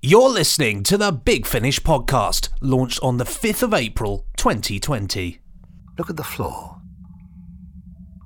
You're 0.00 0.30
listening 0.30 0.82
to 0.84 0.96
the 0.96 1.12
Big 1.12 1.46
Finish 1.46 1.80
podcast, 1.80 2.48
launched 2.60 3.00
on 3.02 3.18
the 3.18 3.24
5th 3.24 3.62
of 3.62 3.74
April 3.74 4.26
2020. 4.36 5.40
Look 5.98 6.08
at 6.08 6.16
the 6.16 6.24
floor. 6.24 6.80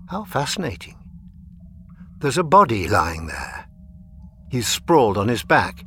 How 0.09 0.25
fascinating. 0.25 0.97
There's 2.19 2.39
a 2.39 2.45
body 2.45 2.89
lying 2.89 3.27
there. 3.27 3.67
He's 4.51 4.69
sprawled 4.69 5.19
on 5.19 5.29
his 5.29 5.43
back. 5.43 5.85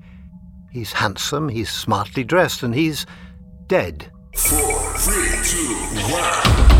He's 0.72 0.94
handsome, 0.94 1.50
he's 1.50 1.70
smartly 1.70 2.24
dressed, 2.24 2.64
and 2.64 2.76
he's 2.76 3.06
dead. 3.68 4.12
Four, 4.36 4.94
three, 4.98 5.38
two, 5.44 5.74
one. 6.12 6.71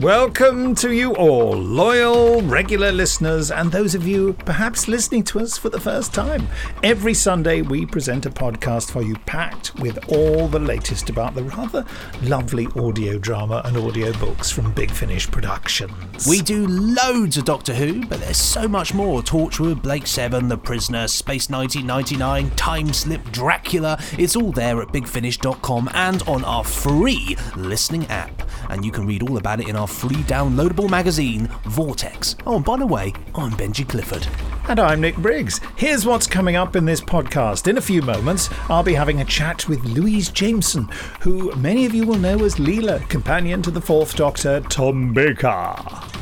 Welcome 0.00 0.74
to 0.76 0.94
you 0.94 1.14
all, 1.16 1.52
loyal, 1.52 2.40
regular 2.40 2.90
listeners, 2.90 3.50
and 3.50 3.70
those 3.70 3.94
of 3.94 4.08
you 4.08 4.32
perhaps 4.32 4.88
listening 4.88 5.24
to 5.24 5.40
us 5.40 5.58
for 5.58 5.68
the 5.68 5.78
first 5.78 6.14
time. 6.14 6.48
Every 6.82 7.12
Sunday, 7.12 7.60
we 7.60 7.84
present 7.84 8.24
a 8.24 8.30
podcast 8.30 8.90
for 8.92 9.02
you 9.02 9.16
packed 9.26 9.78
with 9.78 9.98
all 10.10 10.48
the 10.48 10.58
latest 10.58 11.10
about 11.10 11.34
the 11.34 11.44
rather 11.44 11.84
lovely 12.22 12.66
audio 12.76 13.18
drama 13.18 13.60
and 13.66 13.76
audio 13.76 14.10
books 14.14 14.50
from 14.50 14.72
Big 14.72 14.90
Finish 14.90 15.30
Productions. 15.30 16.26
We 16.26 16.40
do 16.40 16.66
loads 16.66 17.36
of 17.36 17.44
Doctor 17.44 17.74
Who, 17.74 18.06
but 18.06 18.20
there's 18.20 18.38
so 18.38 18.66
much 18.66 18.94
more 18.94 19.20
Torchwood, 19.20 19.82
Blake 19.82 20.06
Seven, 20.06 20.48
The 20.48 20.56
Prisoner, 20.56 21.08
Space 21.08 21.50
1999, 21.50 22.56
Time 22.56 22.94
Slip, 22.94 23.22
Dracula. 23.32 24.02
It's 24.16 24.34
all 24.34 24.50
there 24.50 24.80
at 24.80 24.88
bigfinish.com 24.88 25.90
and 25.92 26.22
on 26.22 26.42
our 26.46 26.64
free 26.64 27.36
listening 27.54 28.06
app. 28.06 28.48
And 28.70 28.82
you 28.82 28.92
can 28.92 29.06
read 29.06 29.22
all 29.28 29.36
about 29.36 29.60
it 29.60 29.68
in 29.68 29.76
our 29.76 29.89
free 29.90 30.22
downloadable 30.24 30.88
magazine, 30.88 31.48
Vortex. 31.64 32.36
Oh, 32.46 32.56
and 32.56 32.64
by 32.64 32.76
the 32.76 32.86
way, 32.86 33.12
I'm 33.34 33.52
Benji 33.52 33.86
Clifford. 33.88 34.26
And 34.70 34.78
I'm 34.78 35.00
Nick 35.00 35.16
Briggs. 35.16 35.60
Here's 35.74 36.06
what's 36.06 36.28
coming 36.28 36.54
up 36.54 36.76
in 36.76 36.84
this 36.84 37.00
podcast. 37.00 37.66
In 37.66 37.76
a 37.76 37.80
few 37.80 38.02
moments, 38.02 38.48
I'll 38.68 38.84
be 38.84 38.94
having 38.94 39.20
a 39.20 39.24
chat 39.24 39.68
with 39.68 39.84
Louise 39.84 40.28
Jameson, 40.28 40.88
who 41.22 41.52
many 41.56 41.86
of 41.86 41.92
you 41.92 42.06
will 42.06 42.20
know 42.20 42.44
as 42.44 42.54
Leela, 42.54 43.08
companion 43.08 43.62
to 43.62 43.72
the 43.72 43.80
Fourth 43.80 44.14
Doctor, 44.14 44.60
Tom 44.60 45.12
Baker. 45.12 45.74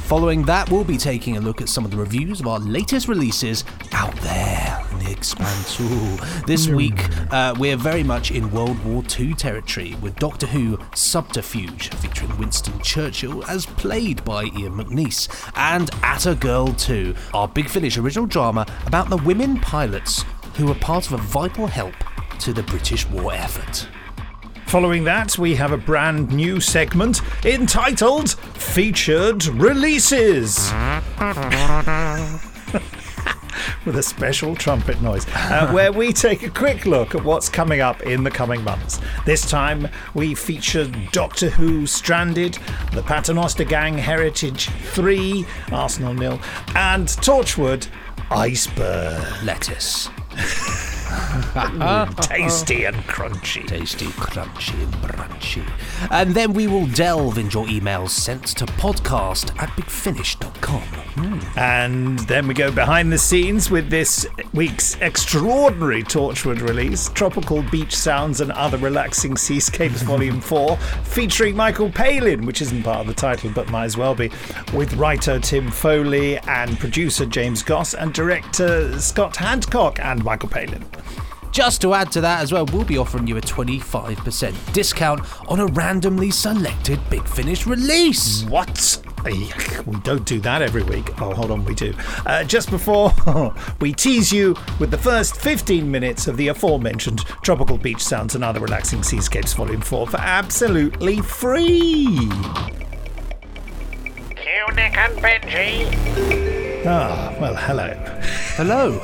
Following 0.09 0.43
that, 0.45 0.71
we'll 0.71 0.85
be 0.85 0.97
taking 0.97 1.37
a 1.37 1.41
look 1.41 1.61
at 1.61 1.69
some 1.69 1.85
of 1.85 1.91
the 1.91 1.99
reviews 1.99 2.41
of 2.41 2.47
our 2.47 2.59
latest 2.61 3.09
releases 3.09 3.63
out 3.93 4.17
there 4.23 4.83
in 4.93 5.01
the 5.01 5.11
expanse. 5.11 5.79
Ooh. 5.79 6.17
This 6.47 6.67
week, 6.67 6.99
uh, 7.31 7.55
we're 7.59 7.77
very 7.77 8.03
much 8.03 8.31
in 8.31 8.51
World 8.51 8.83
War 8.87 9.05
II 9.21 9.35
territory 9.35 9.95
with 10.01 10.17
Doctor 10.17 10.47
Who 10.47 10.79
Subterfuge, 10.95 11.91
featuring 11.97 12.35
Winston 12.39 12.81
Churchill 12.81 13.45
as 13.45 13.67
played 13.67 14.25
by 14.25 14.45
Ian 14.45 14.73
McNeice, 14.73 15.29
and 15.57 15.91
ATA 16.03 16.35
Girl 16.37 16.69
2, 16.69 17.15
our 17.35 17.47
Big 17.47 17.69
Finish 17.69 17.99
original 17.99 18.27
drama 18.39 18.65
about 18.87 19.11
the 19.11 19.17
women 19.17 19.59
pilots 19.59 20.25
who 20.55 20.67
were 20.67 20.75
part 20.77 21.05
of 21.09 21.13
a 21.13 21.17
vital 21.17 21.67
help 21.67 21.93
to 22.39 22.53
the 22.53 22.63
British 22.63 23.05
war 23.09 23.33
effort. 23.33 23.89
Following 24.69 25.03
that, 25.03 25.37
we 25.41 25.57
have 25.57 25.73
a 25.73 25.77
brand 25.77 26.31
new 26.31 26.61
segment 26.61 27.21
entitled 27.45 28.31
Featured 28.31 29.45
Releases. 29.47 30.71
With 33.85 33.97
a 33.97 34.03
special 34.05 34.55
trumpet 34.55 35.03
noise, 35.03 35.27
uh, 35.35 35.71
where 35.73 35.91
we 35.91 36.13
take 36.13 36.45
a 36.45 36.51
quick 36.51 36.87
look 36.87 37.17
at 37.17 37.25
what's 37.25 37.49
coming 37.49 37.81
up 37.81 38.03
in 38.03 38.23
the 38.23 38.31
coming 38.31 38.63
months. 38.63 39.01
This 39.27 39.51
time, 39.51 39.89
we 40.15 40.37
feature 40.37 40.87
Doctor 41.11 41.51
Who 41.51 41.89
Stranded, 41.89 42.57
The 42.93 43.03
Paternoster 43.03 43.65
Gang 43.65 43.99
Heritage 43.99 44.69
3, 44.69 45.45
Arsenal 45.73 46.15
nil, 46.15 46.41
and 46.77 47.09
Torchwood 47.09 47.89
Iceberg. 48.31 49.43
Lettuce. 49.43 50.11
Tasty 52.21 52.85
and 52.85 52.97
crunchy. 53.05 53.67
Tasty, 53.67 54.07
crunchy, 54.07 54.75
and 54.83 54.93
brunchy. 54.95 55.65
And 56.11 56.35
then 56.35 56.53
we 56.53 56.67
will 56.67 56.87
delve 56.87 57.39
into 57.39 57.59
your 57.59 57.67
emails 57.67 58.11
sent 58.11 58.45
to 58.59 58.67
podcast 58.67 59.51
at 59.63 59.71
bigfinish.com. 59.71 60.83
And 61.57 62.19
then 62.21 62.47
we 62.47 62.55
go 62.55 62.71
behind 62.71 63.11
the 63.13 63.19
scenes 63.19 63.71
with 63.71 63.91
this 63.91 64.27
week's 64.53 64.97
extraordinary 65.01 66.03
Torchwood 66.03 66.61
release, 66.61 67.09
Tropical 67.09 67.63
Beach 67.63 67.97
Sounds 67.97 68.41
and 68.41 68.53
Other 68.53 68.79
Relaxing 68.79 69.37
Seascapes 69.37 70.03
Volume 70.03 70.41
4, 70.43 70.77
featuring 71.05 71.57
Michael 71.57 71.91
Palin, 71.91 72.47
which 72.47 72.63
isn't 72.63 72.83
part 72.83 73.01
of 73.01 73.07
the 73.07 73.15
title 73.15 73.51
but 73.55 73.69
might 73.71 73.87
as 73.87 73.97
well 73.97 74.15
be, 74.15 74.31
with 74.75 74.95
writer 74.95 75.41
Tim 75.41 75.71
Foley 75.71 76.39
and 76.39 76.79
producer 76.79 77.27
James 77.27 77.63
Goss 77.63 77.95
and 77.95 78.13
director 78.13 78.99
Scott 79.01 79.35
Handcock 79.35 79.99
and 80.01 80.23
Michael 80.23 80.49
Palin. 80.51 80.85
Just 81.51 81.81
to 81.81 81.95
add 81.95 82.13
to 82.13 82.21
that 82.21 82.43
as 82.43 82.53
well, 82.53 82.67
we'll 82.67 82.85
be 82.85 82.99
offering 82.99 83.27
you 83.27 83.37
a 83.37 83.41
25% 83.41 84.73
discount 84.73 85.21
on 85.51 85.61
a 85.61 85.67
randomly 85.67 86.31
selected 86.31 87.01
Big 87.11 87.27
Finish 87.27 87.67
release. 87.67 88.45
What? 88.45 89.03
We 89.25 89.97
don't 90.05 90.25
do 90.25 90.41
that 90.41 90.63
every 90.63 90.83
week. 90.83 91.21
Oh, 91.21 91.35
hold 91.35 91.51
on, 91.51 91.65
we 91.65 91.75
do. 91.75 91.93
Uh, 92.25 92.45
just 92.45 92.71
before 92.71 93.13
we 93.81 93.93
tease 93.93 94.33
you 94.33 94.55
with 94.79 94.91
the 94.91 94.99
first 94.99 95.37
15 95.37 95.91
minutes 95.91 96.29
of 96.29 96.37
the 96.37 96.49
aforementioned 96.49 97.21
Tropical 97.43 97.77
Beach 97.77 98.03
Sounds 98.03 98.35
and 98.35 98.45
Other 98.45 98.61
Relaxing 98.61 99.03
Seascapes 99.03 99.53
Volume 99.55 99.81
4 99.81 100.07
for 100.07 100.17
absolutely 100.19 101.21
free. 101.21 102.29
Cue 104.37 104.75
Nick 104.75 104.97
and 104.97 105.19
Benji. 105.19 106.68
Ah, 106.87 107.37
well, 107.41 107.57
hello. 107.57 107.93
Hello. 108.57 109.01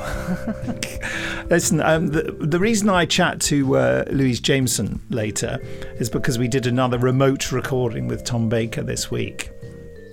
Listen, 1.51 1.81
um, 1.81 2.07
the, 2.09 2.23
the 2.41 2.59
reason 2.59 2.89
I 2.89 3.05
chat 3.05 3.41
to 3.43 3.77
uh, 3.77 4.05
Louise 4.11 4.41
Jameson 4.41 5.01
later 5.11 5.59
is 5.99 6.09
because 6.09 6.39
we 6.39 6.47
did 6.47 6.67
another 6.67 6.99
remote 6.99 7.51
recording 7.53 8.07
with 8.07 8.25
Tom 8.25 8.49
Baker 8.49 8.83
this 8.83 9.11
week. 9.11 9.51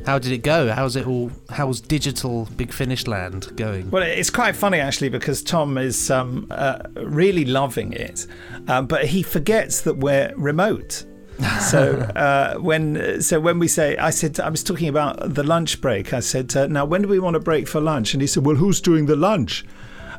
How 0.06 0.18
did 0.18 0.32
it 0.32 0.40
go? 0.40 0.72
How's 0.72 0.96
it 0.96 1.06
all? 1.06 1.32
How's 1.50 1.80
digital 1.80 2.48
Big 2.58 2.74
Finish 2.74 3.06
land 3.06 3.56
going? 3.56 3.92
Well, 3.92 4.02
it's 4.04 4.32
quite 4.32 4.56
funny 4.56 4.80
actually 4.80 5.10
because 5.10 5.44
Tom 5.44 5.78
is 5.78 6.10
um, 6.10 6.48
uh, 6.50 6.80
really 6.96 7.46
loving 7.46 7.94
it, 7.94 8.26
um, 8.68 8.88
but 8.88 9.06
he 9.06 9.22
forgets 9.22 9.82
that 9.82 9.98
we're 9.98 10.34
remote. 10.36 11.06
so 11.62 11.94
uh, 12.16 12.56
when 12.56 13.22
so 13.22 13.40
when 13.40 13.60
we 13.60 13.68
say, 13.68 13.98
I 13.98 14.12
said 14.12 14.40
I 14.40 14.50
was 14.50 14.64
talking 14.64 14.88
about 14.88 15.34
the 15.34 15.44
lunch 15.44 15.82
break. 15.82 16.14
I 16.14 16.20
said, 16.20 16.56
uh, 16.56 16.68
now 16.68 16.86
when 16.86 17.02
do 17.02 17.08
we 17.08 17.20
want 17.20 17.36
a 17.36 17.40
break 17.40 17.68
for 17.68 17.82
lunch? 17.82 18.14
And 18.14 18.22
he 18.22 18.28
said, 18.28 18.46
well, 18.46 18.56
who's 18.56 18.82
doing 18.82 19.06
the 19.08 19.16
lunch? 19.16 19.66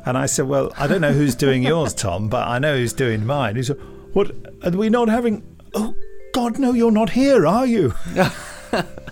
And 0.05 0.17
I 0.17 0.25
said, 0.25 0.47
well, 0.47 0.71
I 0.77 0.87
don't 0.87 1.01
know 1.01 1.13
who's 1.13 1.35
doing 1.35 1.63
yours, 1.73 1.93
Tom, 1.93 2.27
but 2.27 2.47
I 2.47 2.59
know 2.59 2.75
who's 2.75 2.93
doing 2.93 3.25
mine. 3.25 3.55
He 3.55 3.63
said, 3.63 3.77
what? 4.13 4.31
Are 4.63 4.71
we 4.71 4.89
not 4.89 5.07
having? 5.07 5.43
Oh 5.73 5.95
God, 6.33 6.59
no, 6.59 6.73
you're 6.73 6.91
not 6.91 7.11
here, 7.11 7.47
are 7.47 7.65
you? 7.65 7.93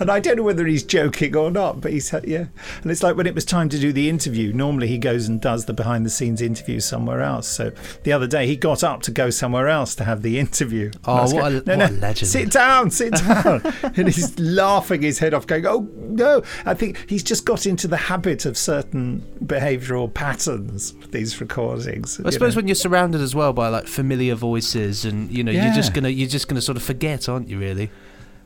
And 0.00 0.10
I 0.10 0.20
don't 0.20 0.36
know 0.36 0.42
whether 0.42 0.66
he's 0.66 0.82
joking 0.82 1.36
or 1.36 1.50
not, 1.50 1.80
but 1.80 1.92
he 1.92 2.00
said, 2.00 2.24
uh, 2.24 2.26
yeah. 2.28 2.44
And 2.82 2.90
it's 2.90 3.02
like 3.02 3.16
when 3.16 3.26
it 3.26 3.34
was 3.34 3.44
time 3.44 3.68
to 3.68 3.78
do 3.78 3.92
the 3.92 4.08
interview, 4.08 4.52
normally 4.52 4.88
he 4.88 4.98
goes 4.98 5.28
and 5.28 5.40
does 5.40 5.66
the 5.66 5.72
behind 5.72 6.04
the 6.04 6.10
scenes 6.10 6.40
interview 6.42 6.80
somewhere 6.80 7.20
else. 7.22 7.46
So 7.48 7.72
the 8.04 8.12
other 8.12 8.26
day 8.26 8.46
he 8.46 8.56
got 8.56 8.82
up 8.82 9.02
to 9.02 9.10
go 9.10 9.30
somewhere 9.30 9.68
else 9.68 9.94
to 9.96 10.04
have 10.04 10.22
the 10.22 10.38
interview. 10.38 10.90
Oh, 11.04 11.12
And 11.12 11.18
I 11.18 11.22
was 11.22 11.34
what 11.34 11.40
going, 11.66 11.80
a- 11.80 11.82
what 11.84 11.90
a 11.90 11.94
legend. 11.94 12.30
Sit 12.30 12.50
down, 12.50 12.90
sit 12.90 13.12
down. 13.14 13.62
and 13.82 14.08
he's 14.08 14.38
laughing 14.38 15.02
his 15.02 15.18
head 15.18 15.34
off, 15.34 15.46
going, 15.46 15.66
oh, 15.66 15.88
no. 15.96 16.42
I 16.66 16.74
think 16.74 17.08
he's 17.08 17.22
just 17.22 17.44
got 17.44 17.66
into 17.66 17.86
the 17.88 17.96
habit 17.96 18.46
of 18.46 18.56
certain 18.58 19.22
behavioural 19.44 20.12
patterns 20.12 20.94
these 21.10 21.40
recordings. 21.40 22.20
I 22.24 22.30
suppose 22.30 22.56
when 22.56 22.68
you're 22.68 22.74
surrounded 22.74 23.20
as 23.20 23.34
well 23.34 23.52
by 23.52 23.68
like 23.68 23.86
familiar 23.86 24.34
voices, 24.34 25.04
and 25.04 25.30
you 25.30 25.42
know, 25.44 25.52
you're 25.52 25.72
just 25.74 25.92
gonna 25.94 26.08
you're 26.08 26.28
just 26.28 26.48
gonna 26.48 26.60
sort 26.60 26.76
of 26.76 26.82
forget, 26.82 27.28
aren't 27.28 27.48
you? 27.48 27.58
Really? 27.58 27.90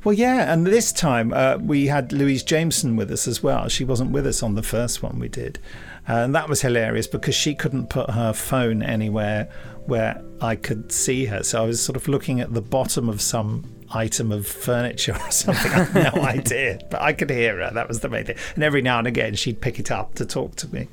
Well, 0.04 0.12
yeah, 0.12 0.52
and 0.52 0.66
this 0.66 0.92
time 0.92 1.32
uh, 1.32 1.56
we 1.56 1.86
had 1.86 2.12
Louise 2.12 2.42
Jameson 2.42 2.94
with 2.94 3.10
us 3.10 3.26
as 3.26 3.42
well. 3.42 3.68
She 3.68 3.84
wasn't 3.84 4.10
with 4.10 4.26
us 4.26 4.42
on 4.42 4.54
the 4.54 4.62
first 4.62 5.02
one 5.02 5.18
we 5.18 5.28
did. 5.28 5.58
And 6.06 6.34
that 6.34 6.46
was 6.46 6.60
hilarious 6.60 7.06
because 7.06 7.34
she 7.34 7.54
couldn't 7.54 7.88
put 7.88 8.10
her 8.10 8.34
phone 8.34 8.82
anywhere 8.82 9.48
where 9.86 10.22
I 10.42 10.56
could 10.56 10.92
see 10.92 11.24
her. 11.26 11.42
So 11.42 11.62
I 11.62 11.66
was 11.66 11.80
sort 11.80 11.96
of 11.96 12.06
looking 12.06 12.40
at 12.40 12.52
the 12.52 12.60
bottom 12.60 13.08
of 13.08 13.22
some 13.22 13.64
item 13.92 14.30
of 14.30 14.46
furniture 14.46 15.14
or 15.24 15.30
something. 15.30 15.72
I 15.72 15.84
have 15.84 16.14
no 16.14 16.22
idea. 16.22 16.80
But 16.90 17.00
I 17.00 17.14
could 17.14 17.30
hear 17.30 17.58
her. 17.64 17.70
That 17.72 17.88
was 17.88 18.00
the 18.00 18.10
main 18.10 18.26
thing. 18.26 18.36
And 18.54 18.62
every 18.62 18.82
now 18.82 18.98
and 18.98 19.06
again 19.06 19.34
she'd 19.34 19.62
pick 19.62 19.80
it 19.80 19.90
up 19.90 20.16
to 20.16 20.26
talk 20.26 20.56
to 20.56 20.68
me. 20.68 20.88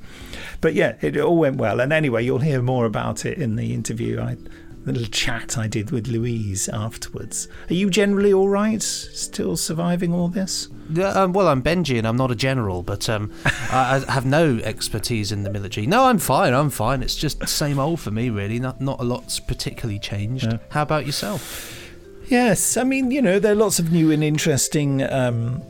But 0.61 0.73
yeah, 0.73 0.95
it 1.01 1.17
all 1.17 1.35
went 1.35 1.57
well. 1.57 1.81
And 1.81 1.91
anyway, 1.91 2.23
you'll 2.23 2.39
hear 2.39 2.61
more 2.61 2.85
about 2.85 3.25
it 3.25 3.37
in 3.37 3.57
the 3.57 3.73
interview. 3.73 4.21
I 4.21 4.37
the 4.85 4.91
little 4.91 5.07
chat 5.07 5.57
I 5.57 5.67
did 5.67 5.91
with 5.91 6.07
Louise 6.07 6.67
afterwards. 6.69 7.47
Are 7.69 7.73
you 7.73 7.89
generally 7.89 8.33
all 8.33 8.49
right? 8.49 8.81
Still 8.81 9.55
surviving 9.55 10.13
all 10.13 10.27
this? 10.27 10.69
Yeah, 10.91 11.09
um, 11.09 11.33
well, 11.33 11.47
I'm 11.47 11.61
Benji 11.61 11.97
and 11.97 12.07
I'm 12.07 12.17
not 12.17 12.31
a 12.31 12.35
general, 12.35 12.81
but 12.81 13.09
um, 13.09 13.31
I, 13.45 14.03
I 14.07 14.11
have 14.11 14.25
no 14.25 14.57
expertise 14.63 15.31
in 15.31 15.43
the 15.43 15.49
military. 15.49 15.87
No, 15.87 16.05
I'm 16.05 16.17
fine. 16.17 16.53
I'm 16.53 16.69
fine. 16.69 17.03
It's 17.03 17.15
just 17.15 17.39
the 17.39 17.47
same 17.47 17.79
old 17.79 17.99
for 17.99 18.11
me, 18.11 18.29
really. 18.29 18.59
Not 18.59 18.81
not 18.81 18.99
a 18.99 19.03
lot's 19.03 19.39
particularly 19.39 19.99
changed. 19.99 20.57
How 20.69 20.81
about 20.81 21.05
yourself? 21.05 21.77
Yes, 22.27 22.77
I 22.77 22.83
mean, 22.83 23.11
you 23.11 23.21
know, 23.21 23.39
there 23.39 23.51
are 23.51 23.55
lots 23.55 23.77
of 23.77 23.91
new 23.91 24.09
and 24.09 24.23
interesting 24.23 25.03
um, 25.03 25.61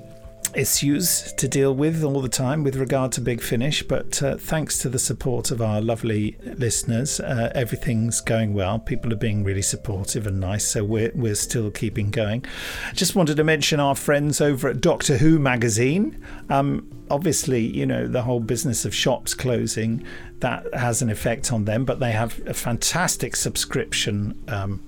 issues 0.56 1.33
to 1.33 1.48
deal 1.48 1.74
with 1.74 2.03
all 2.03 2.21
the 2.21 2.30
time 2.30 2.63
with 2.63 2.75
regard 2.75 3.12
to 3.13 3.21
Big 3.21 3.42
Finish, 3.42 3.83
but 3.83 4.21
uh, 4.21 4.38
thanks 4.38 4.77
to 4.80 4.89
the 4.89 5.00
support 5.00 5.51
of 5.51 5.62
our 5.62 5.81
lovely 5.81 6.38
listeners, 6.44 7.19
uh, 7.19 7.51
everything's 7.56 8.21
going 8.21 8.53
well. 8.53 8.80
People 8.80 9.12
are 9.13 9.18
being 9.18 9.44
really 9.44 9.62
supportive 9.62 10.27
and 10.27 10.39
nice, 10.39 10.68
so 10.68 10.83
we're, 10.83 11.12
we're 11.15 11.36
still 11.36 11.71
keeping 11.71 12.12
going. 12.12 12.45
Just 12.94 13.15
wanted 13.15 13.38
to 13.38 13.44
mention 13.44 13.80
our 13.80 13.95
friends 13.95 14.42
over 14.42 14.68
at 14.69 14.81
Doctor 14.81 15.18
Who 15.18 15.39
magazine. 15.39 16.24
Um, 16.50 16.89
obviously, 17.09 17.62
you 17.62 17.86
know, 17.86 18.07
the 18.07 18.21
whole 18.21 18.39
business 18.39 18.86
of 18.86 18.94
shops 18.95 19.33
closing, 19.33 20.06
that 20.39 20.74
has 20.74 21.01
an 21.01 21.09
effect 21.09 21.51
on 21.54 21.65
them, 21.65 21.86
but 21.86 22.00
they 22.00 22.12
have 22.12 22.39
a 22.47 22.54
fantastic 22.54 23.36
subscription. 23.36 24.42
Um, 24.47 24.83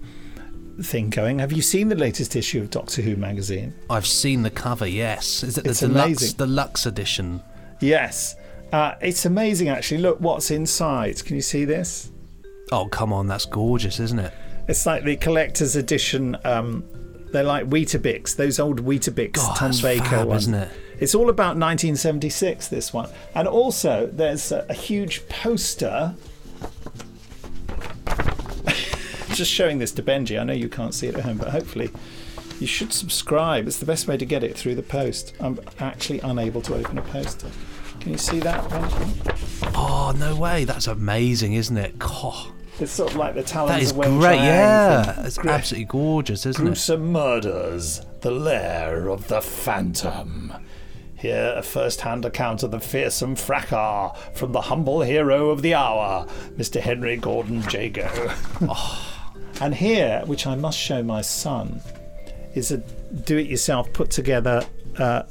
thing 0.81 1.09
going. 1.09 1.39
Have 1.39 1.51
you 1.51 1.61
seen 1.61 1.89
the 1.89 1.95
latest 1.95 2.35
issue 2.35 2.61
of 2.61 2.69
Doctor 2.69 3.01
Who 3.01 3.15
magazine? 3.15 3.73
I've 3.89 4.07
seen 4.07 4.41
the 4.41 4.49
cover. 4.49 4.87
Yes, 4.87 5.43
is 5.43 5.57
it 5.57 5.63
the 5.63 5.69
It's 5.71 5.79
deluxe 5.81 6.05
amazing. 6.21 6.37
deluxe 6.37 6.85
edition? 6.85 7.41
Yes. 7.79 8.35
Uh, 8.71 8.95
it's 9.01 9.25
amazing, 9.25 9.69
actually. 9.69 9.99
Look 10.01 10.19
what's 10.19 10.49
inside. 10.51 11.23
Can 11.23 11.35
you 11.35 11.41
see 11.41 11.65
this? 11.65 12.11
Oh 12.71 12.85
come 12.87 13.13
on, 13.13 13.27
that's 13.27 13.45
gorgeous, 13.45 13.99
isn't 13.99 14.17
it? 14.19 14.33
It's 14.67 14.85
like 14.85 15.03
the 15.03 15.15
collector's 15.17 15.75
edition. 15.75 16.37
Um, 16.43 16.83
they're 17.31 17.43
like 17.43 17.69
Weetabix, 17.69 18.35
those 18.35 18.59
old 18.59 18.83
Weetabix 18.85 19.33
God, 19.33 19.55
Tom 19.57 19.71
Baker 19.81 20.05
fab, 20.05 20.27
ones. 20.27 20.43
isn't 20.43 20.53
it? 20.55 20.69
It's 20.99 21.13
all 21.15 21.29
about 21.29 21.57
1976, 21.57 22.67
this 22.69 22.93
one. 22.93 23.09
And 23.35 23.47
also, 23.47 24.07
there's 24.13 24.51
a, 24.51 24.65
a 24.69 24.73
huge 24.73 25.27
poster. 25.27 26.15
Just 29.33 29.51
showing 29.51 29.79
this 29.79 29.91
to 29.93 30.03
Benji. 30.03 30.39
I 30.39 30.43
know 30.43 30.53
you 30.53 30.69
can't 30.69 30.93
see 30.93 31.07
it 31.07 31.15
at 31.15 31.21
home, 31.23 31.37
but 31.37 31.49
hopefully 31.49 31.89
you 32.59 32.67
should 32.67 32.93
subscribe. 32.93 33.67
It's 33.67 33.77
the 33.79 33.85
best 33.85 34.07
way 34.07 34.15
to 34.17 34.25
get 34.25 34.43
it 34.43 34.55
through 34.57 34.75
the 34.75 34.83
post. 34.83 35.33
I'm 35.39 35.59
actually 35.79 36.19
unable 36.19 36.61
to 36.61 36.75
open 36.75 36.97
a 36.97 37.01
poster. 37.01 37.47
Can 37.99 38.11
you 38.11 38.17
see 38.17 38.39
that, 38.41 38.61
Benji? 38.69 39.71
Oh 39.75 40.13
no 40.17 40.35
way, 40.35 40.65
that's 40.65 40.87
amazing, 40.87 41.53
isn't 41.53 41.77
it? 41.77 41.97
God, 41.97 42.51
It's 42.79 42.91
sort 42.91 43.11
of 43.11 43.17
like 43.17 43.33
the 43.33 43.43
talons 43.43 43.71
that 43.71 43.81
is 43.81 43.91
of 43.91 44.19
great. 44.19 44.35
Yeah, 44.37 45.25
it's 45.25 45.37
Great. 45.37 45.53
absolutely 45.53 45.85
gorgeous, 45.85 46.45
isn't 46.45 46.61
it? 46.61 46.65
Gruesome 46.65 47.11
murders, 47.11 48.01
the 48.21 48.31
lair 48.31 49.07
of 49.09 49.27
the 49.29 49.41
phantom. 49.41 50.53
Here, 51.15 51.53
a 51.55 51.63
first 51.63 52.01
hand 52.01 52.25
account 52.25 52.63
of 52.63 52.71
the 52.71 52.81
fearsome 52.81 53.35
fracas 53.37 54.11
from 54.33 54.51
the 54.51 54.61
humble 54.61 55.01
hero 55.01 55.49
of 55.49 55.61
the 55.61 55.73
hour, 55.73 56.27
Mr. 56.57 56.81
Henry 56.81 57.15
Gordon 57.17 57.63
Jago. 57.69 58.31
Oh. 58.61 59.09
And 59.61 59.73
here, 59.75 60.21
which 60.25 60.45
I 60.47 60.55
must 60.55 60.77
show 60.79 61.03
my 61.03 61.21
son, 61.21 61.81
is 62.55 62.71
a 62.71 62.77
do 62.77 63.37
it 63.37 63.47
yourself 63.47 63.91
put 63.93 64.09
together 64.09 64.65
uh, 64.97 65.23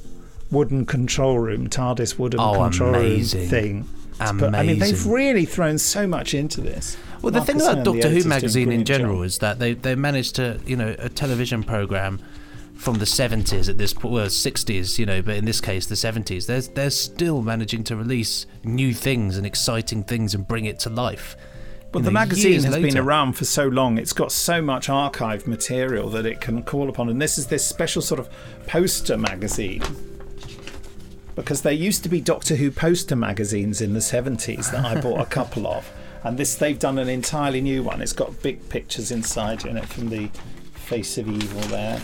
wooden 0.51 0.87
control 0.87 1.39
room, 1.39 1.69
TARDIS 1.69 2.19
wooden 2.19 2.41
Oh, 2.41 2.55
control 2.55 2.95
amazing. 2.95 3.41
room 3.41 3.49
thing. 3.51 3.89
to 4.19 4.35
put- 4.35 4.55
I 4.55 4.63
mean, 4.63 4.79
they've 4.79 5.07
really 5.07 5.45
thrown 5.45 5.79
so 5.79 6.07
much 6.07 6.35
into 6.35 6.61
this. 6.61 6.97
Well, 7.23 7.33
the 7.33 7.41
thing 7.41 7.57
about 7.61 7.85
Doctor 7.85 8.09
Who 8.09 8.17
editor's 8.17 8.23
doing 8.23 8.27
a 8.27 8.29
magazine 8.29 8.73
in 8.73 8.85
general 8.85 9.17
job. 9.19 9.25
is 9.27 9.39
that 9.39 9.59
they 9.59 9.75
they 9.75 9.95
managed 9.95 10.35
to 10.37 10.61
you 10.67 10.77
know 10.77 10.95
a 10.99 11.09
television 11.09 11.63
program 11.63 12.21
from 12.75 12.99
the 12.99 13.05
70s 13.05 13.69
at 13.69 13.79
this 13.79 13.93
point, 13.95 14.13
well 14.13 14.27
60s 14.27 14.99
you 14.99 15.07
know, 15.07 15.23
but 15.23 15.37
in 15.37 15.45
this 15.45 15.61
case 15.61 15.87
the 15.87 15.95
70s. 15.95 16.47
They're 16.47 16.61
they're 16.63 16.91
still 16.91 17.41
managing 17.43 17.85
to 17.85 17.97
release 17.97 18.47
new 18.65 18.93
things 18.93 19.37
and 19.37 19.47
exciting 19.47 20.03
things 20.03 20.35
and 20.35 20.47
bring 20.49 20.65
it 20.65 20.79
to 20.81 20.91
life. 20.91 21.37
But 21.93 21.99
you 21.99 22.05
the 22.06 22.11
know, 22.11 22.21
magazine 22.21 22.62
has 22.62 22.75
been 22.77 22.97
around 22.97 23.35
for 23.35 23.44
so 23.44 23.69
long, 23.69 23.99
it's 23.99 24.15
got 24.15 24.33
so 24.33 24.62
much 24.62 24.89
archive 24.89 25.47
material 25.47 26.09
that 26.11 26.25
it 26.25 26.41
can 26.41 26.62
call 26.62 26.89
upon. 26.89 27.11
And 27.11 27.21
this 27.21 27.37
is 27.37 27.49
this 27.49 27.67
special 27.67 28.00
sort 28.00 28.19
of 28.19 28.31
poster 28.67 29.19
magazine. 29.19 29.83
Because 31.35 31.61
there 31.62 31.73
used 31.73 32.03
to 32.03 32.09
be 32.09 32.21
Doctor 32.21 32.56
Who 32.56 32.71
poster 32.71 33.15
magazines 33.15 33.83
in 33.83 33.93
the 33.93 34.00
70s 34.00 34.71
that 34.73 34.85
I 34.85 35.00
bought 35.00 35.21
a 35.21 35.27
couple 35.39 35.67
of. 35.67 35.91
And 36.25 36.39
this 36.39 36.55
they've 36.55 36.79
done 36.79 36.99
an 36.99 37.11
entirely 37.11 37.61
new 37.61 37.83
one. 37.83 38.00
It's 38.00 38.12
got 38.15 38.43
big 38.43 38.67
pictures 38.71 39.11
inside 39.11 39.67
in 39.67 39.77
it 39.77 39.85
from 39.85 40.09
the 40.09 40.29
face 40.75 41.19
of 41.19 41.29
evil 41.29 41.61
there. 41.62 42.00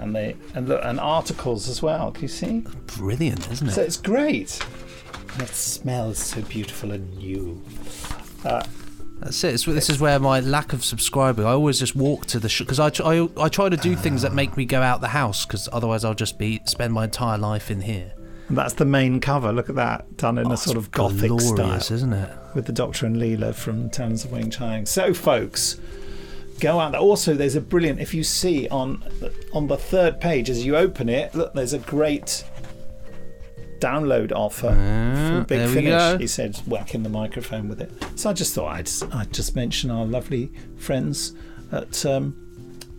And 0.00 0.14
they 0.14 0.34
and 0.54 0.68
and 0.68 0.98
articles 0.98 1.68
as 1.68 1.82
well. 1.82 2.10
Can 2.10 2.22
you 2.22 2.28
see? 2.28 2.64
Brilliant, 2.98 3.48
isn't 3.50 3.68
it? 3.68 3.72
So 3.72 3.82
it's 3.82 3.96
great. 3.96 4.60
And 5.34 5.42
it 5.42 5.50
smells 5.50 6.18
so 6.18 6.42
beautiful 6.42 6.90
and 6.90 7.16
new. 7.16 7.62
Uh, 8.44 8.62
That's 9.20 9.42
it. 9.44 9.54
It's, 9.54 9.64
this 9.64 9.88
is 9.88 10.00
where 10.00 10.18
my 10.18 10.40
lack 10.40 10.72
of 10.72 10.84
subscribing. 10.84 11.46
I 11.46 11.50
always 11.52 11.78
just 11.78 11.96
walk 11.96 12.26
to 12.26 12.38
the 12.38 12.48
shop 12.48 12.66
because 12.66 12.80
I, 12.80 12.90
tr- 12.90 13.04
I 13.04 13.28
I 13.38 13.48
try 13.48 13.68
to 13.68 13.76
do 13.76 13.94
ah. 13.94 13.96
things 13.96 14.22
that 14.22 14.32
make 14.34 14.56
me 14.56 14.64
go 14.64 14.82
out 14.82 15.00
the 15.00 15.08
house 15.08 15.46
because 15.46 15.68
otherwise 15.72 16.04
I'll 16.04 16.14
just 16.14 16.38
be 16.38 16.60
spend 16.66 16.92
my 16.92 17.04
entire 17.04 17.38
life 17.38 17.70
in 17.70 17.82
here. 17.82 18.12
And 18.48 18.58
that's 18.58 18.74
the 18.74 18.84
main 18.84 19.20
cover. 19.20 19.52
Look 19.52 19.70
at 19.70 19.76
that, 19.76 20.16
done 20.18 20.36
in 20.36 20.46
a 20.46 20.52
oh, 20.52 20.56
sort 20.56 20.76
of 20.76 20.90
gothic 20.90 21.30
Oh, 21.30 21.38
Glorious, 21.38 21.86
style 21.86 21.94
isn't 21.96 22.12
it? 22.12 22.30
with 22.54 22.66
the 22.66 22.72
Doctor 22.72 23.06
and 23.06 23.16
Leela 23.16 23.54
from 23.54 23.88
Talons 23.88 24.24
of 24.24 24.32
Weng-Chiang. 24.32 24.84
So, 24.84 25.14
folks, 25.14 25.80
go 26.60 26.78
out 26.78 26.92
there. 26.92 27.00
Also, 27.00 27.34
there's 27.34 27.56
a 27.56 27.60
brilliant. 27.60 28.00
If 28.00 28.12
you 28.12 28.22
see 28.22 28.68
on 28.68 29.02
on 29.54 29.68
the 29.68 29.78
third 29.78 30.20
page 30.20 30.50
as 30.50 30.64
you 30.66 30.76
open 30.76 31.08
it, 31.08 31.34
look, 31.34 31.54
there's 31.54 31.72
a 31.72 31.78
great 31.78 32.44
download 33.80 34.32
offer 34.32 34.68
from 34.70 35.44
Big 35.44 35.58
there 35.58 35.68
we 35.68 35.74
Finish. 35.74 35.90
go. 35.90 36.18
He 36.18 36.26
said, 36.26 36.56
whacking 36.66 37.02
the 37.02 37.08
microphone 37.08 37.68
with 37.68 37.80
it. 37.80 37.90
So 38.16 38.30
I 38.30 38.32
just 38.32 38.54
thought 38.54 38.72
I'd 38.72 38.90
I'd 39.12 39.32
just 39.32 39.54
mention 39.56 39.90
our 39.90 40.04
lovely 40.04 40.52
friends 40.76 41.34
at. 41.72 42.04
Um, 42.06 42.40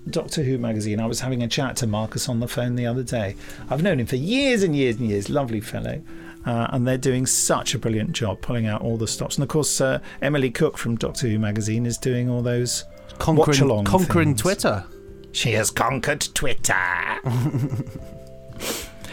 Doctor 0.08 0.44
Who 0.44 0.60
magazine. 0.60 1.00
I 1.00 1.08
was 1.08 1.20
having 1.20 1.42
a 1.42 1.48
chat 1.48 1.78
to 1.78 1.88
Marcus 1.88 2.30
on 2.30 2.40
the 2.40 2.48
phone 2.48 2.76
the 2.76 2.86
other 2.86 3.02
day. 3.02 3.36
I've 3.72 3.82
known 3.82 4.00
him 4.00 4.06
for 4.06 4.18
years 4.18 4.62
and 4.62 4.76
years 4.76 4.98
and 4.98 5.10
years. 5.10 5.32
Lovely 5.32 5.60
fellow. 5.60 6.00
Uh, 6.46 6.68
and 6.70 6.88
they're 6.88 6.96
doing 6.96 7.26
such 7.26 7.74
a 7.74 7.80
brilliant 7.80 8.12
job 8.12 8.40
pulling 8.42 8.68
out 8.68 8.84
all 8.84 8.98
the 8.98 9.08
stops. 9.08 9.36
And 9.38 9.42
of 9.42 9.50
course, 9.50 9.82
uh, 9.82 9.98
Emily 10.22 10.52
Cook 10.52 10.78
from 10.78 10.96
Doctor 10.96 11.28
Who 11.28 11.40
magazine 11.40 11.88
is 11.88 11.98
doing 11.98 12.30
all 12.30 12.44
those 12.44 12.86
Conquering 13.18 13.84
conquering 13.86 14.28
things. 14.30 14.42
Twitter. 14.42 14.84
She 15.32 15.54
has 15.54 15.72
conquered 15.72 16.22
Twitter. 16.36 16.76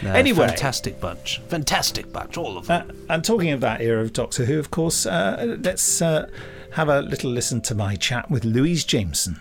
No, 0.03 0.11
Anyway. 0.13 0.47
fantastic 0.47 0.99
bunch, 0.99 1.39
fantastic 1.47 2.11
bunch, 2.11 2.35
all 2.37 2.57
of 2.57 2.67
them. 2.67 2.89
Uh, 2.89 3.13
and 3.13 3.23
talking 3.23 3.51
of 3.51 3.61
that 3.61 3.79
era 3.81 4.01
of 4.01 4.11
Doctor 4.11 4.43
Who, 4.45 4.59
of 4.59 4.69
course, 4.69 5.05
uh, 5.05 5.57
let's 5.61 6.01
uh, 6.01 6.29
have 6.73 6.89
a 6.89 7.01
little 7.01 7.31
listen 7.31 7.61
to 7.61 7.75
my 7.75 7.95
chat 7.95 8.29
with 8.29 8.43
Louise 8.43 8.83
Jameson. 8.83 9.39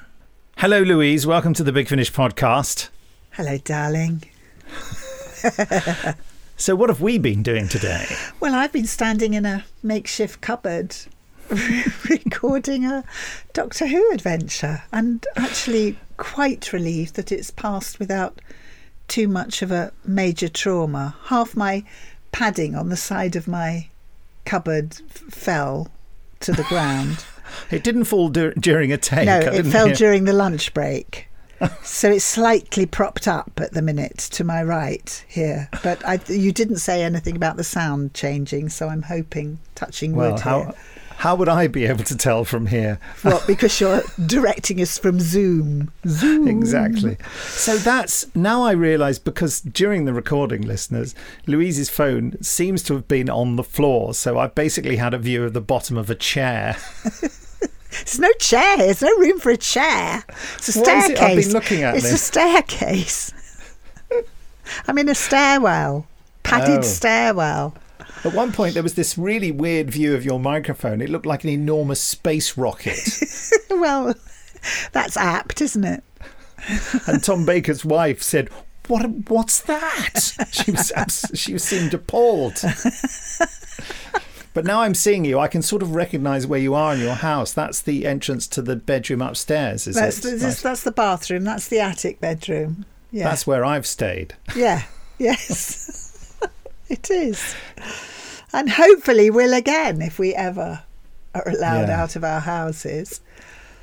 Hello, 0.59 0.81
Louise. 0.83 1.27
Welcome 1.27 1.53
to 1.55 1.65
the 1.65 1.73
Big 1.73 1.89
Finish 1.89 2.13
podcast. 2.13 2.91
Hello, 3.33 3.59
darling. 3.59 4.23
So, 6.59 6.77
what 6.77 6.91
have 6.91 7.01
we 7.01 7.19
been 7.19 7.43
doing 7.43 7.67
today? 7.67 8.07
Well, 8.39 8.55
I've 8.55 8.71
been 8.71 8.87
standing 8.87 9.35
in 9.35 9.45
a 9.45 9.65
makeshift 9.83 10.41
cupboard 10.43 10.95
recording 12.09 12.85
a 12.85 13.03
Doctor 13.53 13.89
Who 13.89 14.13
adventure 14.13 14.85
and 14.93 15.27
actually 15.35 15.99
quite 16.19 16.73
relieved 16.73 17.17
that 17.17 17.33
it's 17.33 17.51
passed 17.51 17.99
without 17.99 18.41
too 19.09 19.29
much 19.29 19.63
of 19.63 19.71
a 19.71 19.93
major 20.05 20.49
trauma. 20.49 21.15
Half 21.27 21.57
my 21.57 21.85
padding 22.33 22.75
on 22.75 22.89
the 22.89 22.97
side 22.97 23.37
of 23.37 23.47
my 23.47 23.89
cupboard 24.45 24.95
fell 25.11 25.89
to 26.41 26.53
the 26.53 26.65
ground. 26.65 27.25
It 27.71 27.85
didn't 27.85 28.05
fall 28.05 28.31
dur- 28.31 28.55
during 28.55 28.93
a 28.93 28.97
take. 28.97 29.27
no, 29.27 29.39
it 29.39 29.67
fell 29.67 29.87
hear- 29.89 29.95
during 29.95 30.25
the 30.25 30.33
lunch 30.33 30.73
break. 30.73 31.29
so 31.83 32.11
it's 32.11 32.25
slightly 32.25 32.87
propped 32.87 33.29
up 33.29 33.53
at 33.61 33.73
the 33.73 33.83
minute 33.83 34.17
to 34.17 34.43
my 34.43 34.63
right 34.63 35.23
here. 35.29 35.69
But 35.83 36.03
I, 36.07 36.19
you 36.29 36.51
didn't 36.51 36.79
say 36.79 37.03
anything 37.03 37.37
about 37.37 37.59
the 37.59 37.65
sound 37.65 38.15
changing, 38.15 38.71
so 38.71 38.89
I'm 38.89 39.03
hoping, 39.03 39.59
touching 39.75 40.15
Well, 40.17 40.33
wood 40.33 40.41
how 40.41 40.63
here. 40.63 40.73
How 41.23 41.37
would 41.37 41.49
I 41.49 41.69
be 41.69 41.85
able 41.87 42.03
to 42.03 42.17
tell 42.17 42.45
from 42.45 42.67
here? 42.67 42.99
What, 43.23 43.47
because 43.47 43.81
you're 43.81 44.03
directing 44.27 44.81
us 44.81 44.99
from 44.99 45.21
Zoom. 45.21 45.93
Zoom. 46.05 46.49
Exactly. 46.49 47.17
So 47.45 47.77
that's 47.79 48.27
now 48.35 48.65
I 48.65 48.73
realise 48.73 49.21
because 49.21 49.61
during 49.61 50.05
the 50.05 50.13
recording, 50.13 50.63
listeners, 50.63 51.15
Louise's 51.47 51.89
phone 51.89 52.43
seems 52.43 52.83
to 52.83 52.95
have 52.95 53.07
been 53.07 53.31
on 53.31 53.55
the 53.55 53.63
floor. 53.63 54.15
So 54.15 54.37
I've 54.37 54.57
basically 54.57 54.97
had 54.97 55.15
a 55.15 55.19
view 55.19 55.45
of 55.45 55.53
the 55.53 55.61
bottom 55.61 55.97
of 55.97 56.11
a 56.11 56.17
chair. 56.17 56.77
There's 57.93 58.19
no 58.19 58.33
chair. 58.41 58.77
here. 58.79 58.87
There's 58.87 59.03
no 59.03 59.17
room 59.19 59.39
for 59.39 59.51
a 59.51 59.57
chair. 59.57 60.25
It's 60.57 60.71
a 60.71 60.73
staircase. 60.73 61.11
it 61.11 61.21
I've 61.23 61.37
been 61.37 61.53
looking 61.53 61.83
at 61.85 61.95
It's 61.95 62.09
a 62.09 62.11
this? 62.11 62.23
staircase. 62.25 63.33
I'm 64.89 64.99
in 64.99 65.09
a 65.09 65.15
stairwell, 65.15 66.09
padded 66.43 66.79
Oh. 66.81 66.83
stairwell. 66.83 67.77
At 68.25 68.35
one 68.35 68.53
point, 68.53 68.75
there 68.75 68.83
was 68.83 68.95
this 68.95 69.19
really 69.19 69.51
weird 69.51 69.91
view 69.91 70.15
of 70.15 70.25
your 70.25 70.39
microphone. 70.39 71.01
It 71.01 71.11
looked 71.11 71.27
like 71.27 71.43
an 71.45 71.51
enormous 71.51 72.01
space 72.01 72.57
rocket. 72.57 72.99
Well, 73.71 74.15
that's 74.93 75.17
apt, 75.17 75.61
isn't 75.61 75.83
it? 75.83 76.05
and 77.09 77.25
Tom 77.25 77.45
Baker's 77.45 77.85
wife 77.85 78.23
said, 78.23 78.49
"What? 78.87 79.03
What's 79.29 79.61
that?" 79.63 80.21
She 80.53 80.71
was 80.71 80.93
abs- 80.93 81.33
she 81.35 81.59
seemed 81.59 81.93
appalled. 81.95 82.61
But 84.55 84.67
now 84.67 84.83
I'm 84.83 84.95
seeing 84.95 85.25
you. 85.25 85.39
I 85.39 85.49
can 85.49 85.63
sort 85.63 85.83
of 85.83 85.95
recognise 85.97 86.47
where 86.47 86.61
you 86.61 86.75
are 86.75 86.95
in 86.95 87.01
your 87.01 87.15
house. 87.15 87.53
That's 87.53 87.81
the 87.81 88.05
entrance 88.07 88.47
to 88.49 88.61
the 88.63 88.77
bedroom 88.77 89.23
upstairs, 89.23 89.87
is 89.87 89.97
That's 89.97 90.19
it? 90.19 90.39
the, 90.39 90.47
Right. 90.47 90.57
that's 90.57 90.83
the 90.83 90.93
bathroom. 90.93 91.43
That's 91.45 91.69
the 91.69 91.81
attic 91.81 92.21
bedroom. 92.21 92.85
Yeah. 93.11 93.25
That's 93.25 93.47
where 93.47 93.65
I've 93.65 93.87
stayed. 93.87 94.35
yeah. 94.55 94.83
Yes, 95.19 96.12
it 96.97 97.11
is. 97.11 97.55
And 98.53 98.69
hopefully 98.71 99.31
will 99.31 99.55
again 99.55 100.03
if 100.03 100.19
we 100.19 100.35
ever 100.35 100.83
are 101.35 101.49
allowed 101.49 101.89
Yeah. 101.89 102.03
out 102.03 102.17
of 102.17 102.25
our 102.25 102.41
houses. 102.41 103.21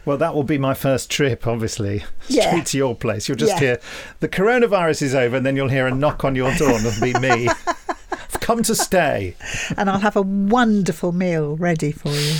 Well, 0.05 0.17
that 0.17 0.33
will 0.33 0.43
be 0.43 0.57
my 0.57 0.73
first 0.73 1.09
trip, 1.09 1.45
obviously, 1.47 2.03
Yeah. 2.27 2.61
to 2.63 2.77
your 2.77 2.95
place. 2.95 3.27
You'll 3.27 3.37
just 3.37 3.53
Yeah. 3.53 3.59
hear 3.59 3.79
the 4.19 4.27
coronavirus 4.29 5.01
is 5.01 5.15
over, 5.15 5.35
and 5.37 5.45
then 5.45 5.55
you'll 5.55 5.69
hear 5.69 5.87
a 5.87 5.91
knock 5.93 6.23
on 6.23 6.35
your 6.35 6.53
door, 6.55 6.71
and 6.71 6.85
it'll 6.85 7.01
be 7.01 7.13
me. 7.19 7.49
I've 8.11 8.39
come 8.39 8.63
to 8.63 8.75
stay. 8.75 9.35
And 9.75 9.89
I'll 9.89 9.99
have 9.99 10.15
a 10.15 10.21
wonderful 10.21 11.11
meal 11.11 11.57
ready 11.57 11.91
for 11.91 12.09
you. 12.09 12.35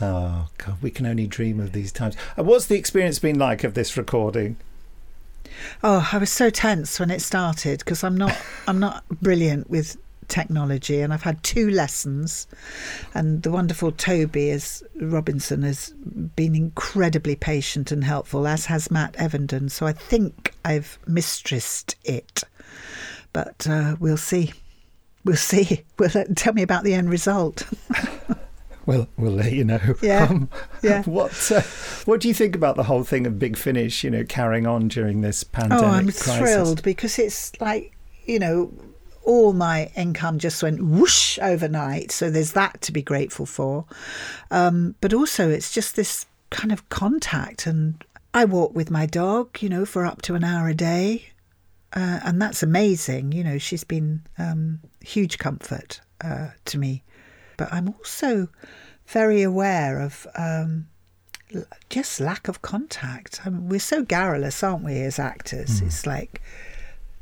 Oh, 0.00 0.48
God, 0.58 0.76
we 0.82 0.90
can 0.90 1.06
only 1.06 1.26
dream 1.26 1.60
of 1.60 1.72
these 1.72 1.92
times. 1.92 2.16
Uh, 2.38 2.42
what's 2.44 2.66
the 2.66 2.76
experience 2.76 3.18
been 3.18 3.38
like 3.38 3.64
of 3.64 3.74
this 3.74 3.96
recording? 3.96 4.56
Oh, 5.82 6.08
I 6.12 6.18
was 6.18 6.30
so 6.30 6.50
tense 6.50 6.98
when 6.98 7.10
it 7.10 7.20
started 7.20 7.80
because 7.80 8.04
I'm 8.04 8.16
not 8.16 8.36
I'm 8.68 8.78
not 8.78 9.08
brilliant 9.08 9.70
with 9.70 9.96
technology 10.28 11.00
and 11.00 11.12
I've 11.12 11.22
had 11.22 11.42
two 11.42 11.70
lessons 11.70 12.46
and 13.12 13.42
the 13.42 13.50
wonderful 13.50 13.92
Toby 13.92 14.50
as 14.50 14.82
Robinson 15.00 15.62
has 15.62 15.90
been 16.36 16.54
incredibly 16.54 17.36
patient 17.36 17.92
and 17.92 18.02
helpful 18.02 18.46
as 18.46 18.66
has 18.66 18.90
Matt 18.90 19.12
Evenden 19.14 19.70
so 19.70 19.86
I 19.86 19.92
think 19.92 20.54
I've 20.64 20.98
mistressed 21.06 21.96
it. 22.04 22.44
But 23.32 23.66
uh, 23.68 23.96
we'll 23.98 24.16
see. 24.16 24.52
We'll 25.24 25.36
see. 25.36 25.84
Well 25.98 26.10
tell 26.34 26.52
me 26.52 26.62
about 26.62 26.84
the 26.84 26.94
end 26.94 27.10
result 27.10 27.66
We'll, 28.86 29.08
we'll 29.16 29.32
let 29.32 29.52
you 29.52 29.64
know. 29.64 29.80
Yeah, 30.02 30.32
yeah. 30.82 31.02
What 31.06 31.52
uh, 31.52 31.62
What 32.04 32.20
do 32.20 32.28
you 32.28 32.34
think 32.34 32.56
about 32.56 32.76
the 32.76 32.82
whole 32.84 33.04
thing 33.04 33.26
of 33.26 33.38
Big 33.38 33.56
Finish? 33.56 34.02
You 34.04 34.10
know, 34.10 34.24
carrying 34.24 34.66
on 34.66 34.88
during 34.88 35.20
this 35.20 35.44
pandemic 35.44 35.84
Oh, 35.84 35.88
I'm 35.88 36.04
crisis? 36.06 36.36
thrilled 36.38 36.82
because 36.82 37.18
it's 37.18 37.58
like, 37.60 37.92
you 38.24 38.38
know, 38.38 38.72
all 39.22 39.52
my 39.52 39.90
income 39.96 40.38
just 40.40 40.62
went 40.62 40.82
whoosh 40.82 41.38
overnight. 41.40 42.10
So 42.10 42.28
there's 42.30 42.52
that 42.52 42.80
to 42.82 42.92
be 42.92 43.02
grateful 43.02 43.46
for. 43.46 43.84
Um, 44.50 44.96
but 45.00 45.14
also, 45.14 45.48
it's 45.48 45.72
just 45.72 45.94
this 45.94 46.26
kind 46.50 46.72
of 46.72 46.88
contact. 46.88 47.66
And 47.66 48.04
I 48.34 48.44
walk 48.46 48.74
with 48.74 48.90
my 48.90 49.06
dog, 49.06 49.62
you 49.62 49.68
know, 49.68 49.84
for 49.84 50.04
up 50.04 50.22
to 50.22 50.34
an 50.34 50.42
hour 50.42 50.68
a 50.68 50.74
day. 50.74 51.26
Uh, 51.94 52.20
and 52.24 52.42
that's 52.42 52.62
amazing. 52.62 53.30
You 53.32 53.44
know, 53.44 53.58
she's 53.58 53.84
been 53.84 54.22
um, 54.38 54.80
huge 55.02 55.38
comfort 55.38 56.00
uh, 56.24 56.48
to 56.64 56.78
me. 56.78 57.04
But 57.56 57.72
I'm 57.72 57.88
also 57.88 58.48
very 59.06 59.42
aware 59.42 60.00
of 60.00 60.26
um, 60.36 60.88
just 61.90 62.20
lack 62.20 62.48
of 62.48 62.62
contact. 62.62 63.40
I 63.44 63.50
mean, 63.50 63.68
we're 63.68 63.80
so 63.80 64.02
garrulous, 64.02 64.62
aren't 64.62 64.84
we, 64.84 65.00
as 65.00 65.18
actors? 65.18 65.80
It's 65.80 66.06
like 66.06 66.40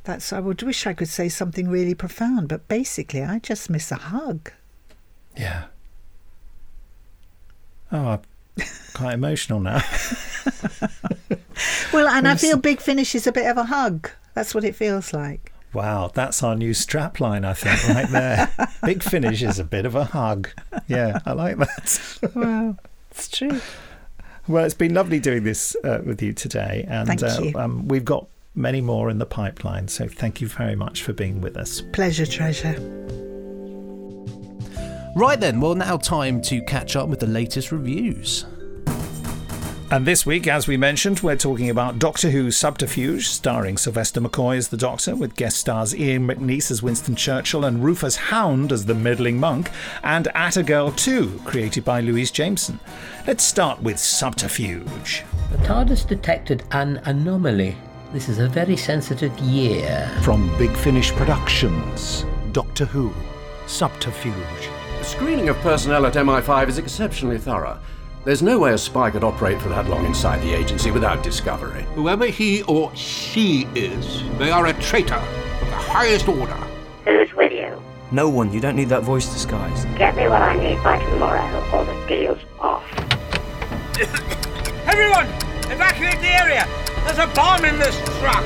that's. 0.05 0.33
I 0.33 0.41
would 0.41 0.63
wish 0.63 0.87
I 0.87 0.93
could 0.95 1.09
say 1.09 1.29
something 1.29 1.69
really 1.69 1.95
profound, 1.95 2.49
but 2.49 2.69
basically, 2.69 3.23
I 3.23 3.39
just 3.39 3.71
miss 3.71 3.91
a 3.93 3.97
hug. 3.97 4.53
Yeah. 5.37 5.65
Oh, 7.93 8.07
I'm 8.07 8.21
quite 8.95 9.15
emotional 9.15 9.61
now. 9.61 9.83
Well, 11.93 12.09
and 12.09 12.29
I 12.29 12.37
feel 12.37 12.57
Big 12.57 12.81
Finish 12.81 13.15
is 13.15 13.27
a 13.27 13.33
bit 13.33 13.47
of 13.47 13.57
a 13.57 13.65
hug. 13.65 14.11
That's 14.35 14.55
what 14.55 14.65
it 14.65 14.77
feels 14.77 15.13
like. 15.13 15.53
Wow, 15.73 16.11
that's 16.13 16.43
our 16.43 16.57
new 16.57 16.73
strapline, 16.73 17.45
I 17.45 17.55
think, 17.55 17.89
right 17.89 18.09
there. 18.09 18.69
Big 18.85 19.03
Finish 19.03 19.43
is 19.43 19.59
a 19.59 19.65
bit 19.65 19.87
of 19.87 19.95
a 19.95 20.05
hug. 20.05 20.49
Yeah, 20.89 21.21
I 21.25 21.33
like 21.33 21.59
that. 21.59 22.31
wow, 22.35 22.77
it's 23.11 23.29
true. 23.29 23.61
Well, 24.49 24.65
it's 24.65 24.75
been 24.75 24.95
lovely 24.95 25.21
doing 25.21 25.45
this 25.45 25.77
uh, 25.85 26.01
with 26.05 26.21
you 26.23 26.33
today, 26.33 26.85
and 26.89 27.07
Thank 27.07 27.23
uh. 27.23 27.59
Um, 27.59 27.87
we've 27.87 28.05
got 28.05 28.27
many 28.55 28.81
more 28.81 29.11
in 29.11 29.19
the 29.19 29.27
pipeline. 29.27 29.89
So 29.89 30.09
thank 30.09 30.41
you 30.41 30.49
very 30.49 30.75
much 30.75 31.03
for 31.03 31.13
being 31.13 31.41
with 31.41 31.57
us. 31.57 31.83
Pleasure, 31.93 32.27
treasure. 32.27 32.75
Right 35.17 35.41
then, 35.41 35.61
well, 35.61 35.75
now 35.75 35.97
time 35.97 36.41
to 36.43 36.63
catch 36.63 36.97
up 36.97 37.09
with 37.09 37.21
the 37.21 37.27
latest 37.27 37.73
reviews. 37.73 38.45
And 39.93 40.07
this 40.07 40.25
week, 40.25 40.47
as 40.47 40.69
we 40.69 40.77
mentioned, 40.77 41.19
we're 41.19 41.35
talking 41.35 41.69
about 41.69 41.99
Doctor 41.99 42.31
Who 42.31 42.53
Subterfuge, 42.53 43.27
starring 43.27 43.77
Sylvester 43.77 44.21
McCoy 44.21 44.57
as 44.57 44.69
the 44.69 44.77
Doctor, 44.77 45.17
with 45.17 45.35
guest 45.35 45.57
stars 45.57 45.97
Ian 45.97 46.29
McNeice 46.29 46.71
as 46.71 46.81
Winston 46.81 47.17
Churchill 47.17 47.65
and 47.65 47.83
Rufus 47.83 48.15
Hound 48.15 48.71
as 48.71 48.87
the 48.87 48.95
meddling 48.95 49.41
monk, 49.41 49.69
and 50.05 50.29
ATA 50.33 50.63
Girl 50.63 50.93
2, 50.93 51.41
created 51.45 51.85
by 51.85 52.01
Louise 52.01 52.31
Jameson. 52.31 52.79
Let's 53.27 53.43
start 53.43 53.83
with 53.83 53.99
Subterfuge. 53.99 55.25
The 55.51 55.59
TARDIS 55.59 56.07
detected 56.07 56.63
an 56.71 56.99
anomaly. 57.07 57.77
This 58.13 58.29
is 58.29 58.39
a 58.39 58.49
very 58.49 58.77
sensitive 58.77 59.37
year. 59.41 60.09
From 60.23 60.57
Big 60.57 60.71
Finish 60.77 61.11
Productions, 61.11 62.25
Doctor 62.53 62.85
Who, 62.85 63.13
Subterfuge. 63.67 64.71
The 64.99 65.05
screening 65.05 65.49
of 65.49 65.57
personnel 65.59 66.07
at 66.07 66.15
MI5 66.15 66.69
is 66.69 66.79
exceptionally 66.79 67.39
thorough. 67.39 67.81
There's 68.23 68.43
no 68.43 68.59
way 68.59 68.75
a 68.75 68.79
spy 68.79 69.11
could 69.11 69.25
operate 69.25 69.63
for 69.63 69.71
that 69.71 69.89
long 69.89 70.05
inside 70.05 70.43
the 70.43 70.53
agency 70.53 70.91
without 70.91 71.23
discovery. 71.23 71.85
Whoever 71.95 72.27
he 72.27 72.63
or 72.65 72.95
she 72.95 73.67
is, 73.75 74.23
they 74.37 74.51
are 74.51 74.67
a 74.67 74.75
traitor 74.75 75.15
of 75.15 75.69
the 75.69 75.77
highest 75.77 76.29
order. 76.29 76.53
Who's 77.07 77.33
with 77.33 77.51
you? 77.51 77.83
No 78.11 78.29
one, 78.29 78.53
you 78.53 78.61
don't 78.61 78.77
need 78.77 78.91
that 78.91 79.05
voice 79.05 79.33
disguised. 79.33 79.89
Get 79.97 80.17
me 80.17 80.29
what 80.29 80.43
I 80.43 80.55
need 80.55 80.85
by 80.85 81.03
tomorrow, 81.03 81.41
or 81.73 81.87
the 81.87 82.07
deal's 82.07 82.41
off. 82.59 82.85
Everyone, 84.87 85.27
evacuate 85.73 86.21
the 86.21 86.29
area. 86.29 86.69
There's 87.07 87.17
a 87.17 87.27
bomb 87.35 87.65
in 87.65 87.79
this 87.79 87.97
truck. 88.21 88.45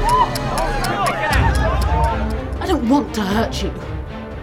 I 2.60 2.64
don't 2.68 2.88
want 2.88 3.12
to 3.16 3.22
hurt 3.22 3.60
you, 3.60 3.72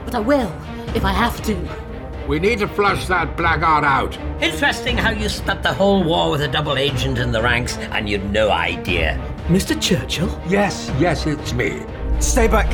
but 0.03 0.13
I 0.13 0.19
will 0.19 0.51
if 0.93 1.05
I 1.05 1.13
have 1.13 1.41
to. 1.43 1.80
We 2.27 2.39
need 2.39 2.59
to 2.59 2.67
flush 2.67 3.07
that 3.07 3.35
blackguard 3.35 3.83
out. 3.83 4.17
Interesting 4.41 4.95
how 4.97 5.09
you 5.11 5.27
spent 5.27 5.63
the 5.63 5.73
whole 5.73 6.03
war 6.03 6.31
with 6.31 6.41
a 6.41 6.47
double 6.47 6.77
agent 6.77 7.17
in 7.17 7.31
the 7.31 7.41
ranks 7.41 7.77
and 7.77 8.07
you'd 8.07 8.31
no 8.31 8.51
idea. 8.51 9.19
Mr. 9.47 9.79
Churchill? 9.81 10.29
Yes, 10.47 10.91
yes, 10.99 11.25
it's 11.25 11.51
me. 11.53 11.81
Stay 12.19 12.47
back. 12.47 12.67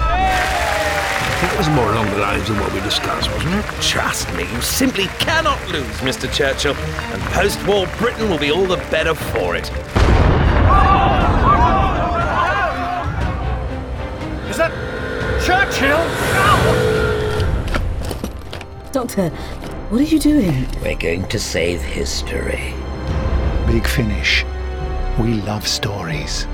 I 0.00 1.36
think 1.40 1.52
it 1.52 1.58
was 1.58 1.68
more 1.70 1.90
along 1.92 2.10
the 2.10 2.18
lines 2.18 2.48
of 2.48 2.58
what 2.58 2.72
we 2.72 2.80
discussed, 2.80 3.30
wasn't 3.32 3.54
it? 3.56 3.64
Trust 3.82 4.32
me, 4.34 4.44
you 4.50 4.60
simply 4.62 5.06
cannot 5.18 5.60
lose, 5.70 5.98
Mr. 5.98 6.32
Churchill. 6.32 6.74
And 6.74 7.20
post-war 7.34 7.86
Britain 7.98 8.30
will 8.30 8.38
be 8.38 8.50
all 8.50 8.64
the 8.66 8.76
better 8.90 9.14
for 9.14 9.56
it. 9.56 9.70
Is 14.48 14.56
that 14.56 14.72
Churchill? 15.44 16.83
Doctor, 18.94 19.30
what 19.90 20.02
are 20.02 20.04
you 20.04 20.20
doing? 20.20 20.68
We're 20.80 20.94
going 20.94 21.26
to 21.26 21.40
save 21.40 21.82
history. 21.82 22.72
Big 23.66 23.84
Finish. 23.88 24.44
We 25.18 25.34
love 25.42 25.66
stories. 25.66 26.46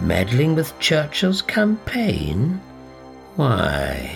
Meddling 0.00 0.54
with 0.54 0.72
Churchill's 0.78 1.42
campaign? 1.42 2.62
Why? 3.36 4.10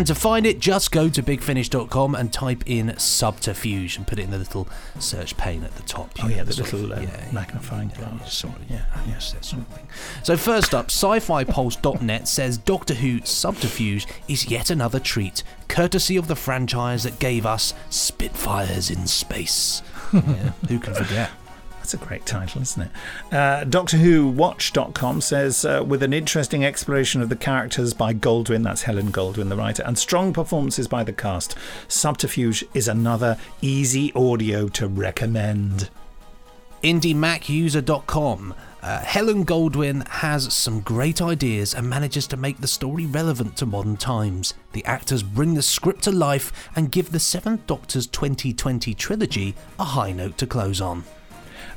And 0.00 0.06
to 0.06 0.14
find 0.14 0.46
it, 0.46 0.60
just 0.60 0.92
go 0.92 1.10
to 1.10 1.22
bigfinish.com 1.22 2.14
and 2.14 2.32
type 2.32 2.62
in 2.64 2.96
subterfuge 2.96 3.98
and 3.98 4.06
put 4.06 4.18
it 4.18 4.22
in 4.22 4.30
the 4.30 4.38
little 4.38 4.66
search 4.98 5.36
pane 5.36 5.62
at 5.62 5.76
the 5.76 5.82
top. 5.82 6.10
Oh, 6.22 6.28
yeah, 6.28 6.42
the 6.42 6.54
little 6.54 6.94
uh, 6.94 7.00
yeah, 7.00 7.28
magnifying 7.34 7.90
yeah, 7.90 8.08
glass. 8.08 8.32
sort 8.32 8.56
of, 8.56 8.70
yeah, 8.70 8.86
yes, 9.06 9.32
that 9.32 9.44
sort 9.44 9.60
of 9.60 9.68
thing. 9.68 9.86
So 10.22 10.38
first 10.38 10.74
up, 10.74 10.86
sci-fi-pulse.net 10.86 12.26
says 12.26 12.56
Doctor 12.56 12.94
Who 12.94 13.20
Subterfuge 13.26 14.06
is 14.26 14.50
yet 14.50 14.70
another 14.70 15.00
treat, 15.00 15.42
courtesy 15.68 16.16
of 16.16 16.28
the 16.28 16.34
franchise 16.34 17.02
that 17.02 17.18
gave 17.18 17.44
us 17.44 17.74
Spitfires 17.90 18.90
in 18.90 19.06
space. 19.06 19.82
yeah, 20.14 20.52
who 20.66 20.78
can 20.78 20.94
forget? 20.94 21.30
That's 21.90 22.04
a 22.04 22.06
great 22.06 22.24
title, 22.24 22.62
isn't 22.62 22.82
it? 22.82 23.34
Uh, 23.34 23.64
Doctor 23.64 23.96
Who 23.96 24.28
Watch.com 24.28 25.20
says, 25.20 25.64
uh, 25.64 25.82
with 25.84 26.04
an 26.04 26.12
interesting 26.12 26.64
exploration 26.64 27.20
of 27.20 27.30
the 27.30 27.34
characters 27.34 27.94
by 27.94 28.14
Goldwyn, 28.14 28.62
that's 28.62 28.82
Helen 28.82 29.10
Goldwyn, 29.10 29.48
the 29.48 29.56
writer, 29.56 29.82
and 29.82 29.98
strong 29.98 30.32
performances 30.32 30.86
by 30.86 31.02
the 31.02 31.12
cast, 31.12 31.56
Subterfuge 31.88 32.64
is 32.74 32.86
another 32.86 33.38
easy 33.60 34.12
audio 34.12 34.68
to 34.68 34.86
recommend. 34.86 35.90
IndieMacUser.com. 36.84 38.54
Uh, 38.80 39.00
Helen 39.00 39.44
Goldwyn 39.44 40.06
has 40.06 40.54
some 40.54 40.82
great 40.82 41.20
ideas 41.20 41.74
and 41.74 41.90
manages 41.90 42.28
to 42.28 42.36
make 42.36 42.60
the 42.60 42.68
story 42.68 43.04
relevant 43.04 43.56
to 43.56 43.66
modern 43.66 43.96
times. 43.96 44.54
The 44.74 44.84
actors 44.84 45.24
bring 45.24 45.54
the 45.54 45.62
script 45.62 46.04
to 46.04 46.12
life 46.12 46.52
and 46.76 46.92
give 46.92 47.10
the 47.10 47.18
Seventh 47.18 47.66
Doctor's 47.66 48.06
2020 48.06 48.94
trilogy 48.94 49.56
a 49.76 49.84
high 49.84 50.12
note 50.12 50.38
to 50.38 50.46
close 50.46 50.80
on. 50.80 51.02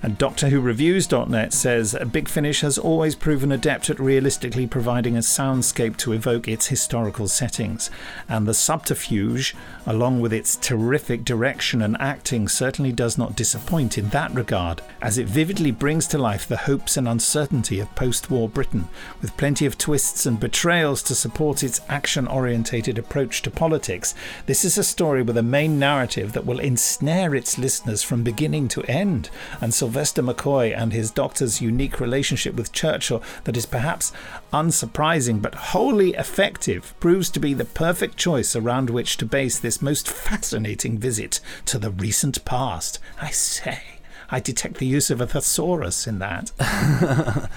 And 0.03 0.17
Doctor 0.17 0.49
Who 0.49 0.59
Reviews.net 0.59 1.53
says 1.53 1.95
Big 2.11 2.27
Finish 2.27 2.59
has 2.59 2.77
always 2.77 3.15
proven 3.15 3.53
adept 3.53 3.89
at 3.89 4.01
realistically 4.01 4.67
providing 4.67 5.15
a 5.15 5.21
soundscape 5.21 5.95
to 5.97 6.11
evoke 6.11 6.45
its 6.45 6.67
historical 6.67 7.29
settings. 7.29 7.89
And 8.27 8.45
the 8.45 8.53
subterfuge, 8.53 9.55
along 9.85 10.19
with 10.19 10.33
its 10.33 10.57
terrific 10.57 11.23
direction 11.23 11.81
and 11.81 11.95
acting, 12.01 12.49
certainly 12.49 12.91
does 12.91 13.17
not 13.17 13.37
disappoint 13.37 13.97
in 13.97 14.09
that 14.09 14.33
regard, 14.33 14.81
as 15.01 15.17
it 15.17 15.25
vividly 15.25 15.71
brings 15.71 16.05
to 16.07 16.17
life 16.17 16.45
the 16.49 16.57
hopes 16.57 16.97
and 16.97 17.07
uncertainty 17.07 17.79
of 17.79 17.95
post 17.95 18.29
war 18.29 18.49
Britain, 18.49 18.89
with 19.21 19.37
plenty 19.37 19.65
of 19.65 19.77
twists 19.77 20.25
and 20.25 20.37
betrayals 20.37 21.01
to 21.03 21.15
support 21.15 21.63
its 21.63 21.79
action 21.87 22.27
orientated 22.27 22.97
approach 22.97 23.41
to 23.41 23.49
politics. 23.49 24.13
This 24.47 24.65
is 24.65 24.77
a 24.77 24.83
story 24.83 25.23
with 25.23 25.37
a 25.37 25.43
main 25.43 25.79
narrative 25.79 26.33
that 26.33 26.45
will 26.45 26.59
ensnare 26.59 27.33
its 27.33 27.57
listeners 27.57 28.03
from 28.03 28.21
beginning 28.21 28.67
to 28.67 28.83
end, 28.83 29.29
and 29.61 29.73
Sylvester 29.93 30.23
McCoy 30.23 30.75
and 30.75 30.91
his 30.91 31.11
doctor's 31.11 31.61
unique 31.61 31.99
relationship 31.99 32.55
with 32.55 32.71
Churchill, 32.71 33.21
that 33.43 33.55
is 33.55 33.67
perhaps 33.67 34.11
unsurprising 34.51 35.39
but 35.39 35.53
wholly 35.53 36.15
effective, 36.15 36.95
proves 36.99 37.29
to 37.29 37.39
be 37.39 37.53
the 37.53 37.63
perfect 37.63 38.17
choice 38.17 38.55
around 38.55 38.89
which 38.89 39.17
to 39.17 39.25
base 39.27 39.59
this 39.59 39.83
most 39.83 40.09
fascinating 40.09 40.97
visit 40.97 41.39
to 41.65 41.77
the 41.77 41.91
recent 41.91 42.43
past. 42.43 42.97
I 43.21 43.29
say, 43.29 43.83
I 44.31 44.39
detect 44.39 44.77
the 44.77 44.87
use 44.87 45.11
of 45.11 45.21
a 45.21 45.27
thesaurus 45.27 46.07
in 46.07 46.17
that. 46.17 46.51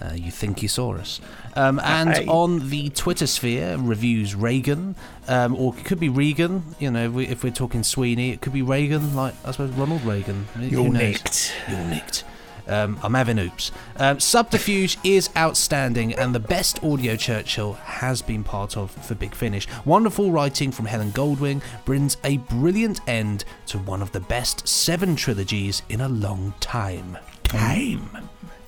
Uh, 0.00 0.14
you 0.14 0.30
think 0.30 0.62
you 0.62 0.68
saw 0.68 0.94
us. 0.94 1.20
Um, 1.56 1.80
and 1.82 2.28
on 2.28 2.70
the 2.70 2.88
Twitter 2.90 3.26
sphere, 3.26 3.76
reviews 3.76 4.34
Reagan, 4.34 4.94
um, 5.28 5.54
or 5.56 5.76
it 5.76 5.84
could 5.84 6.00
be 6.00 6.08
Regan. 6.08 6.62
You 6.78 6.90
know, 6.90 7.06
if, 7.06 7.12
we, 7.12 7.26
if 7.26 7.44
we're 7.44 7.50
talking 7.50 7.82
Sweeney, 7.82 8.30
it 8.30 8.40
could 8.40 8.52
be 8.52 8.62
Reagan, 8.62 9.14
like 9.14 9.34
I 9.44 9.50
suppose 9.50 9.70
Ronald 9.72 10.02
Reagan. 10.04 10.46
You're 10.58 10.90
nicked. 10.90 11.54
You're 11.68 11.84
nicked. 11.84 12.24
Um, 12.66 12.98
I'm 13.02 13.14
having 13.14 13.38
oops. 13.38 13.72
Um, 13.96 14.20
Subterfuge 14.20 14.96
is 15.02 15.28
outstanding, 15.36 16.14
and 16.14 16.34
the 16.34 16.40
best 16.40 16.82
audio 16.84 17.16
Churchill 17.16 17.72
has 17.74 18.22
been 18.22 18.44
part 18.44 18.76
of 18.76 18.92
for 18.92 19.16
Big 19.16 19.34
Finish. 19.34 19.66
Wonderful 19.84 20.30
writing 20.30 20.70
from 20.70 20.86
Helen 20.86 21.10
Goldwyn 21.10 21.62
brings 21.84 22.16
a 22.22 22.36
brilliant 22.36 23.00
end 23.08 23.44
to 23.66 23.78
one 23.78 24.02
of 24.02 24.12
the 24.12 24.20
best 24.20 24.68
seven 24.68 25.16
trilogies 25.16 25.82
in 25.88 26.00
a 26.00 26.08
long 26.08 26.54
time. 26.60 27.18
Time. 27.50 28.08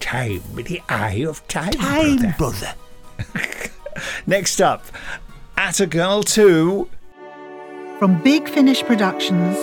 Time 0.01 0.43
with 0.57 0.67
the 0.67 0.83
eye 0.89 1.25
of 1.25 1.47
time. 1.47 1.71
Time, 1.71 2.35
brother. 2.37 2.75
brother. 3.17 3.71
Next 4.27 4.61
up, 4.61 4.85
ATA 5.57 5.87
Girl 5.87 6.25
2. 6.25 6.89
From 8.01 8.21
Big 8.25 8.49
Finish 8.49 8.83
Productions, 8.83 9.57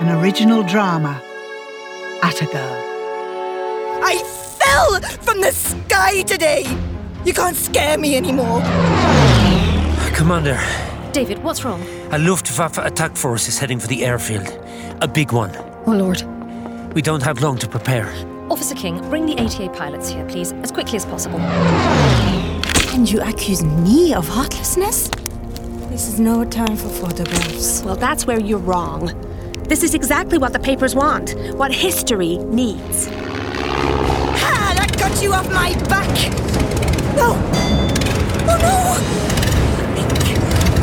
an 0.00 0.10
original 0.22 0.62
drama, 0.62 1.20
ATA 2.22 2.46
Girl. 2.52 2.78
I 4.00 4.22
fell 4.60 5.00
from 5.22 5.40
the 5.40 5.50
sky 5.50 6.22
today! 6.22 6.62
You 7.24 7.34
can't 7.34 7.56
scare 7.56 7.98
me 7.98 8.16
anymore! 8.16 8.60
Commander, 10.14 10.60
David, 11.12 11.42
what's 11.42 11.64
wrong? 11.64 11.82
a 12.12 12.18
Luftwaffe 12.18 12.78
attack 12.78 13.16
force 13.16 13.48
is 13.48 13.58
heading 13.58 13.80
for 13.80 13.88
the 13.88 14.04
airfield. 14.04 14.46
A 15.00 15.08
big 15.08 15.32
one. 15.32 15.50
Oh, 15.84 15.92
Lord. 15.92 16.22
We 16.94 17.02
don't 17.02 17.24
have 17.24 17.40
long 17.40 17.58
to 17.58 17.66
prepare. 17.66 18.14
Officer 18.52 18.74
King, 18.74 19.00
bring 19.08 19.24
the 19.24 19.34
ATA 19.38 19.70
pilots 19.70 20.10
here, 20.10 20.26
please, 20.26 20.52
as 20.52 20.70
quickly 20.70 20.96
as 20.96 21.06
possible. 21.06 21.40
And 22.92 23.10
you 23.10 23.18
accuse 23.22 23.64
me 23.64 24.12
of 24.12 24.28
heartlessness? 24.28 25.08
This 25.88 26.06
is 26.06 26.20
no 26.20 26.44
time 26.44 26.76
for 26.76 26.90
photographs. 26.90 27.82
Well, 27.82 27.96
that's 27.96 28.26
where 28.26 28.38
you're 28.38 28.58
wrong. 28.58 29.10
This 29.68 29.82
is 29.82 29.94
exactly 29.94 30.36
what 30.36 30.52
the 30.52 30.58
papers 30.58 30.94
want, 30.94 31.34
what 31.56 31.72
history 31.72 32.36
needs. 32.36 33.08
Ah, 34.44 34.74
that 34.76 34.98
got 34.98 35.22
you 35.22 35.32
off 35.32 35.50
my 35.50 35.72
back! 35.88 36.14
No! 37.16 37.32
Oh 38.50 38.58
no! 38.60 38.98
Link, 39.94 40.12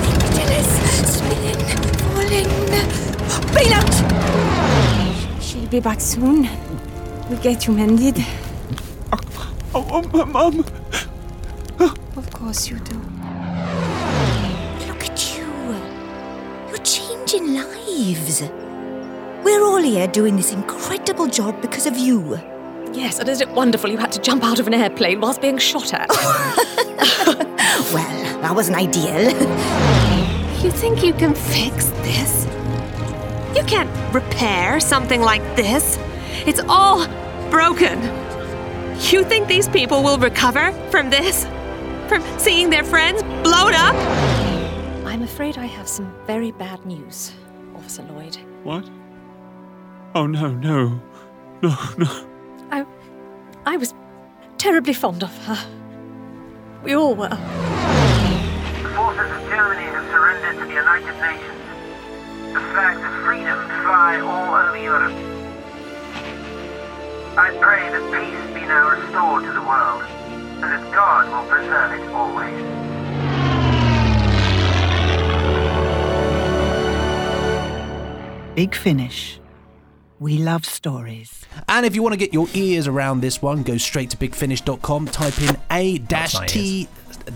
Link, 0.02 0.22
Dennis, 0.34 0.70
spinning, 1.14 1.62
falling. 2.02 2.50
Bail 3.54 3.74
out! 3.76 5.44
She'll 5.44 5.68
be 5.68 5.80
back 5.80 6.02
soon. 6.02 6.50
We 7.30 7.38
get 7.38 7.68
you 7.68 7.74
mended. 7.74 8.18
Oh, 9.76 10.02
oh, 10.14 10.26
Mum. 10.26 10.66
Of 12.18 12.32
course 12.34 12.68
you 12.70 12.80
do. 12.80 12.96
Look 14.88 15.04
at 15.04 15.38
you. 15.38 15.46
You're 16.70 16.84
changing 16.84 17.54
lives. 17.54 18.42
We're 19.44 19.64
all 19.64 19.82
here 19.82 20.08
doing 20.08 20.36
this 20.38 20.52
incredible 20.54 21.28
job 21.28 21.62
because 21.62 21.86
of 21.86 21.98
you. 21.98 22.40
Yes, 22.94 23.20
and 23.20 23.30
isn't 23.30 23.48
it 23.48 23.56
wonderful 23.56 23.92
you 23.92 23.98
had 23.98 24.12
to 24.14 24.20
jump 24.22 24.44
out 24.44 24.60
of 24.60 24.66
an 24.66 24.74
airplane 24.74 25.22
whilst 25.22 25.40
being 25.40 25.60
shot 25.60 25.94
at? 25.94 26.10
well, 27.94 28.42
that 28.42 28.54
wasn't 28.56 28.78
ideal. 28.78 29.30
You 30.64 30.72
think 30.72 31.04
you 31.04 31.14
can 31.14 31.36
fix 31.36 31.86
this? 32.02 32.48
You 33.56 33.64
can't 33.66 33.90
repair 34.14 34.80
something 34.80 35.22
like 35.22 35.44
this. 35.56 36.00
It's 36.46 36.62
all 36.68 37.06
broken. 37.50 38.02
You 39.12 39.24
think 39.24 39.48
these 39.48 39.68
people 39.68 40.04
will 40.04 40.18
recover 40.18 40.72
from 40.92 41.10
this? 41.10 41.46
From 42.08 42.24
seeing 42.38 42.70
their 42.70 42.84
friends 42.84 43.22
blown 43.44 43.74
up? 43.74 43.96
I'm 45.06 45.22
afraid 45.22 45.58
I 45.58 45.66
have 45.66 45.88
some 45.88 46.14
very 46.26 46.52
bad 46.52 46.86
news, 46.86 47.34
Officer 47.76 48.04
Lloyd. 48.04 48.38
What? 48.64 48.90
Oh, 50.16 50.28
no, 50.28 50.52
no. 50.52 51.02
No, 51.62 51.76
no. 51.98 52.26
I, 52.72 52.86
I 53.66 53.78
was 53.78 53.94
terribly 54.58 54.94
fond 54.94 55.24
of 55.24 55.46
her. 55.46 55.58
We 56.84 56.96
all 56.96 57.16
were. 57.16 57.28
The 57.28 57.36
forces 58.96 59.30
of 59.30 59.50
Germany 59.50 59.84
have 59.84 60.06
surrendered 60.10 60.56
to 60.60 60.66
the 60.66 60.74
United 60.74 61.16
Nations. 61.20 62.54
The 62.54 62.62
flags 62.72 63.02
of 63.04 63.26
freedom 63.26 63.58
fly 63.84 64.20
all 64.22 64.56
over 64.56 64.78
Europe. 64.78 65.29
I 67.40 67.52
pray 67.52 67.90
that 67.90 68.04
peace 68.12 68.54
be 68.54 68.60
now 68.68 68.90
restored 68.90 69.46
to 69.46 69.52
the 69.54 69.62
world, 69.62 70.04
and 70.62 70.64
that 70.64 70.94
God 70.94 71.30
will 71.32 71.50
preserve 71.50 71.94
it 71.94 72.02
always. 72.10 72.54
Big 78.56 78.76
Finish. 78.76 79.40
We 80.20 80.38
love 80.38 80.66
stories. 80.66 81.46
And 81.70 81.86
if 81.86 81.96
you 81.96 82.04
want 82.04 82.12
to 82.12 82.18
get 82.18 82.34
your 82.34 82.48
ears 82.54 82.88
around 82.88 83.22
this 83.22 83.42
one, 83.42 83.64
go 83.64 83.78
straight 83.78 84.10
to 84.10 84.18
bigfinish.com, 84.18 85.06
type 85.06 85.42
in 85.42 85.58
A 85.72 86.00
dash 86.00 86.36
T 86.46 86.90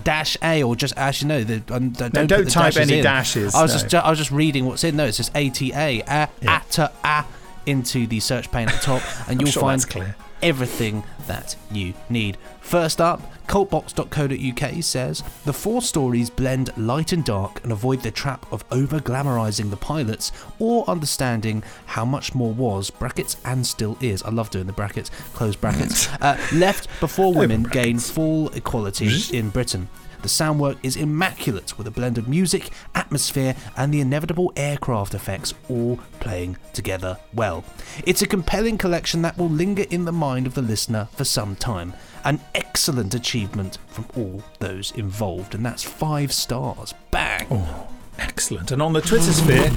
dash 0.04 0.36
A 0.44 0.64
or 0.64 0.76
just 0.76 0.98
actually 0.98 1.30
no, 1.30 1.44
the, 1.46 1.74
um, 1.74 1.92
don't, 1.92 2.12
don't 2.12 2.28
the 2.28 2.44
type 2.52 2.74
dashes 2.74 2.90
any 2.92 2.98
in. 2.98 3.04
dashes, 3.06 3.56
I 3.56 3.62
was 3.62 3.72
no. 3.72 3.88
just 3.88 4.06
I 4.06 4.10
was 4.10 4.20
just 4.20 4.32
reading 4.32 4.66
what's 4.66 4.84
in. 4.84 4.98
No, 4.98 5.06
it's 5.06 5.16
just 5.16 5.32
A 5.34 5.50
T 5.50 5.72
A 5.72 6.02
A 6.02 6.30
ATA 6.46 6.92
A 7.06 7.26
into 7.66 8.08
the 8.08 8.20
search 8.20 8.52
pane 8.52 8.68
at 8.70 8.76
the 8.76 8.82
top, 8.82 9.02
and 9.28 9.40
you'll 9.42 9.50
sure 9.50 9.62
find 9.62 10.16
everything 10.44 11.04
that 11.26 11.56
you 11.72 11.94
need. 12.10 12.38
First 12.60 13.00
up, 13.02 13.22
cultbox.co.uk 13.48 14.84
says 14.84 15.24
the 15.46 15.54
four 15.54 15.82
stories 15.82 16.30
blend 16.30 16.76
light 16.78 17.14
and 17.14 17.24
dark 17.24 17.64
and 17.64 17.72
avoid 17.72 18.02
the 18.02 18.12
trap 18.12 18.46
of 18.52 18.64
over 18.72 19.00
glamorizing 19.00 19.70
the 19.70 19.78
pilots 19.78 20.32
or 20.60 20.88
understanding 20.90 21.64
how 21.86 22.06
much 22.06 22.36
more 22.36 22.54
was 22.54 22.90
brackets 22.90 23.38
and 23.46 23.66
still 23.66 23.98
is. 24.02 24.22
I 24.24 24.30
love 24.30 24.50
doing 24.50 24.68
the 24.68 24.74
brackets, 24.74 25.10
close 25.34 25.56
brackets. 25.56 26.10
uh, 26.22 26.38
left 26.54 26.88
before 27.00 27.34
women 27.34 27.64
gain 27.64 28.00
full 28.00 28.50
equality 28.50 29.12
in 29.32 29.50
Britain. 29.50 29.88
The 30.24 30.30
sound 30.30 30.62
work 30.62 30.78
is 30.84 30.96
immaculate 30.96 31.78
with 31.78 31.86
a 31.86 31.92
blend 31.92 32.18
of 32.18 32.30
music, 32.30 32.70
atmosphere, 32.96 33.56
and 33.76 33.94
the 33.94 34.00
inevitable 34.00 34.54
aircraft 34.56 35.14
effects 35.14 35.54
all 35.68 36.00
playing 36.22 36.56
together 36.72 37.18
well. 37.34 37.66
It's 38.08 38.22
a 38.22 38.28
compelling 38.28 38.78
collection 38.78 39.22
that 39.24 39.38
will 39.38 39.50
linger 39.50 39.84
in 39.90 40.06
the 40.06 40.14
mind 40.14 40.48
of 40.48 40.54
the 40.54 40.62
listener 40.62 41.10
for 41.12 41.26
some 41.26 41.58
time. 41.58 41.94
An 42.24 42.40
excellent 42.56 43.14
achievement 43.14 43.80
from 43.88 44.06
all 44.16 44.42
those 44.60 44.92
involved, 44.92 45.56
and 45.56 45.66
that's 45.66 45.84
five 45.84 46.32
stars. 46.32 46.94
Bang! 47.12 47.46
Oh, 47.52 47.88
excellent. 48.18 48.72
And 48.72 48.82
on 48.82 48.94
the 48.94 49.02
Twitter 49.02 49.34
sphere, 49.34 49.72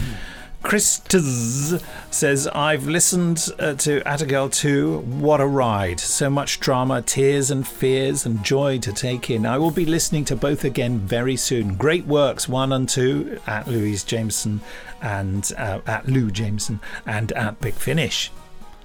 Christaz 0.66 1.80
says, 2.10 2.48
I've 2.48 2.88
listened 2.88 3.50
uh, 3.60 3.74
to 3.74 4.00
Atagirl 4.00 4.52
2. 4.52 4.98
What 4.98 5.40
a 5.40 5.46
ride. 5.46 6.00
So 6.00 6.28
much 6.28 6.58
drama, 6.58 7.02
tears 7.02 7.52
and 7.52 7.64
fears, 7.64 8.26
and 8.26 8.42
joy 8.42 8.80
to 8.80 8.92
take 8.92 9.30
in. 9.30 9.46
I 9.46 9.58
will 9.58 9.70
be 9.70 9.86
listening 9.86 10.24
to 10.24 10.34
both 10.34 10.64
again 10.64 10.98
very 10.98 11.36
soon. 11.36 11.76
Great 11.76 12.04
works, 12.04 12.48
1 12.48 12.72
and 12.72 12.88
2, 12.88 13.38
at 13.46 13.68
Louise 13.68 14.02
Jameson 14.02 14.60
and 15.00 15.52
uh, 15.56 15.82
at 15.86 16.08
Lou 16.08 16.32
Jameson 16.32 16.80
and 17.06 17.30
at 17.30 17.60
Big 17.60 17.74
Finish. 17.74 18.32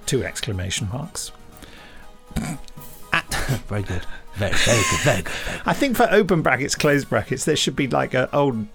Two 0.06 0.22
exclamation 0.22 0.88
marks. 0.92 1.32
At, 3.12 3.34
very 3.66 3.82
good. 3.82 4.06
Very, 4.34 4.52
very 4.52 4.82
good. 4.90 5.00
Very 5.00 5.22
good. 5.22 5.32
I 5.66 5.72
think 5.74 5.96
for 5.96 6.08
open 6.10 6.42
brackets, 6.42 6.74
closed 6.74 7.08
brackets, 7.10 7.44
there 7.44 7.56
should 7.56 7.76
be 7.76 7.86
like 7.86 8.14
an 8.14 8.28
old 8.32 8.66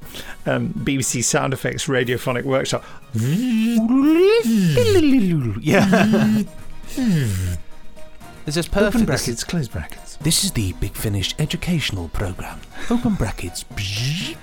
um, 0.45 0.69
BBC 0.73 1.23
sound 1.23 1.53
effects 1.53 1.87
radiophonic 1.87 2.43
workshop. 2.43 2.83
Yeah. 5.61 6.43
This 8.45 8.55
is 8.55 8.67
perfect. 8.67 8.95
Open 8.95 8.99
This 9.05 9.25
brackets, 9.25 9.43
close 9.43 9.67
brackets. 9.67 10.15
This 10.17 10.43
is 10.45 10.53
the 10.53 10.71
Big 10.73 10.93
Finish 10.93 11.35
educational 11.37 12.07
program. 12.09 12.61
Open 12.89 13.15
brackets. 13.15 13.65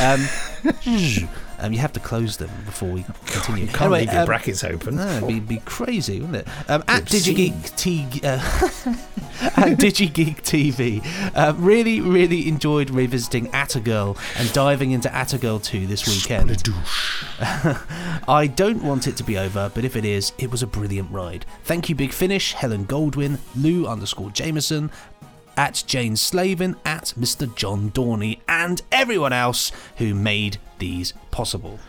um, 0.00 0.20
um, 1.58 1.72
you 1.72 1.78
have 1.78 1.92
to 1.92 2.00
close 2.00 2.36
them 2.36 2.50
before 2.64 2.90
we 2.90 3.04
continue. 3.26 3.64
You 3.64 3.70
can't 3.72 3.92
leave 3.92 4.12
your 4.12 4.26
brackets 4.26 4.64
open. 4.64 4.96
No, 4.96 5.16
it'd 5.16 5.28
be, 5.28 5.40
be 5.40 5.58
crazy, 5.64 6.20
wouldn't 6.20 6.36
it? 6.36 6.48
Um, 6.68 6.84
at 6.88 7.04
DigiGeek 7.04 7.76
T, 7.76 8.06
uh, 8.22 8.38
at 9.56 9.78
DigiGeek 9.78 10.42
TV, 10.42 11.04
uh, 11.34 11.54
really, 11.56 12.00
really 12.00 12.48
enjoyed 12.48 12.90
revisiting 12.90 13.48
Attagirl 13.48 14.18
and 14.38 14.52
diving 14.52 14.92
into 14.92 15.08
Attagirl 15.08 15.62
2 15.62 15.86
this 15.86 16.06
weekend. 16.06 16.62
I 18.28 18.46
don't 18.46 18.82
want 18.82 19.06
it 19.06 19.16
to 19.16 19.24
be 19.24 19.38
over, 19.38 19.70
but 19.74 19.84
if 19.84 19.96
it 19.96 20.04
is, 20.04 20.32
it 20.38 20.50
was 20.50 20.62
a 20.62 20.66
brilliant 20.66 21.10
ride. 21.10 21.44
Thank 21.64 21.88
you, 21.88 21.94
Big 21.94 22.12
Finish, 22.12 22.52
Helen 22.52 22.86
Goldwyn, 22.86 23.38
Lou 23.56 23.86
underscore 23.86 24.30
Jameson, 24.30 24.90
at 25.58 25.82
Jane 25.88 26.14
Slavin, 26.14 26.76
at 26.84 27.12
Mr. 27.18 27.52
John 27.56 27.90
Dorney, 27.90 28.38
and 28.48 28.80
everyone 28.92 29.32
else 29.32 29.72
who 29.96 30.14
made 30.14 30.58
these 30.78 31.12
possible. 31.32 31.80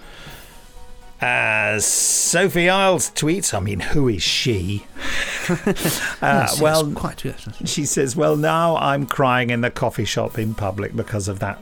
As 1.22 1.86
Sophie 1.86 2.68
Isles 2.68 3.12
tweets, 3.12 3.54
I 3.54 3.60
mean, 3.60 3.80
who 3.82 4.08
is 4.08 4.24
she? 4.24 4.88
uh, 6.22 6.48
well, 6.60 6.92
quite, 6.94 7.24
she 7.66 7.86
says, 7.86 8.16
Well, 8.16 8.36
now 8.36 8.76
I'm 8.78 9.06
crying 9.06 9.52
in 9.52 9.62
the 9.62 9.70
coffee 9.70 10.06
shop 10.06 10.40
in 10.40 10.56
public 10.56 10.96
because 10.96 11.28
of 11.28 11.40
that 11.40 11.60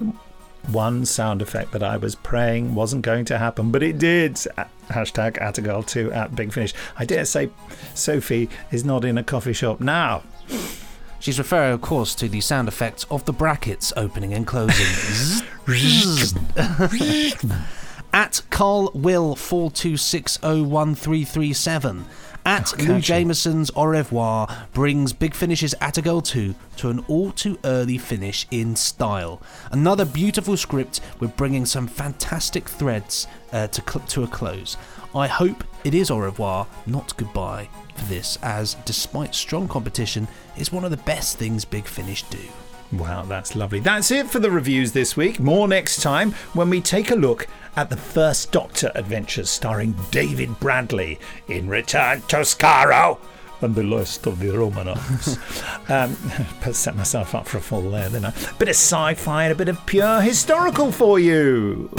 one 0.72 1.06
sound 1.06 1.42
effect 1.42 1.72
that 1.72 1.84
I 1.84 1.98
was 1.98 2.16
praying 2.16 2.76
wasn't 2.76 3.02
going 3.02 3.26
to 3.26 3.38
happen, 3.38 3.72
but 3.72 3.84
it 3.84 3.98
did. 3.98 4.38
A- 4.58 4.68
Hashtag 4.90 5.34
Attagirl2 5.42 6.16
at 6.16 6.36
Big 6.36 6.54
Finish. 6.54 6.74
I 6.98 7.04
dare 7.04 7.26
say 7.26 7.50
Sophie 7.94 8.50
is 8.72 8.86
not 8.86 9.04
in 9.04 9.18
a 9.18 9.24
coffee 9.24 9.52
shop 9.52 9.82
now. 9.82 10.24
She's 11.20 11.40
referring, 11.40 11.74
of 11.74 11.82
course, 11.82 12.14
to 12.16 12.30
the 12.30 12.42
sound 12.42 12.68
effects 12.68 13.06
of 13.10 13.26
the 13.26 13.34
brackets 13.34 13.92
opening 13.98 14.34
and 14.34 14.46
closing. 14.46 14.86
At 18.14 18.42
Carl 18.50 18.92
Will 18.94 19.36
four 19.36 19.70
two 19.70 19.98
six 19.98 20.40
zero 20.40 20.64
one 20.64 20.96
three 20.96 21.26
three 21.26 21.52
seven. 21.54 22.06
At 22.46 22.72
Lou 22.80 22.86
catchy. 22.86 23.02
Jameson's 23.02 23.70
Au 23.76 23.86
revoir 23.88 24.48
brings 24.74 25.12
Big 25.12 25.36
Finish's 25.36 25.76
Attagirl 25.82 26.24
2 26.24 26.56
to 26.78 26.90
an 26.90 27.00
all 27.10 27.32
too 27.34 27.60
early 27.66 27.98
finish 27.98 28.48
in 28.52 28.78
style. 28.78 29.42
Another 29.74 30.06
beautiful 30.06 30.56
script 30.56 31.02
with 31.20 31.36
bringing 31.36 31.66
some 31.66 31.88
fantastic 31.88 32.70
threads 32.70 33.28
uh, 33.52 33.68
to, 33.68 33.82
cl- 33.82 34.06
to 34.08 34.24
a 34.24 34.28
close. 34.28 34.78
I 35.14 35.28
hope 35.28 35.66
it 35.84 35.94
is 35.94 36.10
au 36.10 36.20
revoir, 36.20 36.68
not 36.86 37.18
goodbye, 37.18 37.68
for 37.98 38.06
this, 38.06 38.38
as 38.42 38.76
despite 38.86 39.36
strong 39.36 39.68
competition, 39.68 40.28
it's 40.56 40.72
one 40.72 40.86
of 40.86 40.92
the 40.92 40.98
best 40.98 41.38
things 41.38 41.66
Big 41.66 41.86
Finish 41.86 42.24
do. 42.24 42.40
Wow, 42.92 43.24
that's 43.24 43.56
lovely. 43.56 43.80
That's 43.80 44.12
it 44.12 44.28
for 44.28 44.40
the 44.40 44.50
reviews 44.50 44.94
this 44.94 45.18
week. 45.18 45.40
More 45.40 45.68
next 45.68 46.02
time 46.02 46.32
when 46.54 46.70
we 46.70 46.80
take 46.80 47.12
a 47.12 47.16
look 47.16 47.48
at 47.76 47.90
the 47.90 47.98
first 47.98 48.52
Doctor 48.52 48.92
adventures 48.96 49.50
starring 49.50 49.94
David 50.10 50.58
Bradley 50.60 51.20
in 51.50 51.68
Return 51.68 52.22
to 52.24 52.38
Skaro 52.38 53.20
and 53.62 53.76
the 53.76 53.84
Last 53.84 54.26
of 54.26 54.40
the 54.40 54.48
Romanovs. 54.48 55.38
um, 56.66 56.74
set 56.74 56.96
myself 56.96 57.36
up 57.36 57.48
for 57.48 57.58
a 57.58 57.62
fall 57.62 57.82
there, 57.82 58.10
didn't 58.10 58.26
I? 58.26 58.32
Bit 58.58 58.70
of 58.70 58.76
sci 58.76 59.14
fi 59.16 59.44
and 59.44 59.52
a 59.52 59.56
bit 59.56 59.70
of 59.70 59.86
pure 59.86 60.22
historical 60.22 60.92
for 60.92 61.20
you. 61.20 61.90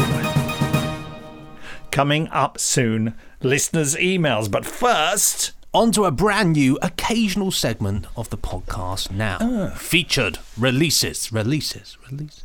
Coming 1.91 2.29
up 2.29 2.59
soon, 2.59 3.15
listeners' 3.43 3.95
emails. 3.97 4.51
But 4.51 4.65
first. 4.65 5.53
On 5.79 5.93
to 5.93 6.07
a 6.07 6.11
brand 6.11 6.55
new 6.55 6.77
occasional 6.83 7.53
segment 7.53 8.09
of 8.17 8.29
the 8.31 8.37
podcast 8.37 9.13
now. 9.13 9.69
Featured 9.77 10.41
releases, 10.59 11.31
releases, 11.31 11.97
releases. 12.11 12.45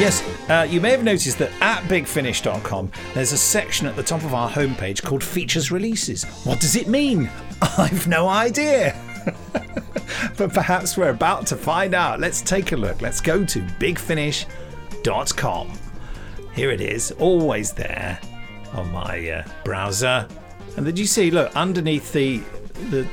Yes, 0.00 0.24
uh, 0.48 0.66
you 0.66 0.80
may 0.80 0.92
have 0.92 1.04
noticed 1.04 1.36
that 1.40 1.50
at 1.60 1.82
bigfinish.com 1.90 2.90
there's 3.12 3.32
a 3.32 3.36
section 3.36 3.86
at 3.86 3.96
the 3.96 4.02
top 4.02 4.24
of 4.24 4.32
our 4.32 4.48
homepage 4.48 5.02
called 5.02 5.22
Features 5.22 5.70
Releases. 5.70 6.24
What 6.44 6.58
does 6.58 6.74
it 6.74 6.88
mean? 6.88 7.28
I've 7.76 8.08
no 8.08 8.28
idea. 8.28 8.96
but 10.38 10.54
perhaps 10.54 10.96
we're 10.96 11.10
about 11.10 11.46
to 11.48 11.56
find 11.56 11.92
out. 11.92 12.18
Let's 12.18 12.40
take 12.40 12.72
a 12.72 12.78
look. 12.78 13.02
Let's 13.02 13.20
go 13.20 13.44
to 13.44 13.60
bigfinish.com. 13.60 15.72
Here 16.54 16.70
it 16.70 16.80
is, 16.80 17.10
always 17.18 17.74
there 17.74 18.18
on 18.72 18.90
my 18.90 19.28
uh, 19.28 19.44
browser. 19.64 20.26
And 20.76 20.86
did 20.86 20.98
you 20.98 21.06
see, 21.06 21.30
look, 21.30 21.54
underneath 21.56 22.12
the 22.12 22.38
the 22.90 23.04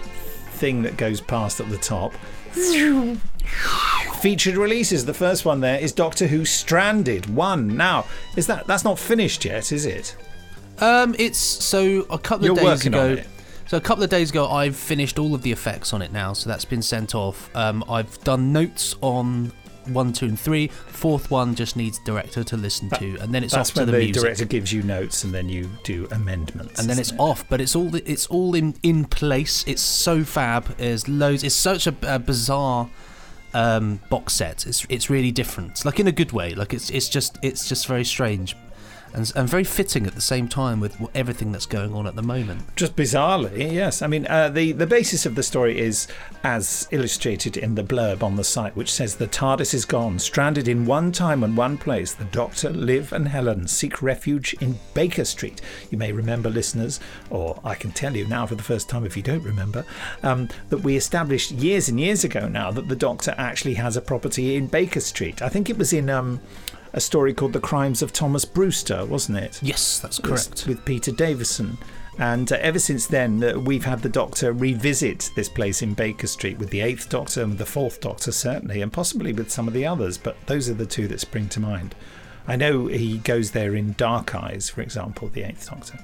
thing 0.57 0.81
that 0.83 0.97
goes 0.97 1.21
past 1.21 1.59
at 1.59 1.69
the 1.69 1.77
top, 1.77 2.13
featured 4.21 4.57
releases. 4.57 5.05
The 5.05 5.13
first 5.13 5.45
one 5.45 5.59
there 5.59 5.79
is 5.79 5.91
Doctor 5.91 6.27
Who 6.27 6.45
Stranded 6.45 7.33
One. 7.33 7.77
Now, 7.77 8.05
is 8.35 8.47
that 8.47 8.67
that's 8.67 8.83
not 8.83 8.99
finished 8.99 9.45
yet, 9.45 9.71
is 9.71 9.85
it? 9.85 10.15
Um, 10.79 11.15
it's 11.17 11.39
so 11.39 12.05
a 12.09 12.17
couple 12.17 12.45
You're 12.45 12.57
of 12.57 12.63
days 12.63 12.85
ago. 12.85 13.05
on 13.05 13.17
it. 13.19 13.27
So 13.67 13.77
a 13.77 13.81
couple 13.81 14.03
of 14.03 14.09
days 14.09 14.29
ago, 14.29 14.47
I've 14.47 14.77
finished 14.77 15.19
all 15.19 15.35
of 15.35 15.41
the 15.41 15.51
effects 15.51 15.91
on 15.91 16.01
it 16.01 16.13
now, 16.13 16.31
so 16.33 16.49
that's 16.49 16.65
been 16.65 16.81
sent 16.81 17.13
off. 17.13 17.53
Um, 17.55 17.83
I've 17.89 18.17
done 18.23 18.53
notes 18.53 18.95
on 19.01 19.51
one, 19.93 20.13
two, 20.13 20.25
and 20.27 20.39
three. 20.39 20.67
Fourth 20.67 21.29
one 21.31 21.55
just 21.55 21.75
needs 21.75 21.99
director 21.99 22.43
to 22.43 22.57
listen 22.57 22.89
to, 22.91 23.17
and 23.19 23.33
then 23.33 23.43
it's 23.43 23.53
That's 23.53 23.69
off 23.69 23.75
to 23.75 23.85
the, 23.85 23.91
the 23.91 23.97
music. 23.99 24.21
director 24.23 24.45
gives 24.45 24.71
you 24.73 24.83
notes 24.83 25.23
and 25.23 25.33
then 25.33 25.49
you 25.49 25.69
do 25.83 26.07
amendments. 26.11 26.79
and 26.79 26.89
then 26.89 26.99
it's 26.99 27.11
it? 27.11 27.19
off, 27.19 27.47
but 27.49 27.61
it's 27.61 27.75
all 27.75 27.93
it's 27.95 28.27
all 28.27 28.55
in 28.55 28.75
in 28.83 29.05
place. 29.05 29.63
It's 29.67 29.81
so 29.81 30.23
fab. 30.23 30.65
There's 30.77 31.07
loads. 31.07 31.43
It's 31.43 31.55
such 31.55 31.87
a, 31.87 31.95
a 32.03 32.19
bizarre 32.19 32.89
um, 33.53 33.99
box 34.09 34.33
set. 34.33 34.65
It's 34.67 34.85
it's 34.89 35.09
really 35.09 35.31
different, 35.31 35.83
like 35.85 35.99
in 35.99 36.07
a 36.07 36.11
good 36.11 36.31
way. 36.31 36.53
Like 36.53 36.73
it's 36.73 36.89
it's 36.89 37.09
just 37.09 37.37
it's 37.41 37.67
just 37.67 37.87
very 37.87 38.03
strange, 38.05 38.55
and 39.17 39.31
and 39.35 39.49
very 39.49 39.63
fitting 39.63 40.05
at 40.05 40.15
the 40.15 40.21
same 40.21 40.47
time 40.47 40.79
with 40.79 40.95
everything 41.15 41.51
that's 41.51 41.65
going 41.65 41.93
on 41.93 42.07
at 42.07 42.15
the 42.15 42.21
moment. 42.21 42.75
Just 42.75 42.95
bizarrely, 42.95 43.71
yes. 43.73 44.01
I 44.01 44.07
mean, 44.07 44.27
uh, 44.27 44.49
the 44.49 44.71
the 44.71 44.87
basis 44.87 45.25
of 45.25 45.35
the 45.35 45.43
story 45.43 45.77
is 45.79 46.07
as 46.43 46.87
illustrated 46.91 47.57
in 47.57 47.75
the 47.75 47.83
blurb 47.83 48.23
on 48.23 48.35
the 48.35 48.43
site, 48.43 48.75
which 48.75 48.93
says 48.93 49.15
the 49.15 49.27
TARDIS 49.27 49.73
is 49.73 49.85
gone, 49.85 50.19
stranded 50.19 50.67
in 50.67 50.85
one 50.85 51.11
time 51.11 51.43
and 51.43 51.57
one 51.57 51.77
place. 51.77 52.13
The 52.13 52.25
Doctor, 52.25 52.69
Liv, 52.69 53.11
and 53.11 53.27
Helen 53.27 53.67
seek 53.67 54.01
refuge 54.01 54.53
in 54.61 54.79
Baker 54.93 55.25
Street. 55.25 55.61
You 55.89 55.97
may 55.97 56.11
remember, 56.11 56.49
listeners, 56.49 56.99
or 57.29 57.59
I 57.63 57.73
can 57.73 57.91
tell 57.91 58.15
you 58.15 58.27
now 58.27 58.45
for 58.45 58.55
the 58.55 58.63
first 58.63 58.87
time 58.87 59.05
if 59.05 59.17
you 59.17 59.23
don't 59.23 59.43
remember, 59.43 59.83
um, 60.23 60.47
that 60.69 60.79
we 60.79 60.95
established 60.95 61.51
years 61.51 61.89
and 61.89 61.99
years 61.99 62.23
ago 62.23 62.47
now 62.47 62.71
that 62.71 62.87
the 62.87 62.95
Doctor 62.95 63.33
actually 63.37 63.73
has 63.75 63.97
a 63.97 64.01
property 64.01 64.55
in 64.55 64.67
Baker 64.67 64.99
Street. 64.99 65.41
I 65.41 65.49
think 65.49 65.69
it 65.69 65.77
was 65.77 65.91
in. 65.91 66.09
Um, 66.09 66.39
a 66.97 66.99
story 66.99 67.31
called 67.31 67.53
The 67.53 67.59
Crimes 67.59 68.01
of 68.01 68.11
Thomas 68.11 68.43
Brewster, 68.43 69.05
wasn't 69.05 69.37
it? 69.37 69.59
Yes, 69.61 69.99
that's 69.99 70.17
correct. 70.17 70.65
With 70.65 70.83
Peter 70.83 71.11
Davison. 71.11 71.77
And 72.17 72.51
uh, 72.51 72.57
ever 72.59 72.79
since 72.79 73.05
then, 73.05 73.43
uh, 73.43 73.59
we've 73.59 73.85
had 73.85 74.01
the 74.01 74.09
Doctor 74.09 74.51
revisit 74.51 75.29
this 75.35 75.47
place 75.47 75.83
in 75.83 75.93
Baker 75.93 76.25
Street 76.25 76.57
with 76.57 76.71
the 76.71 76.81
Eighth 76.81 77.07
Doctor 77.07 77.43
and 77.43 77.55
the 77.55 77.67
Fourth 77.67 78.01
Doctor, 78.01 78.31
certainly, 78.31 78.81
and 78.81 78.91
possibly 78.91 79.31
with 79.31 79.51
some 79.51 79.67
of 79.67 79.75
the 79.75 79.85
others, 79.85 80.17
but 80.17 80.37
those 80.47 80.69
are 80.69 80.73
the 80.73 80.87
two 80.87 81.07
that 81.09 81.19
spring 81.19 81.47
to 81.49 81.59
mind. 81.59 81.93
I 82.47 82.55
know 82.55 82.87
he 82.87 83.19
goes 83.19 83.51
there 83.51 83.75
in 83.75 83.93
Dark 83.93 84.33
Eyes, 84.33 84.67
for 84.67 84.81
example, 84.81 85.27
the 85.27 85.43
Eighth 85.43 85.69
Doctor. 85.69 85.99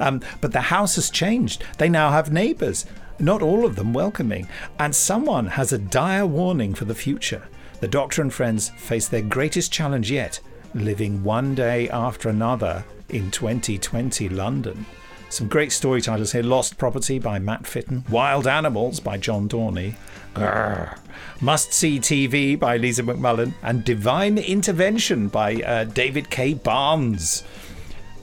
Um, 0.00 0.22
but 0.40 0.52
the 0.52 0.62
house 0.62 0.94
has 0.94 1.10
changed. 1.10 1.62
They 1.76 1.90
now 1.90 2.10
have 2.10 2.32
neighbours, 2.32 2.86
not 3.18 3.42
all 3.42 3.66
of 3.66 3.76
them 3.76 3.92
welcoming, 3.92 4.48
and 4.78 4.96
someone 4.96 5.48
has 5.48 5.74
a 5.74 5.78
dire 5.78 6.26
warning 6.26 6.72
for 6.72 6.86
the 6.86 6.94
future. 6.94 7.48
The 7.80 7.88
Doctor 7.88 8.22
and 8.22 8.34
friends 8.34 8.70
face 8.70 9.06
their 9.06 9.22
greatest 9.22 9.72
challenge 9.72 10.10
yet, 10.10 10.40
living 10.74 11.22
one 11.22 11.54
day 11.54 11.88
after 11.90 12.28
another 12.28 12.84
in 13.08 13.30
2020 13.30 14.28
London. 14.30 14.84
Some 15.28 15.46
great 15.46 15.70
story 15.70 16.00
titles 16.00 16.32
here 16.32 16.42
Lost 16.42 16.76
Property 16.76 17.20
by 17.20 17.38
Matt 17.38 17.66
Fitton, 17.66 18.04
Wild 18.10 18.48
Animals 18.48 18.98
by 18.98 19.16
John 19.16 19.48
Dorney, 19.48 19.94
Grrr. 20.34 20.98
Must 21.40 21.72
See 21.72 22.00
TV 22.00 22.58
by 22.58 22.78
Lisa 22.78 23.04
McMullin, 23.04 23.52
and 23.62 23.84
Divine 23.84 24.38
Intervention 24.38 25.28
by 25.28 25.56
uh, 25.56 25.84
David 25.84 26.30
K. 26.30 26.54
Barnes. 26.54 27.44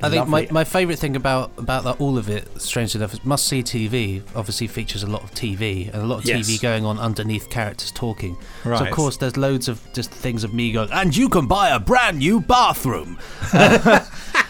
I 0.01 0.09
think 0.09 0.27
my, 0.27 0.47
my 0.51 0.63
favourite 0.63 0.99
thing 0.99 1.15
about 1.15 1.51
about 1.57 1.83
that, 1.85 1.99
all 2.01 2.17
of 2.17 2.29
it, 2.29 2.61
strangely 2.61 2.99
enough, 2.99 3.13
is 3.13 3.23
must 3.25 3.47
see 3.47 3.63
TV. 3.63 4.21
Obviously, 4.35 4.67
features 4.67 5.03
a 5.03 5.07
lot 5.07 5.23
of 5.23 5.31
TV 5.31 5.91
and 5.93 6.03
a 6.03 6.05
lot 6.05 6.19
of 6.19 6.25
Yes. 6.25 6.47
TV 6.47 6.61
going 6.61 6.85
on 6.85 6.99
underneath 6.99 7.49
characters 7.49 7.91
talking. 7.91 8.37
Right. 8.63 8.79
So 8.79 8.85
of 8.85 8.91
course, 8.91 9.17
there's 9.17 9.37
loads 9.37 9.67
of 9.67 9.81
just 9.93 10.11
things 10.11 10.43
of 10.43 10.53
me 10.53 10.71
going, 10.71 10.91
and 10.91 11.15
you 11.15 11.29
can 11.29 11.47
buy 11.47 11.69
a 11.69 11.79
brand 11.79 12.19
new 12.19 12.41
bathroom. 12.41 13.17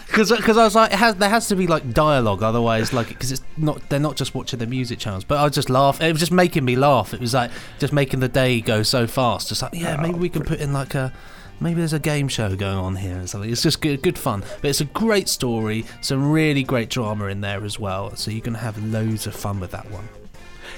Because 0.07 0.31
uh, 0.31 0.61
I 0.61 0.63
was 0.63 0.75
like, 0.75 0.93
it 0.93 0.99
has, 0.99 1.15
there 1.15 1.27
has 1.29 1.49
to 1.49 1.57
be 1.57 1.67
like 1.67 1.93
dialogue, 1.93 2.41
otherwise, 2.41 2.93
like, 2.93 3.09
because 3.09 3.33
it's 3.33 3.41
not, 3.57 3.89
they're 3.89 3.99
not 3.99 4.15
just 4.15 4.33
watching 4.33 4.59
the 4.59 4.65
music 4.65 4.97
channels. 4.97 5.25
But 5.25 5.39
I 5.39 5.49
just 5.49 5.69
laugh. 5.69 5.99
It 5.99 6.09
was 6.11 6.21
just 6.21 6.31
making 6.31 6.63
me 6.63 6.77
laugh. 6.77 7.13
It 7.13 7.19
was 7.19 7.33
like 7.33 7.51
just 7.79 7.91
making 7.91 8.21
the 8.21 8.29
day 8.29 8.61
go 8.61 8.81
so 8.81 9.07
fast. 9.07 9.49
Just 9.49 9.61
like, 9.61 9.73
yeah, 9.73 9.97
maybe 9.97 10.17
we 10.17 10.29
can 10.29 10.43
put 10.43 10.61
in 10.61 10.71
like 10.71 10.95
a 10.95 11.11
maybe 11.59 11.79
there's 11.79 11.93
a 11.93 11.99
game 11.99 12.27
show 12.27 12.55
going 12.55 12.77
on 12.77 12.95
here 12.95 13.21
or 13.21 13.27
something. 13.27 13.49
It's 13.49 13.63
just 13.63 13.81
good, 13.81 14.01
good 14.01 14.17
fun. 14.17 14.43
But 14.61 14.69
it's 14.69 14.81
a 14.81 14.85
great 14.85 15.29
story, 15.29 15.85
some 16.01 16.31
really 16.31 16.63
great 16.63 16.89
drama 16.89 17.25
in 17.25 17.41
there 17.41 17.63
as 17.63 17.79
well. 17.79 18.15
So 18.15 18.31
you're 18.31 18.41
going 18.41 18.53
to 18.53 18.59
have 18.59 18.81
loads 18.83 19.27
of 19.27 19.35
fun 19.35 19.59
with 19.59 19.71
that 19.71 19.89
one. 19.91 20.07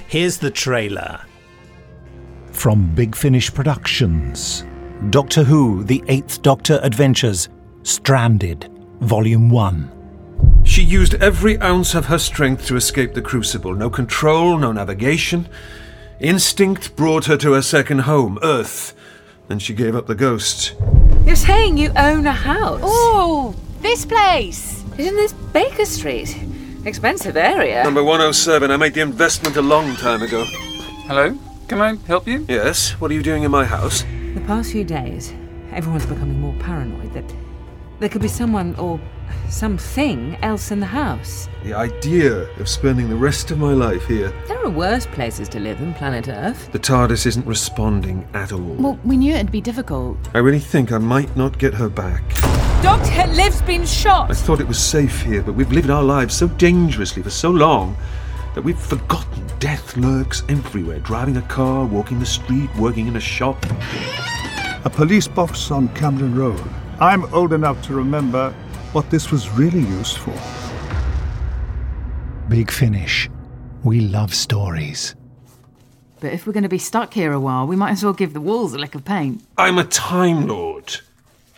Here's 0.07 0.37
the 0.37 0.51
trailer. 0.51 1.21
From 2.51 2.93
Big 2.95 3.15
Finish 3.15 3.53
Productions 3.53 4.65
Doctor 5.09 5.43
Who 5.43 5.83
The 5.83 6.03
Eighth 6.07 6.41
Doctor 6.41 6.79
Adventures 6.81 7.49
Stranded, 7.83 8.69
Volume 8.99 9.49
1. 9.49 10.63
She 10.65 10.81
used 10.81 11.13
every 11.15 11.59
ounce 11.61 11.95
of 11.95 12.07
her 12.07 12.17
strength 12.17 12.65
to 12.67 12.75
escape 12.75 13.13
the 13.13 13.21
crucible. 13.21 13.73
No 13.73 13.89
control, 13.89 14.57
no 14.57 14.71
navigation. 14.71 15.47
Instinct 16.19 16.95
brought 16.95 17.25
her 17.25 17.37
to 17.37 17.53
her 17.53 17.61
second 17.61 17.99
home, 17.99 18.39
Earth. 18.43 18.96
Then 19.47 19.59
she 19.59 19.73
gave 19.73 19.95
up 19.95 20.07
the 20.07 20.15
ghost. 20.15 20.75
You're 21.25 21.35
saying 21.35 21.77
you 21.77 21.91
own 21.95 22.27
a 22.27 22.33
house? 22.33 22.81
Oh, 22.83 23.55
this 23.81 24.05
place! 24.05 24.83
Isn't 24.97 25.15
this 25.15 25.33
Baker 25.33 25.85
Street? 25.85 26.37
Expensive 26.85 27.37
area. 27.37 27.83
Number 27.83 28.03
107. 28.03 28.71
I 28.71 28.77
made 28.77 28.93
the 28.93 29.01
investment 29.01 29.55
a 29.55 29.61
long 29.61 29.95
time 29.95 30.21
ago. 30.21 30.43
Hello? 31.07 31.37
Can 31.67 31.81
I 31.81 31.95
help 32.07 32.27
you? 32.27 32.45
Yes? 32.49 32.91
What 32.99 33.11
are 33.11 33.13
you 33.13 33.23
doing 33.23 33.43
in 33.43 33.51
my 33.51 33.63
house? 33.63 34.03
The 34.33 34.43
past 34.47 34.71
few 34.71 34.83
days, 34.83 35.33
everyone's 35.71 36.05
becoming 36.05 36.39
more 36.39 36.55
paranoid 36.59 37.13
that 37.13 37.33
there 37.99 38.09
could 38.09 38.21
be 38.21 38.27
someone 38.27 38.75
or 38.75 38.99
something 39.49 40.35
else 40.41 40.71
in 40.71 40.79
the 40.79 40.85
house. 40.85 41.47
The 41.63 41.73
idea 41.73 42.49
of 42.59 42.67
spending 42.67 43.09
the 43.09 43.15
rest 43.15 43.51
of 43.51 43.57
my 43.57 43.73
life 43.73 44.05
here. 44.05 44.31
There 44.47 44.63
are 44.63 44.69
worse 44.69 45.05
places 45.05 45.49
to 45.49 45.59
live 45.59 45.79
than 45.79 45.93
planet 45.93 46.27
Earth. 46.27 46.71
The 46.71 46.79
TARDIS 46.79 47.25
isn't 47.25 47.45
responding 47.45 48.27
at 48.33 48.51
all. 48.51 48.75
Well, 48.75 48.99
we 49.03 49.17
knew 49.17 49.33
it'd 49.33 49.51
be 49.51 49.61
difficult. 49.61 50.17
I 50.33 50.39
really 50.39 50.59
think 50.59 50.91
I 50.91 50.97
might 50.97 51.35
not 51.35 51.57
get 51.57 51.73
her 51.73 51.89
back. 51.89 52.23
Doctor 52.81 53.27
Liv's 53.33 53.61
been 53.63 53.85
shot! 53.85 54.29
I 54.29 54.33
thought 54.33 54.59
it 54.59 54.67
was 54.67 54.79
safe 54.79 55.21
here, 55.21 55.41
but 55.41 55.53
we've 55.53 55.71
lived 55.71 55.89
our 55.89 56.03
lives 56.03 56.35
so 56.35 56.47
dangerously 56.47 57.23
for 57.23 57.31
so 57.31 57.49
long 57.49 57.97
that 58.53 58.61
we've 58.61 58.79
forgotten 58.79 59.45
death 59.59 59.97
lurks 59.97 60.43
everywhere. 60.49 60.99
Driving 60.99 61.37
a 61.37 61.41
car, 61.43 61.85
walking 61.85 62.19
the 62.19 62.25
street, 62.25 62.69
working 62.75 63.07
in 63.07 63.15
a 63.15 63.19
shop. 63.19 63.65
A 64.85 64.89
police 64.89 65.27
box 65.27 65.71
on 65.71 65.89
Camden 65.89 66.35
Road. 66.35 66.63
I'm 66.99 67.25
old 67.33 67.53
enough 67.53 67.81
to 67.87 67.93
remember 67.93 68.53
what 68.97 69.11
this 69.11 69.29
was 69.29 69.47
really 69.51 69.81
used 69.81 70.17
for. 70.17 70.33
Big 72.49 72.71
Finish. 72.71 73.29
We 73.83 73.99
love 73.99 74.33
stories. 74.33 75.13
But 76.19 76.33
if 76.33 76.47
we're 76.47 76.53
going 76.53 76.63
to 76.63 76.69
be 76.69 76.79
stuck 76.79 77.13
here 77.13 77.31
a 77.31 77.39
while, 77.39 77.67
we 77.67 77.75
might 77.75 77.91
as 77.91 78.03
well 78.03 78.13
give 78.13 78.33
the 78.33 78.41
walls 78.41 78.73
a 78.73 78.79
lick 78.79 78.95
of 78.95 79.05
paint. 79.05 79.43
I'm 79.55 79.77
a 79.77 79.83
Time 79.83 80.47
Lord. 80.47 80.97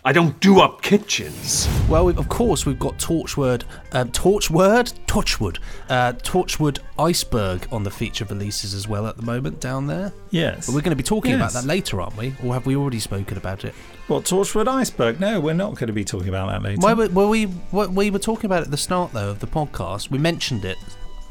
I 0.04 0.12
don't 0.12 0.38
do 0.40 0.60
up 0.60 0.82
kitchens. 0.82 1.66
Well, 1.88 2.04
we, 2.04 2.14
of 2.14 2.28
course, 2.28 2.66
we've 2.66 2.78
got 2.78 2.98
Torchwood, 2.98 3.64
uh, 3.92 4.04
Torchword, 4.04 4.92
Torchwood, 5.06 5.60
uh, 5.88 6.12
Torchwood 6.22 6.78
Iceberg 6.98 7.66
on 7.72 7.84
the 7.84 7.90
feature 7.90 8.26
releases 8.26 8.74
as 8.74 8.86
well 8.86 9.06
at 9.06 9.16
the 9.16 9.22
moment 9.22 9.60
down 9.60 9.86
there. 9.86 10.12
Yes. 10.30 10.66
But 10.66 10.74
we're 10.74 10.82
going 10.82 10.90
to 10.90 10.96
be 10.96 11.02
talking 11.02 11.32
about 11.32 11.54
that 11.54 11.64
later, 11.64 12.02
aren't 12.02 12.18
we? 12.18 12.34
Or 12.44 12.52
have 12.52 12.66
we 12.66 12.76
already 12.76 12.98
spoken 12.98 13.38
about 13.38 13.64
it? 13.64 13.74
Well, 14.10 14.20
Torchwood 14.20 14.66
Iceberg. 14.66 15.20
No, 15.20 15.38
we're 15.38 15.54
not 15.54 15.76
going 15.76 15.86
to 15.86 15.92
be 15.92 16.04
talking 16.04 16.28
about 16.30 16.48
that 16.50 16.62
later. 16.62 16.80
Why 16.80 16.94
were, 16.94 17.08
were 17.08 17.28
we? 17.28 17.44
What 17.44 17.92
we 17.92 18.10
were 18.10 18.18
talking 18.18 18.46
about 18.46 18.62
at 18.64 18.70
the 18.72 18.76
start 18.76 19.12
though 19.12 19.30
of 19.30 19.38
the 19.38 19.46
podcast. 19.46 20.10
We 20.10 20.18
mentioned 20.18 20.64
it. 20.64 20.76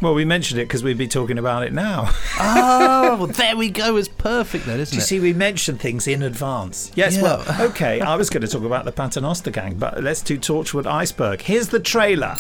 Well, 0.02 0.14
we 0.14 0.24
mentioned 0.24 0.62
it 0.62 0.70
because 0.70 0.82
we'd 0.82 0.98
be 0.98 1.10
talking 1.10 1.38
about 1.38 1.64
it 1.64 1.74
now. 1.74 2.10
Oh, 2.42 3.16
well, 3.18 3.28
there 3.28 3.58
we 3.58 3.70
go. 3.70 3.98
It's 3.98 4.08
perfect 4.08 4.66
then, 4.66 4.80
isn't 4.80 4.92
Do 4.94 4.98
you 4.98 5.02
it? 5.02 5.06
see, 5.06 5.20
we 5.20 5.34
mentioned 5.34 5.82
things 5.82 6.08
in 6.08 6.22
advance. 6.24 6.90
Yes, 6.96 7.18
Yeah. 7.18 7.22
well, 7.24 7.62
okay, 7.72 8.00
I 8.00 8.16
was 8.16 8.30
going 8.30 8.42
to 8.42 8.48
talk 8.48 8.64
about 8.64 8.86
the 8.86 8.92
Paternoster 8.94 9.52
Gang, 9.52 9.76
but 9.76 10.02
let's 10.02 10.22
do 10.22 10.38
Torchwood 10.38 10.86
Iceberg. 10.86 11.42
Here's 11.42 11.68
the 11.68 11.80
trailer. 11.82 12.36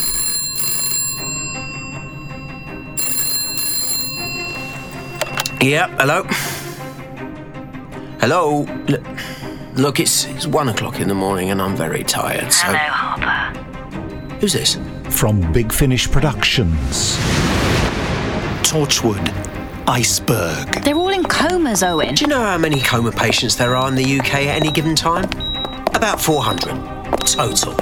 Yeah, 5.61 5.87
hello? 5.97 6.23
Hello? 8.21 8.61
Look, 8.87 9.03
look 9.79 9.99
it's, 9.99 10.25
it's 10.25 10.45
one 10.45 10.67
o'clock 10.67 10.99
in 10.99 11.07
the 11.07 11.15
morning 11.15 11.51
and 11.51 11.61
I'm 11.61 11.75
very 11.75 12.03
tired, 12.03 12.51
so. 12.51 12.67
Hello, 12.67 12.77
Harper. 12.77 14.35
Who's 14.35 14.53
this? 14.53 14.77
From 15.09 15.51
Big 15.53 15.71
Finish 15.71 16.09
Productions 16.11 17.17
Torchwood 18.63 19.33
Iceberg. 19.87 20.83
They're 20.83 20.95
all 20.95 21.09
in 21.09 21.23
comas, 21.23 21.81
Owen. 21.81 22.15
Do 22.15 22.25
you 22.25 22.27
know 22.27 22.41
how 22.41 22.57
many 22.57 22.81
coma 22.81 23.11
patients 23.11 23.55
there 23.55 23.75
are 23.75 23.87
in 23.87 23.95
the 23.95 24.19
UK 24.19 24.33
at 24.33 24.61
any 24.61 24.71
given 24.71 24.95
time? 24.95 25.25
About 25.95 26.21
400 26.21 27.25
total. 27.25 27.75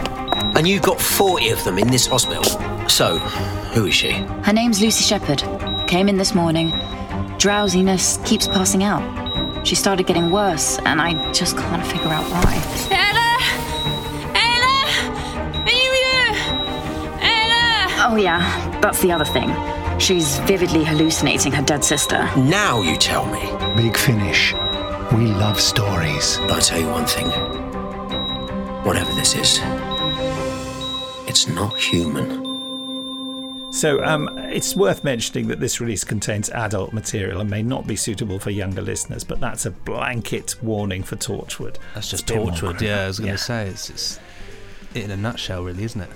And 0.57 0.67
you've 0.67 0.83
got 0.83 1.01
40 1.01 1.49
of 1.49 1.63
them 1.63 1.77
in 1.77 1.87
this 1.87 2.05
hospital. 2.05 2.43
So, 2.87 3.17
who 3.73 3.87
is 3.87 3.93
she? 3.93 4.11
Her 4.43 4.53
name's 4.53 4.81
Lucy 4.81 5.03
Shepherd. 5.03 5.43
Came 5.87 6.07
in 6.07 6.17
this 6.17 6.33
morning. 6.33 6.73
Drowsiness 7.37 8.17
keeps 8.23 8.47
passing 8.47 8.83
out. 8.83 9.26
She 9.67 9.75
started 9.75 10.07
getting 10.07 10.31
worse, 10.31 10.79
and 10.85 11.01
I 11.01 11.33
just 11.33 11.57
can't 11.57 11.85
figure 11.85 12.07
out 12.07 12.23
why. 12.31 12.53
Ella! 12.89 13.37
Ella! 14.33 14.77
Are 15.59 15.77
you 15.83 15.91
here? 16.01 16.31
Ella! 17.19 18.07
Oh, 18.07 18.15
yeah, 18.15 18.79
that's 18.79 19.01
the 19.01 19.11
other 19.11 19.25
thing. 19.25 19.53
She's 19.99 20.39
vividly 20.47 20.85
hallucinating 20.85 21.51
her 21.51 21.61
dead 21.61 21.83
sister. 21.83 22.29
Now 22.37 22.81
you 22.81 22.95
tell 22.95 23.25
me. 23.25 23.41
Big 23.75 23.97
Finish. 23.97 24.53
We 25.11 25.25
love 25.25 25.59
stories. 25.59 26.37
But 26.43 26.51
I'll 26.51 26.61
tell 26.61 26.79
you 26.79 26.87
one 26.87 27.05
thing. 27.05 27.27
Whatever 28.85 29.11
this 29.15 29.35
is, 29.35 29.59
it's 31.27 31.49
not 31.49 31.75
human. 31.75 32.46
So, 33.77 34.03
um, 34.03 34.37
it's 34.39 34.75
worth 34.75 35.03
mentioning 35.03 35.47
that 35.49 35.59
this 35.59 35.79
release 35.79 36.03
contains 36.03 36.49
adult 36.49 36.93
material 36.93 37.41
and 37.41 37.49
may 37.49 37.61
not 37.61 37.85
be 37.85 37.95
suitable 37.95 38.39
for 38.39 38.49
younger 38.49 38.81
listeners, 38.81 39.23
but 39.23 39.39
that's 39.39 39.67
a 39.67 39.71
blanket 39.71 40.55
warning 40.63 41.03
for 41.03 41.15
Torchwood. 41.15 41.77
That's 41.93 42.09
just 42.09 42.23
It's 42.23 42.31
a 42.31 42.33
bit 42.35 42.43
more 42.43 42.51
Torchwood. 42.53 42.81
Yeah, 42.81 43.03
I 43.03 43.07
was 43.07 43.19
going 43.19 43.27
to 43.27 43.33
Yeah. 43.33 43.37
say 43.37 43.67
it's, 43.67 43.89
it's 43.91 44.19
it 44.95 45.03
in 45.03 45.11
a 45.11 45.17
nutshell, 45.17 45.63
really, 45.63 45.83
isn't 45.83 46.01
it? 46.01 46.09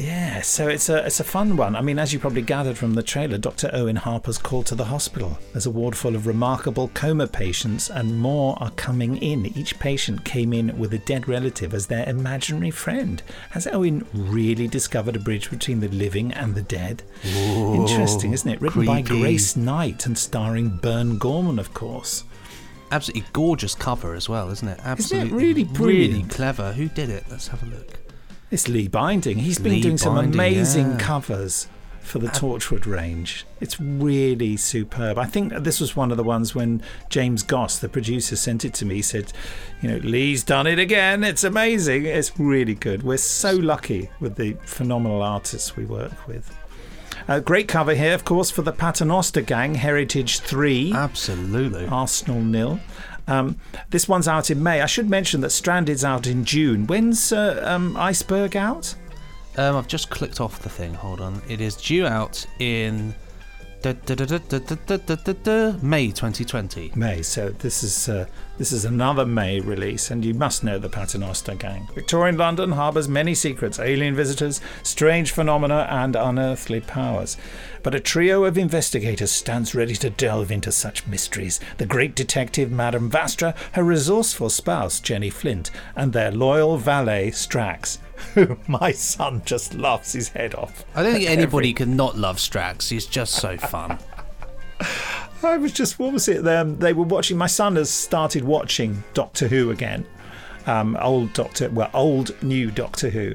Yeah, 0.00 0.40
so 0.40 0.66
it's 0.68 0.88
a 0.88 1.04
it's 1.04 1.20
a 1.20 1.24
fun 1.24 1.58
one. 1.58 1.76
I 1.76 1.82
mean, 1.82 1.98
as 1.98 2.12
you 2.12 2.18
probably 2.18 2.40
gathered 2.40 2.78
from 2.78 2.94
the 2.94 3.02
trailer, 3.02 3.36
Dr. 3.36 3.68
Owen 3.74 3.96
Harper's 3.96 4.38
called 4.38 4.64
to 4.66 4.74
the 4.74 4.86
hospital. 4.86 5.38
There's 5.52 5.66
a 5.66 5.70
ward 5.70 5.94
full 5.94 6.16
of 6.16 6.26
remarkable 6.26 6.88
coma 6.94 7.26
patients, 7.26 7.90
and 7.90 8.18
more 8.18 8.56
are 8.62 8.70
coming 8.70 9.18
in. 9.18 9.44
Each 9.58 9.78
patient 9.78 10.24
came 10.24 10.54
in 10.54 10.78
with 10.78 10.94
a 10.94 10.98
dead 10.98 11.28
relative 11.28 11.74
as 11.74 11.86
their 11.86 12.08
imaginary 12.08 12.70
friend. 12.70 13.22
Has 13.50 13.66
Owen 13.66 14.06
really 14.14 14.66
discovered 14.66 15.16
a 15.16 15.20
bridge 15.20 15.50
between 15.50 15.80
the 15.80 15.88
living 15.88 16.32
and 16.32 16.54
the 16.54 16.62
dead? 16.62 17.02
Whoa, 17.22 17.74
Interesting, 17.74 18.32
isn't 18.32 18.50
it? 18.50 18.60
Written 18.62 18.86
by. 18.86 19.02
Grace 19.02 19.54
Knight 19.54 20.06
and 20.06 20.16
starring 20.16 20.78
Burn 20.78 21.18
Gorman, 21.18 21.58
of 21.58 21.74
course. 21.74 22.24
Absolutely 22.90 23.28
gorgeous 23.34 23.74
cover 23.74 24.14
as 24.14 24.28
well, 24.30 24.50
isn't 24.50 24.66
it? 24.66 24.80
Absolutely, 24.82 25.30
really 25.30 25.64
really 25.64 25.64
brilliant? 25.64 26.30
clever. 26.30 26.72
Who 26.72 26.88
did 26.88 27.10
it? 27.10 27.24
Let's 27.30 27.48
have 27.48 27.62
a 27.62 27.66
look. 27.66 27.98
It's 28.50 28.66
Lee 28.66 28.88
Binding. 28.88 29.38
He's 29.38 29.60
been 29.60 29.74
Lee 29.74 29.80
doing 29.80 29.96
some 29.96 30.16
amazing 30.16 30.92
yeah. 30.92 30.98
covers 30.98 31.68
for 32.00 32.18
the 32.18 32.26
uh, 32.26 32.32
Torchwood 32.32 32.84
range. 32.84 33.46
It's 33.60 33.78
really 33.78 34.56
superb. 34.56 35.18
I 35.18 35.26
think 35.26 35.54
this 35.58 35.78
was 35.78 35.94
one 35.94 36.10
of 36.10 36.16
the 36.16 36.24
ones 36.24 36.52
when 36.52 36.82
James 37.10 37.44
Goss, 37.44 37.78
the 37.78 37.88
producer, 37.88 38.34
sent 38.34 38.64
it 38.64 38.74
to 38.74 38.84
me. 38.84 38.96
He 38.96 39.02
said, 39.02 39.32
"You 39.80 39.90
know, 39.90 39.98
Lee's 39.98 40.42
done 40.42 40.66
it 40.66 40.80
again. 40.80 41.22
It's 41.22 41.44
amazing. 41.44 42.06
It's 42.06 42.40
really 42.40 42.74
good. 42.74 43.04
We're 43.04 43.18
so 43.18 43.54
lucky 43.54 44.10
with 44.18 44.34
the 44.34 44.54
phenomenal 44.64 45.22
artists 45.22 45.76
we 45.76 45.84
work 45.84 46.26
with." 46.26 46.52
A 47.28 47.40
great 47.40 47.68
cover 47.68 47.94
here, 47.94 48.14
of 48.14 48.24
course, 48.24 48.50
for 48.50 48.62
the 48.62 48.72
Paternoster 48.72 49.42
Gang, 49.42 49.76
Heritage 49.76 50.40
3. 50.40 50.92
Absolutely. 50.92 51.86
Arsenal 51.86 52.40
nil. 52.40 52.80
Um, 53.30 53.56
this 53.90 54.08
one's 54.08 54.28
out 54.28 54.50
in 54.50 54.62
May. 54.62 54.80
I 54.82 54.86
should 54.86 55.08
mention 55.08 55.40
that 55.42 55.48
Stranded's 55.52 56.04
out 56.04 56.26
in 56.26 56.44
June. 56.44 56.86
When's 56.86 57.32
uh, 57.32 57.62
um, 57.64 57.96
Iceberg 57.96 58.56
out? 58.56 58.94
Um, 59.56 59.76
I've 59.76 59.88
just 59.88 60.10
clicked 60.10 60.40
off 60.40 60.60
the 60.60 60.68
thing. 60.68 60.94
Hold 60.94 61.20
on. 61.20 61.40
It 61.48 61.60
is 61.60 61.76
due 61.76 62.06
out 62.06 62.44
in 62.58 63.14
May 65.82 66.08
2020. 66.08 66.92
May. 66.94 67.22
So 67.22 67.48
this 67.48 67.82
is 67.82 68.08
uh, 68.08 68.26
this 68.58 68.72
is 68.72 68.84
another 68.84 69.24
May 69.24 69.60
release, 69.60 70.10
and 70.10 70.22
you 70.22 70.34
must 70.34 70.62
know 70.62 70.78
the 70.78 70.90
Paternoster 70.90 71.54
Gang. 71.54 71.88
Victorian 71.94 72.36
London 72.36 72.72
harbours 72.72 73.08
many 73.08 73.34
secrets: 73.34 73.78
alien 73.78 74.14
visitors, 74.14 74.60
strange 74.82 75.32
phenomena, 75.32 75.86
and 75.90 76.14
unearthly 76.14 76.80
powers. 76.80 77.38
But 77.82 77.94
a 77.94 78.00
trio 78.00 78.44
of 78.44 78.58
investigators 78.58 79.30
stands 79.30 79.74
ready 79.74 79.94
to 79.96 80.10
delve 80.10 80.50
into 80.50 80.72
such 80.72 81.06
mysteries: 81.06 81.58
the 81.78 81.86
great 81.86 82.14
detective 82.14 82.70
Madame 82.70 83.10
Vastra, 83.10 83.56
her 83.72 83.84
resourceful 83.84 84.50
spouse 84.50 85.00
Jenny 85.00 85.30
Flint, 85.30 85.70
and 85.96 86.12
their 86.12 86.30
loyal 86.30 86.76
valet 86.76 87.30
Strax 87.30 87.96
who 88.34 88.56
my 88.68 88.92
son 88.92 89.42
just 89.44 89.74
laughs 89.74 90.12
his 90.12 90.28
head 90.28 90.54
off. 90.54 90.84
I 90.94 91.02
don't 91.02 91.12
think 91.12 91.24
at 91.26 91.32
every- 91.32 91.42
anybody 91.42 91.72
can 91.72 91.96
not 91.96 92.16
love 92.16 92.36
Strax. 92.36 92.88
He's 92.88 93.06
just 93.06 93.34
so 93.34 93.56
fun. 93.56 93.98
I 95.42 95.56
was 95.56 95.72
just, 95.72 95.98
what 95.98 96.12
was 96.12 96.28
it? 96.28 96.46
Um, 96.46 96.78
they 96.78 96.92
were 96.92 97.04
watching, 97.04 97.38
my 97.38 97.46
son 97.46 97.76
has 97.76 97.90
started 97.90 98.44
watching 98.44 99.02
Doctor 99.14 99.48
Who 99.48 99.70
again. 99.70 100.06
um, 100.66 100.96
old 101.00 101.32
Doctor, 101.32 101.70
well, 101.70 101.90
old 101.94 102.40
new 102.42 102.70
Doctor 102.70 103.08
Who. 103.10 103.34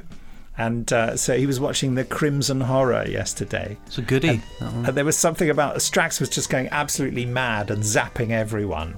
And 0.58 0.92
uh, 0.94 1.18
so 1.18 1.36
he 1.38 1.46
was 1.48 1.60
watching 1.60 1.96
the 1.96 2.06
Crimson 2.06 2.62
Horror 2.62 3.06
yesterday. 3.08 3.76
It's 3.88 3.98
a 3.98 4.02
goodie. 4.04 4.42
And, 4.62 4.88
and 4.88 4.96
there 4.98 5.04
was 5.04 5.18
something 5.18 5.50
about 5.50 5.76
Strax 5.78 6.20
was 6.20 6.30
just 6.30 6.50
going 6.50 6.70
absolutely 6.72 7.26
mad 7.26 7.72
and 7.72 7.84
zapping 7.84 8.30
everyone. 8.30 8.96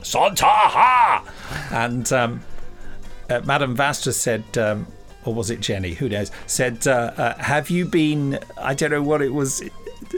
Sontar 0.00 0.44
ha! 0.46 1.24
And 1.70 2.10
um, 2.12 2.40
uh, 3.34 3.40
Madame 3.44 3.76
Vastra 3.76 4.12
said, 4.12 4.44
um, 4.58 4.86
or 5.24 5.34
was 5.34 5.50
it 5.50 5.60
Jenny? 5.60 5.94
Who 5.94 6.08
knows? 6.08 6.30
Said, 6.46 6.86
uh, 6.86 7.12
uh, 7.16 7.36
"Have 7.38 7.70
you 7.70 7.84
been? 7.84 8.38
I 8.56 8.74
don't 8.74 8.90
know 8.90 9.02
what 9.02 9.22
it 9.22 9.32
was. 9.32 9.62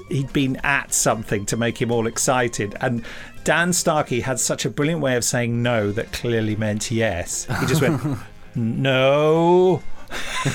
He'd 0.09 0.33
been 0.33 0.57
at 0.65 0.93
something 0.93 1.47
to 1.47 1.57
make 1.57 1.81
him 1.81 1.91
all 1.91 2.07
excited." 2.07 2.77
And 2.81 3.05
Dan 3.45 3.73
Starkey 3.73 4.21
had 4.21 4.41
such 4.41 4.65
a 4.65 4.71
brilliant 4.71 5.01
way 5.01 5.17
of 5.17 5.25
saying 5.25 5.63
no 5.63 5.93
that 5.93 6.13
clearly 6.13 6.57
meant 6.57 6.91
yes. 6.91 7.47
He 7.61 7.67
just 7.67 7.83
went, 7.83 8.19
"No." 8.55 9.83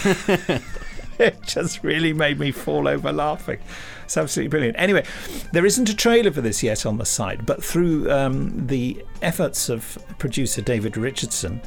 it 1.19 1.41
just 1.43 1.83
really 1.83 2.13
made 2.13 2.39
me 2.39 2.51
fall 2.51 2.87
over 2.87 3.11
laughing. 3.11 3.59
It's 4.03 4.17
absolutely 4.17 4.49
brilliant. 4.49 4.75
Anyway, 4.77 5.05
there 5.53 5.65
isn't 5.65 5.87
a 5.87 5.95
trailer 5.95 6.31
for 6.31 6.41
this 6.41 6.61
yet 6.63 6.85
on 6.85 6.97
the 6.97 7.05
site, 7.05 7.45
but 7.45 7.63
through 7.63 8.11
um, 8.11 8.67
the 8.67 9.05
efforts 9.21 9.69
of 9.69 9.97
producer 10.17 10.61
David 10.61 10.97
Richardson 10.97 11.61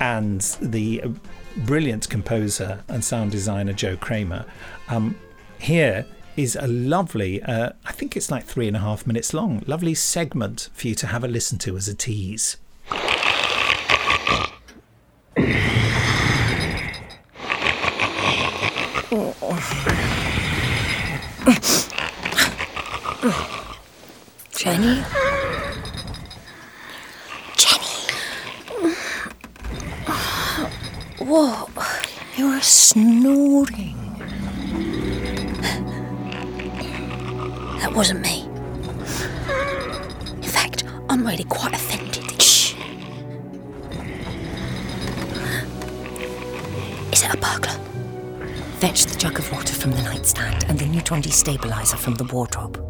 and 0.00 0.40
the 0.60 1.02
brilliant 1.58 2.08
composer 2.08 2.82
and 2.88 3.04
sound 3.04 3.30
designer 3.30 3.72
Joe 3.72 3.96
Kraemer, 3.96 4.46
um, 4.88 5.18
here 5.58 6.06
is 6.36 6.56
a 6.56 6.66
lovely, 6.66 7.42
uh, 7.42 7.70
I 7.84 7.92
think 7.92 8.16
it's 8.16 8.30
like 8.30 8.44
three 8.44 8.68
and 8.68 8.76
a 8.76 8.80
half 8.80 9.06
minutes 9.06 9.32
long, 9.32 9.62
lovely 9.66 9.94
segment 9.94 10.68
for 10.74 10.88
you 10.88 10.94
to 10.96 11.06
have 11.06 11.24
a 11.24 11.28
listen 11.28 11.58
to 11.58 11.76
as 11.76 11.88
a 11.88 11.94
tease. 11.94 12.58
Jenny? 24.52 25.35
What? 31.26 31.68
You're 32.36 32.60
snoring. 32.60 33.96
That 37.80 37.92
wasn't 37.92 38.20
me. 38.20 38.44
In 40.36 40.42
fact, 40.44 40.84
I'm 41.08 41.26
really 41.26 41.42
quite 41.42 41.72
offended. 41.74 42.40
Shh. 42.40 42.74
Is 47.12 47.24
it 47.24 47.34
a 47.34 47.36
burglar? 47.38 47.74
Fetch 48.78 49.06
the 49.06 49.18
jug 49.18 49.40
of 49.40 49.50
water 49.50 49.74
from 49.74 49.90
the 49.90 50.02
nightstand 50.02 50.64
and 50.68 50.78
the 50.78 50.86
neutron 50.86 51.22
destabilizer 51.22 51.98
from 51.98 52.14
the 52.14 52.24
wardrobe. 52.24 52.80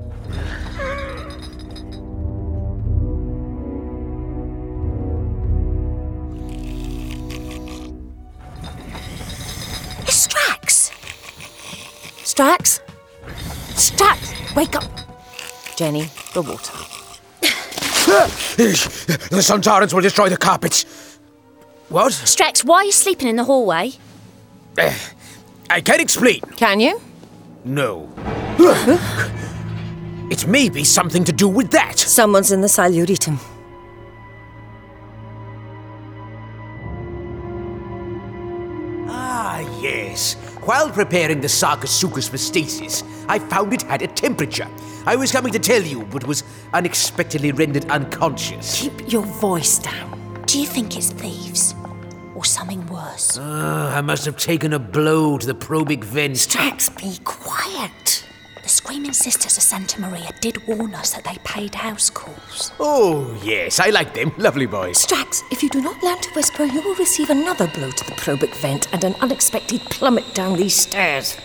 Strax? 12.36 12.80
Strax, 13.76 14.54
wake 14.54 14.76
up! 14.76 14.84
Jenny, 15.74 16.10
the 16.34 16.42
water. 16.42 16.74
the 19.30 19.42
Sun 19.42 19.62
Tyrants 19.62 19.94
will 19.94 20.02
destroy 20.02 20.28
the 20.28 20.36
carpets. 20.36 21.18
What? 21.88 22.12
Strax, 22.12 22.62
why 22.62 22.76
are 22.76 22.84
you 22.84 22.92
sleeping 22.92 23.28
in 23.28 23.36
the 23.36 23.44
hallway? 23.44 23.92
Eh, 24.76 24.94
I 25.70 25.80
can't 25.80 26.02
explain. 26.02 26.40
Can 26.56 26.78
you? 26.78 27.00
No. 27.64 28.06
it 30.30 30.46
may 30.46 30.68
be 30.68 30.84
something 30.84 31.24
to 31.24 31.32
do 31.32 31.48
with 31.48 31.70
that. 31.70 31.98
Someone's 31.98 32.52
in 32.52 32.60
the 32.60 32.68
Siluritum. 32.68 33.38
While 40.66 40.90
preparing 40.90 41.40
the 41.40 41.46
Sarcosuchus 41.46 42.28
for 42.28 42.38
stasis, 42.38 43.04
I 43.28 43.38
found 43.38 43.72
it 43.72 43.82
had 43.82 44.02
a 44.02 44.08
temperature. 44.08 44.66
I 45.06 45.14
was 45.14 45.30
coming 45.30 45.52
to 45.52 45.60
tell 45.60 45.80
you, 45.80 46.02
but 46.06 46.26
was 46.26 46.42
unexpectedly 46.74 47.52
rendered 47.52 47.88
unconscious. 47.88 48.80
Keep 48.82 49.12
your 49.12 49.22
voice 49.22 49.78
down. 49.78 50.42
Do 50.46 50.60
you 50.60 50.66
think 50.66 50.96
it's 50.96 51.12
thieves? 51.12 51.76
Or 52.34 52.44
something 52.44 52.84
worse? 52.88 53.38
Ah, 53.40 53.96
I 53.96 54.00
must 54.00 54.24
have 54.24 54.38
taken 54.38 54.72
a 54.72 54.80
blow 54.80 55.38
to 55.38 55.46
the 55.46 55.54
probic 55.54 56.02
vent. 56.02 56.34
Strax, 56.34 56.90
be 56.98 57.22
quiet. 57.22 58.25
Screaming 58.76 59.14
Sisters 59.14 59.56
of 59.56 59.62
Santa 59.62 59.98
Maria 60.02 60.28
did 60.42 60.66
warn 60.66 60.94
us 60.94 61.14
that 61.14 61.24
they 61.24 61.38
paid 61.44 61.74
house 61.74 62.10
calls. 62.10 62.72
Oh, 62.78 63.34
yes, 63.42 63.80
I 63.80 63.88
like 63.88 64.12
them. 64.12 64.32
Lovely 64.36 64.66
boys. 64.66 64.98
Strax, 64.98 65.40
if 65.50 65.62
you 65.62 65.70
do 65.70 65.80
not 65.80 66.02
learn 66.02 66.18
to 66.18 66.30
whisper, 66.34 66.64
you 66.64 66.82
will 66.82 66.94
receive 66.96 67.30
another 67.30 67.68
blow 67.68 67.90
to 67.90 68.04
the 68.04 68.12
probic 68.16 68.54
vent 68.56 68.92
and 68.92 69.02
an 69.02 69.14
unexpected 69.22 69.80
plummet 69.80 70.34
down 70.34 70.58
these 70.58 70.76
stairs. 70.76 71.38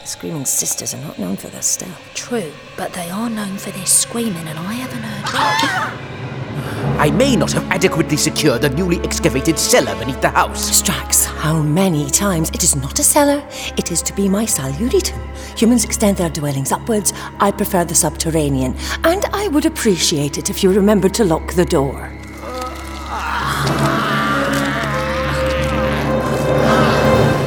The 0.00 0.06
Screaming 0.06 0.46
Sisters 0.46 0.94
are 0.94 1.00
not 1.02 1.18
known 1.18 1.36
for 1.36 1.48
their 1.48 1.60
stealth. 1.60 2.00
True, 2.14 2.50
but 2.74 2.94
they 2.94 3.10
are 3.10 3.28
known 3.28 3.58
for 3.58 3.70
their 3.70 3.84
screaming, 3.84 4.48
and 4.48 4.58
I 4.58 4.72
haven't 4.72 5.02
heard. 5.02 6.98
I 6.98 7.10
may 7.10 7.36
not 7.36 7.52
have 7.52 7.64
adequately 7.70 8.16
secured 8.16 8.62
the 8.62 8.70
newly 8.70 8.98
excavated 9.00 9.58
cellar 9.58 9.94
beneath 9.98 10.22
the 10.22 10.30
house. 10.30 10.70
Strax, 10.80 11.26
how 11.26 11.60
many 11.60 12.08
times? 12.08 12.48
It 12.50 12.62
is 12.64 12.74
not 12.74 12.98
a 12.98 13.02
cellar, 13.02 13.46
it 13.76 13.92
is 13.92 14.00
to 14.02 14.14
be 14.14 14.26
my 14.26 14.46
Siluritum. 14.46 15.18
Humans 15.58 15.84
extend 15.84 16.16
their 16.16 16.30
dwellings 16.30 16.72
upwards. 16.72 17.12
I 17.38 17.50
prefer 17.50 17.84
the 17.84 17.94
subterranean, 17.94 18.76
and 19.04 19.26
I 19.34 19.48
would 19.48 19.66
appreciate 19.66 20.38
it 20.38 20.48
if 20.48 20.62
you 20.62 20.72
remembered 20.72 21.12
to 21.14 21.24
lock 21.24 21.52
the 21.52 21.66
door. 21.66 22.08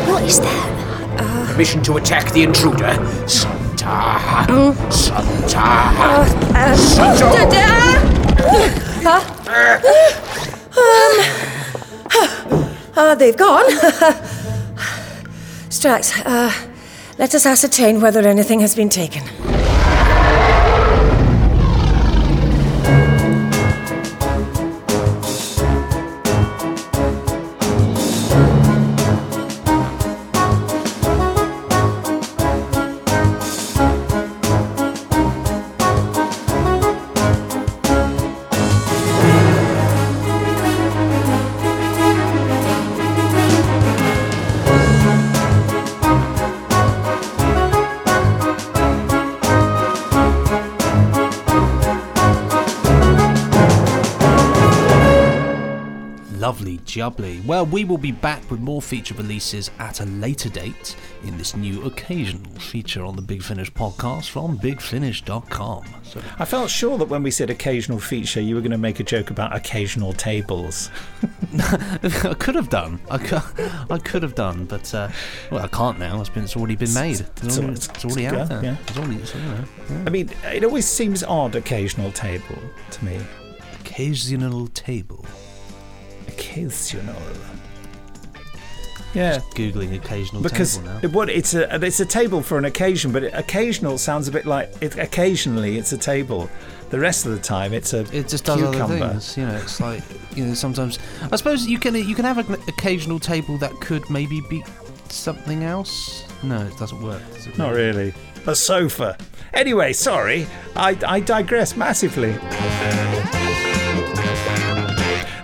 What 0.07 0.23
is 0.23 0.39
that? 0.39 0.72
Permission 1.53 1.83
to 1.83 1.97
attack 1.97 2.31
the 2.31 2.41
intruder. 2.41 2.95
Santa. 3.27 4.73
Santa. 4.89 5.59
Uh, 5.59 6.75
Santa. 6.75 7.27
Huh? 9.03 9.21
um. 10.79 11.13
Ah, 12.97 13.13
they've 13.13 13.37
gone. 13.37 13.65
Strax, 15.69 16.23
uh, 16.25 16.51
let 17.19 17.35
us 17.35 17.45
ascertain 17.45 18.01
whether 18.01 18.21
anything 18.21 18.59
has 18.61 18.75
been 18.75 18.89
taken. 18.89 19.21
Well, 57.45 57.65
we 57.65 57.83
will 57.85 57.97
be 57.97 58.11
back 58.11 58.49
with 58.49 58.59
more 58.59 58.81
feature 58.81 59.13
releases 59.15 59.69
at 59.79 59.99
a 60.01 60.05
later 60.05 60.49
date 60.49 60.95
in 61.23 61.37
this 61.37 61.55
new 61.55 61.83
occasional 61.85 62.51
feature 62.59 63.03
on 63.03 63.15
the 63.15 63.21
Big 63.21 63.41
Finish 63.43 63.71
podcast 63.73 64.29
from 64.29 64.57
bigfinish.com. 64.59 65.83
So 66.03 66.21
I 66.39 66.45
felt 66.45 66.69
sure 66.69 66.97
that 66.97 67.05
when 67.09 67.23
we 67.23 67.31
said 67.31 67.49
occasional 67.49 67.99
feature, 67.99 68.41
you 68.41 68.55
were 68.55 68.61
going 68.61 68.71
to 68.71 68.77
make 68.77 68.99
a 68.99 69.03
joke 69.03 69.29
about 69.29 69.55
occasional 69.55 70.13
tables. 70.13 70.89
I 71.59 72.35
could 72.39 72.55
have 72.55 72.69
done. 72.69 72.99
I 73.09 73.17
could, 73.17 73.41
I 73.89 73.97
could 73.97 74.23
have 74.23 74.35
done, 74.35 74.65
but 74.65 74.93
uh, 74.93 75.09
well, 75.51 75.63
I 75.63 75.67
can't 75.67 75.99
now. 75.99 76.19
It's 76.19 76.29
been. 76.29 76.43
It's 76.43 76.55
already 76.55 76.75
been 76.75 76.93
made. 76.93 77.19
It's, 77.21 77.57
already, 77.57 77.63
al- 77.67 77.73
it's 77.73 78.05
already 78.05 78.27
out 78.27 78.49
there. 78.49 78.63
yeah. 78.63 78.77
It's 78.87 78.97
already. 78.97 79.15
It's, 79.17 79.33
you 79.35 79.41
know, 79.41 79.63
yeah. 79.89 80.03
I 80.05 80.09
mean, 80.09 80.29
it 80.45 80.63
always 80.63 80.85
seems 80.87 81.23
odd, 81.23 81.55
occasional 81.55 82.11
table, 82.11 82.57
to 82.91 83.05
me. 83.05 83.19
Occasional 83.81 84.67
table. 84.67 85.25
Occasional. 86.27 87.15
Yeah. 89.13 89.35
Just 89.35 89.51
googling 89.51 89.95
occasional 89.95 90.41
because 90.41 90.77
table 90.77 90.89
now. 90.89 90.99
it, 91.03 91.11
what 91.11 91.29
it's 91.29 91.53
a 91.53 91.83
it's 91.83 91.99
a 91.99 92.05
table 92.05 92.41
for 92.41 92.57
an 92.57 92.65
occasion, 92.65 93.11
but 93.11 93.23
it, 93.23 93.33
occasional 93.35 93.97
sounds 93.99 94.27
a 94.27 94.31
bit 94.31 94.45
like 94.45 94.73
it, 94.81 94.97
occasionally 94.97 95.77
it's 95.77 95.93
a 95.93 95.97
table. 95.97 96.49
The 96.89 96.99
rest 96.99 97.25
of 97.25 97.33
the 97.33 97.39
time 97.39 97.73
it's 97.73 97.93
a 97.93 98.01
it 98.15 98.27
just 98.27 98.45
does 98.45 98.59
cucumber. 98.59 98.83
other 98.83 99.09
things. 99.09 99.37
You 99.37 99.45
know, 99.45 99.55
it's 99.55 99.79
like 99.79 100.03
you 100.35 100.45
know 100.45 100.53
sometimes. 100.55 100.97
I 101.31 101.35
suppose 101.35 101.67
you 101.67 101.77
can 101.77 101.93
you 101.93 102.15
can 102.15 102.25
have 102.25 102.37
an 102.39 102.53
occasional 102.67 103.19
table 103.19 103.57
that 103.59 103.71
could 103.81 104.09
maybe 104.09 104.41
be 104.49 104.63
something 105.09 105.63
else. 105.63 106.25
No, 106.41 106.65
it 106.65 106.77
doesn't 106.77 107.01
work. 107.01 107.21
does 107.33 107.47
it 107.47 107.57
Not 107.57 107.73
really. 107.73 108.13
A 108.47 108.55
sofa. 108.55 109.17
Anyway, 109.53 109.93
sorry, 109.93 110.47
I, 110.75 110.97
I 111.07 111.19
digress 111.19 111.77
massively. 111.77 112.35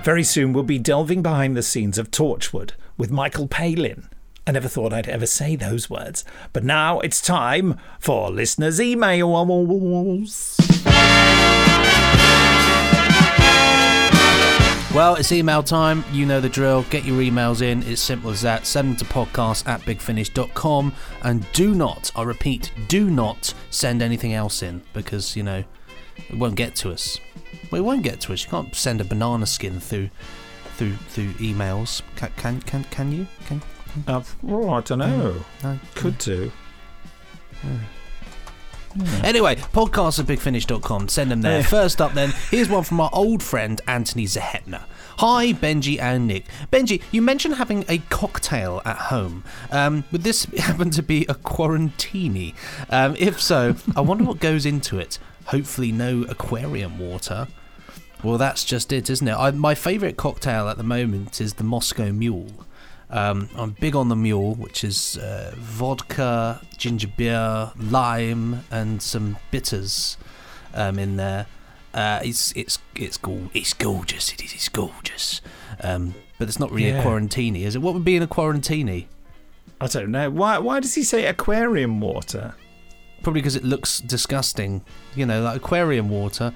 Very 0.04 0.24
soon 0.24 0.54
we'll 0.54 0.64
be 0.64 0.80
delving 0.80 1.22
behind 1.22 1.58
the 1.58 1.62
scenes 1.62 1.98
of 1.98 2.10
Torchwood 2.10 2.72
with 2.98 3.12
Michael 3.12 3.48
Palin. 3.48 4.10
I 4.48 4.52
never 4.52 4.68
thought 4.68 4.94
I'd 4.94 5.08
ever 5.08 5.26
say 5.26 5.56
those 5.56 5.90
words, 5.90 6.24
but 6.54 6.64
now 6.64 7.00
it's 7.02 7.22
time 7.22 7.78
for 8.00 8.32
listeners' 8.32 8.80
emails. 8.80 10.58
Well, 14.96 15.16
it's 15.16 15.32
email 15.32 15.62
time. 15.62 16.04
You 16.12 16.26
know 16.26 16.42
the 16.42 16.50
drill. 16.50 16.82
Get 16.90 17.06
your 17.06 17.22
emails 17.22 17.62
in. 17.62 17.84
It's 17.84 18.02
simple 18.02 18.32
as 18.32 18.42
that. 18.42 18.66
Send 18.66 18.90
them 18.90 18.96
to 18.98 19.06
podcast 19.06 19.68
at 19.68 19.82
bigfinish.com. 19.82 20.94
And 21.22 21.46
do 21.54 21.76
not, 21.76 22.12
I 22.16 22.24
repeat, 22.24 22.72
do 22.88 23.12
not 23.12 23.54
send 23.70 24.02
anything 24.02 24.34
else 24.34 24.64
in 24.64 24.82
because, 24.94 25.36
you 25.36 25.44
know, 25.44 25.64
it 26.18 26.38
won't 26.38 26.56
get 26.56 26.76
to 26.78 26.92
us. 26.92 27.20
Well, 27.72 27.82
it 27.82 27.86
won't 27.86 28.04
get 28.04 28.20
to 28.22 28.34
us. 28.34 28.44
You 28.44 28.50
can't 28.50 28.74
send 28.76 29.02
a 29.02 29.04
banana 29.04 29.46
skin 29.46 29.80
through 29.80 30.10
through 30.76 30.94
through 31.10 31.34
emails. 31.34 32.02
Can 32.16 32.32
can 32.38 32.62
can, 32.62 32.84
can 32.86 33.12
you? 33.12 33.28
Can, 33.46 33.62
Uh, 34.08 34.22
oh, 34.48 34.70
I 34.70 34.82
don't 34.82 35.00
know. 35.00 35.36
No. 35.64 35.80
Could 35.96 36.18
do. 36.18 36.52
Anyway, 39.24 39.56
podcast 39.56 40.20
at 40.20 40.26
bigfinish.com. 40.26 41.08
Send 41.10 41.30
them 41.30 41.42
there. 41.42 41.64
First 41.64 42.02
up, 42.02 42.14
then, 42.14 42.34
here's 42.50 42.70
one 42.70 42.84
from 42.84 43.00
our 43.00 43.10
old 43.14 43.44
friend 43.44 43.80
Anthony 43.88 44.26
Zahetner. 44.26 44.84
Hi, 45.20 45.54
Benji 45.54 46.00
and 46.00 46.28
Nick. 46.28 46.46
Benji, 46.72 47.02
you 47.12 47.22
mentioned 47.22 47.56
having 47.56 47.86
a 47.88 48.00
cocktail 48.10 48.82
at 48.86 48.96
home. 48.98 49.44
Um, 49.70 50.06
would 50.12 50.24
this 50.24 50.46
happen 50.58 50.90
to 50.92 51.04
be 51.04 51.24
a 51.28 51.36
quarantini? 51.36 52.56
Um, 52.90 53.16
if 53.20 53.40
so, 53.40 53.76
I 53.96 54.02
wonder 54.02 54.24
what 54.24 54.40
goes 54.40 54.66
into 54.66 54.98
it. 54.98 55.20
Hopefully, 55.46 55.92
no 55.92 56.24
aquarium 56.24 56.98
water. 57.00 57.48
Well, 58.24 58.38
that's 58.38 58.66
just 58.66 58.92
it, 58.92 59.10
isn't 59.10 59.28
it? 59.28 59.34
I, 59.34 59.52
my 59.52 59.76
favourite 59.76 60.18
cocktail 60.18 60.68
at 60.68 60.78
the 60.78 60.84
moment 60.84 61.40
is 61.40 61.54
the 61.54 61.64
Moscow 61.64 62.12
Mule. 62.12 62.48
Um, 63.10 63.50
I'm 63.56 63.72
big 63.72 63.96
on 63.96 64.10
the 64.10 64.16
mule, 64.16 64.54
which 64.56 64.84
is 64.84 65.18
uh, 65.18 65.54
vodka, 65.58 66.62
ginger 66.78 67.08
beer, 67.08 67.72
lime, 67.80 68.64
and 68.70 69.02
some 69.02 69.38
bitters 69.52 70.18
um, 70.76 71.00
in 71.00 71.16
there. 71.16 71.48
Uh, 71.92 72.20
it's 72.24 72.52
it's 72.52 72.78
it's 72.96 73.18
go- 73.18 73.50
it's 73.54 73.74
gorgeous. 73.74 74.32
It 74.32 74.44
is. 74.44 74.54
It's 74.54 74.70
gorgeous. 74.70 75.42
Um, 75.82 76.14
but 76.38 76.48
it's 76.48 76.60
not 76.60 76.72
really 76.72 76.90
Yeah. 76.90 77.02
a 77.02 77.04
quarantini, 77.04 77.64
is 77.64 77.76
it? 77.76 77.82
What 77.82 77.96
would 77.96 78.06
be 78.06 78.16
in 78.16 78.22
a 78.22 78.28
quarantini? 78.28 79.06
I 79.82 79.88
don't 79.88 80.12
know. 80.12 80.30
Why 80.30 80.60
why 80.60 80.80
does 80.82 80.94
he 80.94 81.02
say 81.04 81.26
aquarium 81.26 82.00
water? 82.02 82.54
Probably 83.24 83.42
because 83.42 83.56
it 83.56 83.64
looks 83.64 84.00
disgusting. 84.02 84.84
You 85.16 85.26
know, 85.26 85.42
like 85.42 85.56
aquarium 85.58 86.10
water 86.10 86.54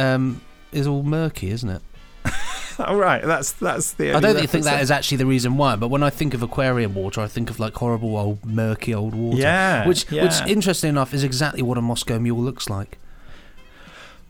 um, 0.00 0.40
is 0.72 0.86
all 0.86 1.02
murky, 1.02 1.50
isn't 1.50 1.68
it? 1.68 1.82
All 2.78 2.96
right, 2.96 3.22
that's 3.22 3.52
that's 3.52 3.92
the. 3.92 4.14
I 4.14 4.20
don't 4.20 4.36
think, 4.36 4.50
think 4.50 4.64
that 4.64 4.80
is 4.80 4.90
actually 4.90 5.18
the 5.18 5.26
reason 5.26 5.58
why, 5.58 5.76
but 5.76 5.88
when 5.88 6.02
I 6.02 6.08
think 6.08 6.32
of 6.32 6.42
aquarium 6.42 6.94
water, 6.94 7.20
I 7.20 7.26
think 7.26 7.50
of 7.50 7.60
like 7.60 7.74
horrible 7.74 8.16
old 8.16 8.44
murky 8.44 8.94
old 8.94 9.14
water. 9.14 9.38
Yeah, 9.38 9.86
which 9.86 10.08
which 10.10 10.40
yeah. 10.40 10.46
interesting 10.46 10.88
enough 10.88 11.12
is 11.12 11.22
exactly 11.22 11.62
what 11.62 11.76
a 11.76 11.82
Moscow 11.82 12.18
Mule 12.18 12.38
looks 12.38 12.70
like. 12.70 12.98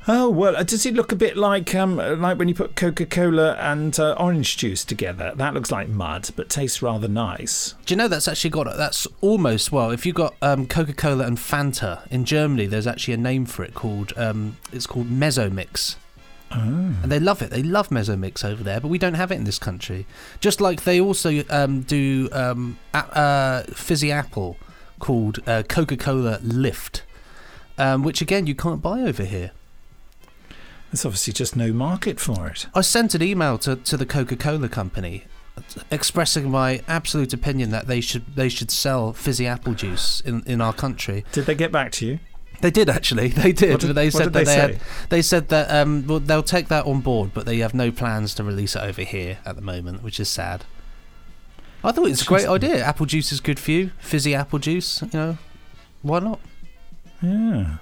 Oh 0.09 0.31
well, 0.31 0.57
uh, 0.57 0.63
does 0.63 0.87
it 0.87 0.95
look 0.95 1.13
a 1.13 1.17
bit 1.17 1.37
like 1.37 1.75
um 1.75 1.97
like 1.97 2.39
when 2.39 2.49
you 2.49 2.55
put 2.55 2.75
Coca 2.75 3.05
Cola 3.05 3.55
and 3.57 3.99
uh, 4.01 4.13
orange 4.19 4.57
juice 4.57 4.85
together? 4.85 5.33
That 5.37 5.53
looks 5.53 5.71
like 5.71 5.89
mud, 5.89 6.31
but 6.37 6.49
tastes 6.49 6.81
rather 6.81 7.07
nice. 7.07 7.75
Do 7.85 7.93
you 7.93 7.99
know 7.99 8.09
that's 8.09 8.27
actually 8.27 8.51
got 8.51 8.65
that's 8.79 9.07
almost 9.21 9.73
well 9.73 9.91
if 9.91 10.07
you 10.07 10.13
got 10.13 10.35
um, 10.41 10.67
Coca 10.67 10.95
Cola 10.95 11.27
and 11.27 11.37
Fanta 11.37 12.07
in 12.11 12.25
Germany, 12.25 12.67
there's 12.67 12.87
actually 12.87 13.15
a 13.15 13.19
name 13.19 13.45
for 13.45 13.63
it 13.63 13.75
called 13.75 14.13
um, 14.17 14.57
it's 14.73 14.87
called 14.87 15.11
Mezzomix. 15.11 15.97
Oh. 16.53 16.59
And 16.59 17.13
they 17.13 17.21
love 17.21 17.43
it. 17.43 17.51
They 17.51 17.63
love 17.63 17.91
Mezzomix 17.91 18.45
over 18.45 18.65
there, 18.65 18.81
but 18.81 18.89
we 18.89 18.99
don't 18.99 19.15
have 19.15 19.31
it 19.31 19.37
in 19.37 19.45
this 19.45 19.59
country. 19.59 20.05
Just 20.41 20.61
like 20.61 20.83
they 20.83 21.01
also 21.01 21.45
um, 21.49 21.83
do 21.83 22.29
um, 22.33 22.77
a- 22.93 23.17
uh, 23.19 23.63
fizzy 23.73 24.11
apple 24.11 24.57
called 24.99 25.39
uh, 25.47 25.63
Coca 25.69 25.97
Cola 25.97 26.41
Lift, 26.43 27.05
um, 27.79 28.03
which 28.03 28.21
again 28.21 28.47
you 28.49 28.55
can't 28.57 28.83
buy 28.83 29.03
over 29.03 29.25
here. 29.25 29.53
There's 30.91 31.05
obviously 31.05 31.33
just 31.33 31.55
no 31.57 31.73
market 31.73 32.19
for 32.19 32.49
it. 32.49 32.67
I 32.75 32.81
sent 32.81 33.15
an 33.15 33.23
email 33.23 33.59
to, 33.59 33.77
to 33.77 33.97
the 33.97 34.07
Coca 34.07 34.37
Cola 34.37 34.69
company 34.69 35.25
expressing 35.91 36.51
my 36.51 36.81
absolute 36.89 37.33
opinion 37.33 37.71
that 37.71 37.87
they 37.87 38.01
should 38.01 38.25
they 38.35 38.49
should 38.49 38.71
sell 38.71 39.13
fizzy 39.13 39.47
apple 39.47 39.75
juice 39.75 40.21
in, 40.23 40.43
in 40.47 40.61
our 40.61 40.73
country. 40.73 41.25
Did 41.33 41.47
they 41.47 41.55
get 41.55 41.71
back 41.71 41.93
to 41.93 42.07
you? 42.07 42.19
They 42.61 42.71
did 42.71 42.89
actually. 42.91 43.29
They 43.29 43.53
did. 43.53 43.81
Did- 43.81 43.95
they 43.95 44.11
said 44.11 44.25
did 44.25 44.33
that 44.33 44.39
they 44.39 44.45
they, 44.45 44.55
had, 44.55 44.81
they 45.09 45.23
said 45.23 45.49
that 45.49 45.71
um, 45.71 46.07
well, 46.07 46.21
they'll 46.21 46.43
take 46.43 46.69
that 46.69 46.87
on 46.87 47.01
board, 47.01 47.33
but 47.35 47.47
they 47.47 47.59
have 47.59 47.75
no 47.75 47.91
plans 47.91 48.35
to 48.35 48.45
release 48.45 48.75
it 48.77 48.83
over 48.83 49.03
here 49.03 49.39
at 49.45 49.57
the 49.57 49.63
moment, 49.63 50.03
which 50.03 50.19
is 50.21 50.29
sad. 50.29 50.65
I 51.83 51.93
thought 51.93 52.09
it's 52.09 52.23
a 52.23 52.27
great 52.27 52.47
idea. 52.47 52.85
Apple 52.85 53.07
juice 53.07 53.33
is 53.33 53.41
good 53.41 53.59
for 53.59 53.71
you. 53.71 53.91
Fizzy 54.01 54.35
apple 54.35 54.59
juice, 54.59 55.01
you 55.01 55.09
know, 55.15 55.39
why 56.03 56.19
not? 56.19 56.41
Yeah. 57.23 57.77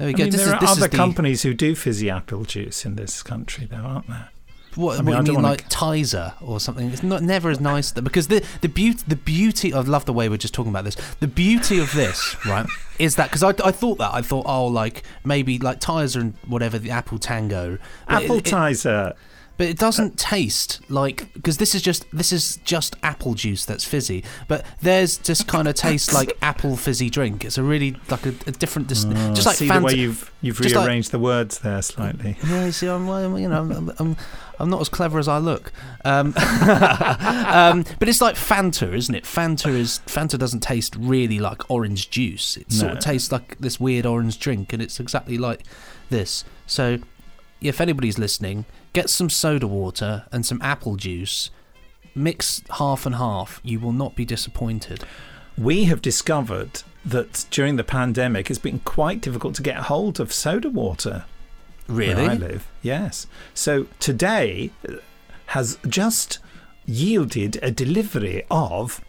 There 0.00 0.06
we 0.08 0.14
I 0.14 0.16
mean, 0.16 0.30
This 0.30 0.40
there 0.44 0.56
is- 0.56 0.62
are 0.62 0.64
other 0.70 0.88
the- 0.88 0.96
companies 0.96 1.42
who 1.42 1.52
do 1.52 1.74
fizzy 1.74 2.08
apple 2.08 2.44
juice 2.44 2.86
in 2.86 2.96
this 2.96 3.22
country, 3.22 3.66
though, 3.70 3.76
aren't 3.76 4.08
there? 4.08 4.30
What, 4.76 4.98
I 4.98 5.02
mean, 5.02 5.16
what 5.16 5.26
you 5.26 5.32
mean, 5.34 5.42
like 5.42 5.68
Tizer 5.68 6.32
or 6.40 6.58
something? 6.60 6.90
It's 6.90 7.02
not 7.02 7.22
never 7.22 7.50
as 7.50 7.60
nice 7.60 7.90
th- 7.90 8.02
because 8.04 8.28
the 8.28 8.42
the 8.62 8.68
beauty 8.68 9.02
the 9.06 9.16
beauty. 9.16 9.74
I 9.74 9.80
love 9.80 10.04
the 10.06 10.12
way 10.12 10.28
we're 10.28 10.36
just 10.38 10.54
talking 10.54 10.70
about 10.70 10.84
this. 10.84 10.96
The 11.18 11.26
beauty 11.28 11.80
of 11.80 11.92
this, 11.92 12.36
right, 12.46 12.66
is 12.98 13.16
that 13.16 13.28
because 13.30 13.42
I, 13.42 13.48
I 13.64 13.72
thought 13.72 13.98
that 13.98 14.14
I 14.14 14.22
thought 14.22 14.46
oh 14.46 14.66
like 14.68 15.02
maybe 15.24 15.58
like 15.58 15.80
Tizer 15.80 16.20
and 16.20 16.34
whatever 16.46 16.78
the 16.78 16.90
Apple 16.92 17.18
Tango, 17.18 17.78
Apple 18.08 18.40
Tizer. 18.40 19.14
But 19.60 19.68
it 19.68 19.76
doesn't 19.76 20.18
taste 20.18 20.80
like 20.88 21.30
because 21.34 21.58
this 21.58 21.74
is 21.74 21.82
just 21.82 22.06
this 22.12 22.32
is 22.32 22.56
just 22.64 22.96
apple 23.02 23.34
juice 23.34 23.66
that's 23.66 23.84
fizzy. 23.84 24.24
But 24.48 24.64
theirs 24.80 25.18
just 25.18 25.46
kind 25.46 25.68
of 25.68 25.74
tastes 25.74 26.14
like 26.18 26.32
apple 26.40 26.78
fizzy 26.78 27.10
drink. 27.10 27.44
It's 27.44 27.58
a 27.58 27.62
really 27.62 27.94
like 28.08 28.24
a, 28.24 28.30
a 28.46 28.52
different, 28.52 28.88
dis- 28.88 29.04
Oh, 29.06 29.34
just 29.34 29.46
like 29.46 29.56
see 29.56 29.68
Fanta. 29.68 29.80
the 29.80 29.84
way 29.84 29.94
you've 29.96 30.32
you've 30.40 30.56
just 30.56 30.74
like- 30.74 30.86
rearranged 30.86 31.10
the 31.10 31.18
words 31.18 31.58
there 31.58 31.82
slightly. 31.82 32.38
yeah, 32.46 32.64
you 32.64 32.72
see, 32.72 32.86
I'm, 32.86 33.06
I'm 33.10 33.36
you 33.36 33.50
know, 33.50 33.60
I'm, 33.60 33.92
I'm, 33.98 34.16
I'm 34.58 34.70
not 34.70 34.80
as 34.80 34.88
clever 34.88 35.18
as 35.18 35.28
I 35.28 35.36
look. 35.36 35.72
Um, 36.06 36.28
um, 36.38 37.84
but 37.98 38.08
it's 38.08 38.22
like 38.22 38.36
Fanta, 38.36 38.94
isn't 38.94 39.14
it? 39.14 39.24
Fanta 39.24 39.68
is 39.74 40.00
Fanta 40.06 40.38
doesn't 40.38 40.60
taste 40.60 40.96
really 40.96 41.38
like 41.38 41.70
orange 41.70 42.08
juice. 42.08 42.56
It 42.56 42.72
sort 42.72 42.92
No. 42.92 42.96
of 42.96 43.04
tastes 43.04 43.30
like 43.30 43.58
this 43.58 43.78
weird 43.78 44.06
orange 44.06 44.38
drink, 44.38 44.72
and 44.72 44.80
it's 44.80 44.98
exactly 44.98 45.36
like 45.36 45.64
this. 46.08 46.46
So, 46.66 46.98
if 47.60 47.78
anybody's 47.78 48.18
listening, 48.18 48.64
get 48.92 49.10
some 49.10 49.30
soda 49.30 49.66
water 49.66 50.26
and 50.32 50.44
some 50.44 50.60
apple 50.62 50.96
juice. 50.96 51.50
Mix 52.14 52.62
half 52.78 53.06
and 53.06 53.14
half. 53.14 53.60
You 53.62 53.80
will 53.80 53.92
not 53.92 54.16
be 54.16 54.24
disappointed. 54.24 55.04
We 55.56 55.84
have 55.84 56.02
discovered 56.02 56.82
that 57.04 57.46
during 57.50 57.76
the 57.76 57.84
pandemic, 57.84 58.50
it's 58.50 58.58
been 58.58 58.80
quite 58.80 59.20
difficult 59.20 59.54
to 59.56 59.62
get 59.62 59.76
hold 59.76 60.20
of 60.20 60.32
soda 60.32 60.70
water. 60.70 61.24
Really? 61.86 62.14
Where 62.14 62.30
I 62.30 62.34
live, 62.34 62.68
yes. 62.82 63.26
So 63.54 63.86
today 63.98 64.70
uh, 64.88 64.96
has 65.46 65.78
just 65.88 66.38
yielded 66.86 67.58
a 67.62 67.70
delivery 67.70 68.44
of 68.50 69.04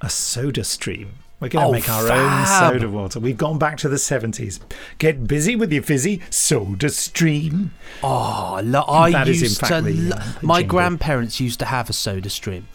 a 0.00 0.10
soda 0.10 0.64
stream. 0.64 1.12
We're 1.44 1.48
going 1.50 1.62
to 1.64 1.68
Oh, 1.68 1.72
make 1.72 1.88
our 1.88 2.06
fab. 2.08 2.70
own 2.70 2.72
soda 2.80 2.88
water. 2.88 3.20
We've 3.20 3.36
gone 3.36 3.58
back 3.58 3.76
to 3.78 3.88
the 3.88 3.96
70s. 3.96 4.60
Get 4.98 5.26
busy 5.26 5.56
with 5.56 5.72
your 5.72 5.82
fizzy 5.82 6.20
soda 6.30 6.88
stream. 6.90 7.72
Oh, 8.02 8.60
lo- 8.64 8.84
I 8.88 9.10
That 9.12 9.28
is, 9.28 9.42
used 9.42 9.62
in 9.62 9.68
fact, 9.68 9.84
to. 9.86 9.92
the, 9.92 10.16
uh, 10.16 10.24
my 10.42 10.60
jingle. 10.60 10.76
grandparents 10.78 11.40
used 11.40 11.58
to 11.60 11.66
have 11.66 11.88
a 11.90 11.92
soda 11.92 12.30
stream. 12.30 12.66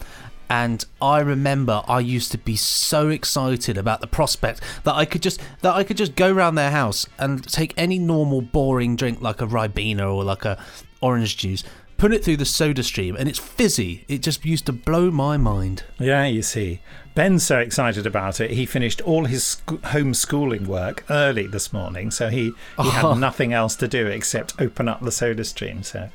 And 0.48 0.84
I 1.00 1.20
remember 1.20 1.82
I 1.86 2.00
used 2.00 2.32
to 2.32 2.38
be 2.38 2.56
so 2.56 3.08
excited 3.08 3.78
about 3.78 4.00
the 4.00 4.08
prospect 4.08 4.60
that 4.82 4.94
I 4.96 5.04
could 5.04 5.22
just 5.22 5.40
that 5.62 5.74
I 5.76 5.84
could 5.84 5.96
just 5.96 6.16
go 6.16 6.32
around 6.32 6.56
their 6.56 6.72
house 6.72 7.06
and 7.20 7.44
take 7.46 7.72
any 7.76 8.00
normal 8.00 8.40
boring 8.40 8.96
drink 8.96 9.20
like 9.22 9.40
a 9.40 9.46
Ribena 9.46 10.12
or 10.12 10.24
like 10.24 10.44
a 10.44 10.58
orange 11.00 11.36
juice, 11.36 11.62
put 11.98 12.12
it 12.12 12.24
through 12.24 12.38
the 12.38 12.44
soda 12.44 12.82
stream, 12.82 13.14
and 13.16 13.28
it's 13.28 13.38
fizzy. 13.38 14.04
It 14.08 14.22
just 14.22 14.44
used 14.44 14.66
to 14.66 14.72
blow 14.72 15.12
my 15.12 15.36
mind. 15.36 15.84
Yeah, 16.00 16.26
you 16.26 16.42
see. 16.42 16.80
Ben's 17.14 17.42
so 17.44 17.58
excited 17.58 18.06
about 18.06 18.40
it. 18.40 18.52
He 18.52 18.66
finished 18.66 19.00
all 19.02 19.24
his 19.24 19.42
sc- 19.44 19.66
homeschooling 19.66 20.66
work 20.66 21.04
early 21.10 21.46
this 21.46 21.72
morning, 21.72 22.10
so 22.10 22.28
he, 22.28 22.44
he 22.46 22.52
Oh. 22.78 22.90
had 22.90 23.18
nothing 23.18 23.52
else 23.52 23.74
to 23.76 23.88
do 23.88 24.06
except 24.06 24.54
open 24.60 24.88
up 24.88 25.00
the 25.02 25.10
soda 25.12 25.44
stream. 25.44 25.82
So 25.82 26.08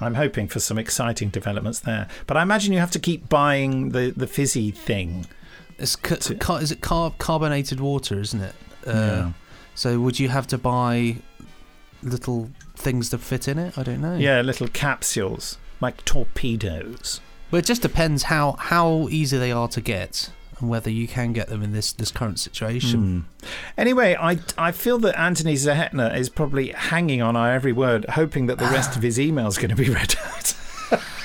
I'm 0.00 0.14
hoping 0.14 0.48
for 0.48 0.58
some 0.60 0.78
exciting 0.78 1.28
developments 1.28 1.80
there. 1.80 2.08
But 2.26 2.36
I 2.36 2.42
imagine 2.42 2.72
you 2.72 2.80
have 2.80 2.90
to 2.92 2.98
keep 2.98 3.28
buying 3.28 3.90
the, 3.90 4.12
the 4.16 4.26
fizzy 4.26 4.70
thing. 4.70 5.26
It's 5.78 5.94
ca- 5.96 6.16
ca- 6.40 6.56
is 6.56 6.72
it 6.72 6.80
carb- 6.80 7.16
carbonated 7.18 7.80
water, 7.80 8.20
isn't 8.20 8.40
it? 8.40 8.54
Uh, 8.86 8.90
Yeah. 8.92 9.32
So 9.76 10.00
would 10.00 10.18
you 10.18 10.28
have 10.28 10.46
to 10.48 10.58
buy 10.58 11.16
little 12.02 12.50
things 12.74 13.08
to 13.10 13.18
fit 13.18 13.46
in 13.48 13.58
it? 13.58 13.78
I 13.78 13.82
don't 13.82 14.00
know. 14.00 14.16
Yeah, 14.16 14.40
little 14.42 14.68
capsules 14.68 15.58
like 15.80 16.04
torpedoes. 16.04 17.20
Well, 17.50 17.60
it 17.60 17.64
just 17.64 17.82
depends 17.82 18.24
how 18.24 18.56
how 18.58 19.08
easy 19.10 19.38
they 19.38 19.52
are 19.52 19.68
to 19.68 19.80
get 19.80 20.30
and 20.60 20.70
whether 20.70 20.90
you 20.90 21.08
can 21.08 21.32
get 21.32 21.48
them 21.48 21.62
in 21.62 21.72
this 21.72 21.92
this 21.92 22.10
current 22.10 22.38
situation. 22.38 23.26
Hmm. 23.40 23.48
Anyway, 23.78 24.16
I, 24.20 24.38
I 24.56 24.72
feel 24.72 24.98
that 24.98 25.18
Anthony 25.18 25.54
Zahetner 25.54 26.14
is 26.16 26.28
probably 26.28 26.68
hanging 26.68 27.22
on 27.22 27.36
our 27.36 27.52
every 27.52 27.72
word, 27.72 28.04
hoping 28.10 28.46
that 28.46 28.58
the 28.58 28.66
rest 28.66 28.96
of 28.96 29.02
his 29.02 29.18
email 29.18 29.46
is 29.46 29.56
going 29.56 29.70
to 29.70 29.76
be 29.76 29.88
read 29.90 30.14
out. 30.24 30.54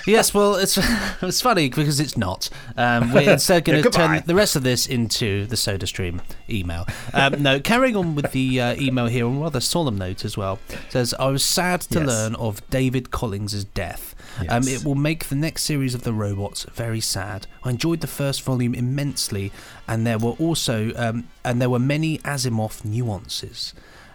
Yes, 0.05 0.33
well, 0.33 0.55
it's 0.55 0.77
it's 1.21 1.41
funny 1.41 1.69
because 1.69 1.99
it's 1.99 2.15
not. 2.17 2.49
Um, 2.77 3.11
we're 3.11 3.29
instead 3.33 3.65
going 3.65 3.81
to 3.83 3.89
turn 3.89 4.23
the 4.25 4.35
rest 4.35 4.55
of 4.55 4.63
this 4.63 4.85
into 4.85 5.45
the 5.45 5.57
Soda 5.57 5.87
Stream 5.87 6.21
email. 6.49 6.85
Um, 7.13 7.41
no, 7.41 7.59
carrying 7.59 7.95
on 7.95 8.15
with 8.15 8.31
the 8.31 8.61
uh, 8.61 8.75
email 8.75 9.07
here 9.07 9.25
on 9.25 9.37
a 9.37 9.39
rather 9.39 9.59
solemn 9.59 9.97
note 9.97 10.23
as 10.23 10.37
well. 10.37 10.59
Says 10.89 11.13
I 11.19 11.27
was 11.27 11.43
sad 11.43 11.81
to 11.81 11.99
Yes. 11.99 12.07
learn 12.07 12.35
of 12.35 12.67
David 12.69 13.09
Collings' 13.11 13.63
death. 13.63 14.13
Um, 14.49 14.67
it 14.67 14.83
will 14.83 14.95
make 14.95 15.25
the 15.25 15.35
next 15.35 15.63
series 15.63 15.95
of 15.95 16.03
the 16.03 16.11
robots 16.13 16.65
very 16.73 16.99
sad. 16.99 17.47
I 17.63 17.69
enjoyed 17.69 18.01
the 18.01 18.07
first 18.07 18.41
volume 18.41 18.75
immensely, 18.75 19.51
and 19.87 20.05
there 20.05 20.17
were 20.17 20.31
also 20.31 20.91
um, 20.95 21.27
and 21.43 21.61
there 21.61 21.69
were 21.69 21.79
many 21.79 22.17
Asimov 22.19 22.83
nuances. 22.85 23.73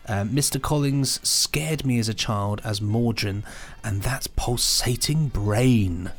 Um, 0.09 0.31
Mr. 0.31 0.61
Collings 0.61 1.21
scared 1.29 1.85
me 1.85 1.99
as 1.99 2.09
a 2.09 2.15
child 2.15 2.61
as 2.65 2.81
Mawdryn, 2.81 3.45
and 3.85 4.03
that 4.03 4.27
pulsating 4.37 5.29
brain. 5.29 6.11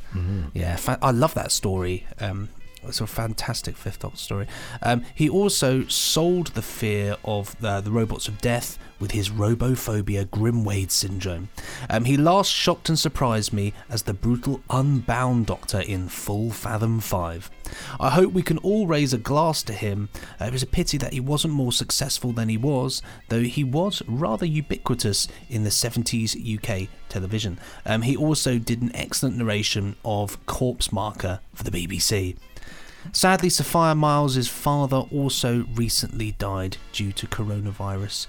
Yeah, 0.53 0.75
fa- 0.77 0.99
I 1.01 1.11
love 1.11 1.34
that 1.34 1.51
story. 1.51 2.05
Um, 2.19 2.49
it's 2.84 3.01
a 3.01 3.07
fantastic 3.07 3.75
Fifth 3.75 3.99
Doctor 3.99 4.17
story. 4.17 4.47
Um, 4.82 5.03
he 5.13 5.29
also 5.29 5.86
sold 5.88 6.47
the 6.47 6.61
fear 6.61 7.15
of 7.23 7.59
the, 7.59 7.82
the 7.82 7.91
robots 7.91 8.27
of 8.27 8.39
death 8.39 8.77
with 8.99 9.11
his 9.11 9.29
robophobia 9.29 10.25
Grimwade 10.25 10.91
syndrome. 10.91 11.49
Um, 11.89 12.05
he 12.05 12.15
last 12.17 12.51
shocked 12.51 12.88
and 12.88 12.97
surprised 12.97 13.51
me 13.51 13.73
as 13.89 14.03
the 14.03 14.13
brutal 14.13 14.61
Unbound 14.69 15.47
Doctor 15.47 15.82
in 15.82 16.07
Full 16.07 16.51
Fathom 16.51 16.99
5. 16.99 17.49
I 17.99 18.09
hope 18.11 18.32
we 18.32 18.43
can 18.43 18.57
all 18.59 18.88
raise 18.88 19.13
a 19.13 19.17
glass 19.17 19.63
to 19.63 19.73
him. 19.73 20.09
Uh, 20.39 20.45
it 20.45 20.53
was 20.53 20.63
a 20.63 20.67
pity 20.67 20.97
that 20.99 21.13
he 21.13 21.19
wasn't 21.19 21.53
more 21.53 21.71
successful 21.71 22.32
than 22.32 22.49
he 22.49 22.57
was, 22.57 23.01
though 23.29 23.41
he 23.41 23.63
was 23.63 24.03
rather 24.07 24.45
ubiquitous 24.45 25.27
in 25.49 25.63
the 25.63 25.69
70s 25.69 26.36
UK 26.57 26.88
television. 27.09 27.59
Um, 27.86 28.03
he 28.03 28.15
also 28.15 28.59
did 28.59 28.82
an 28.82 28.95
excellent 28.95 29.38
narration 29.38 29.95
of 30.05 30.43
Corpse 30.45 30.91
Marker 30.91 31.39
for 31.53 31.63
the 31.63 31.71
BBC. 31.71 32.36
Sadly, 33.12 33.49
Sophia 33.49 33.95
Myles' 33.95 34.47
father 34.47 34.97
also 35.12 35.66
recently 35.74 36.32
died 36.34 36.78
due 36.93 37.12
to 37.14 37.28
coronavirus. 37.28 38.28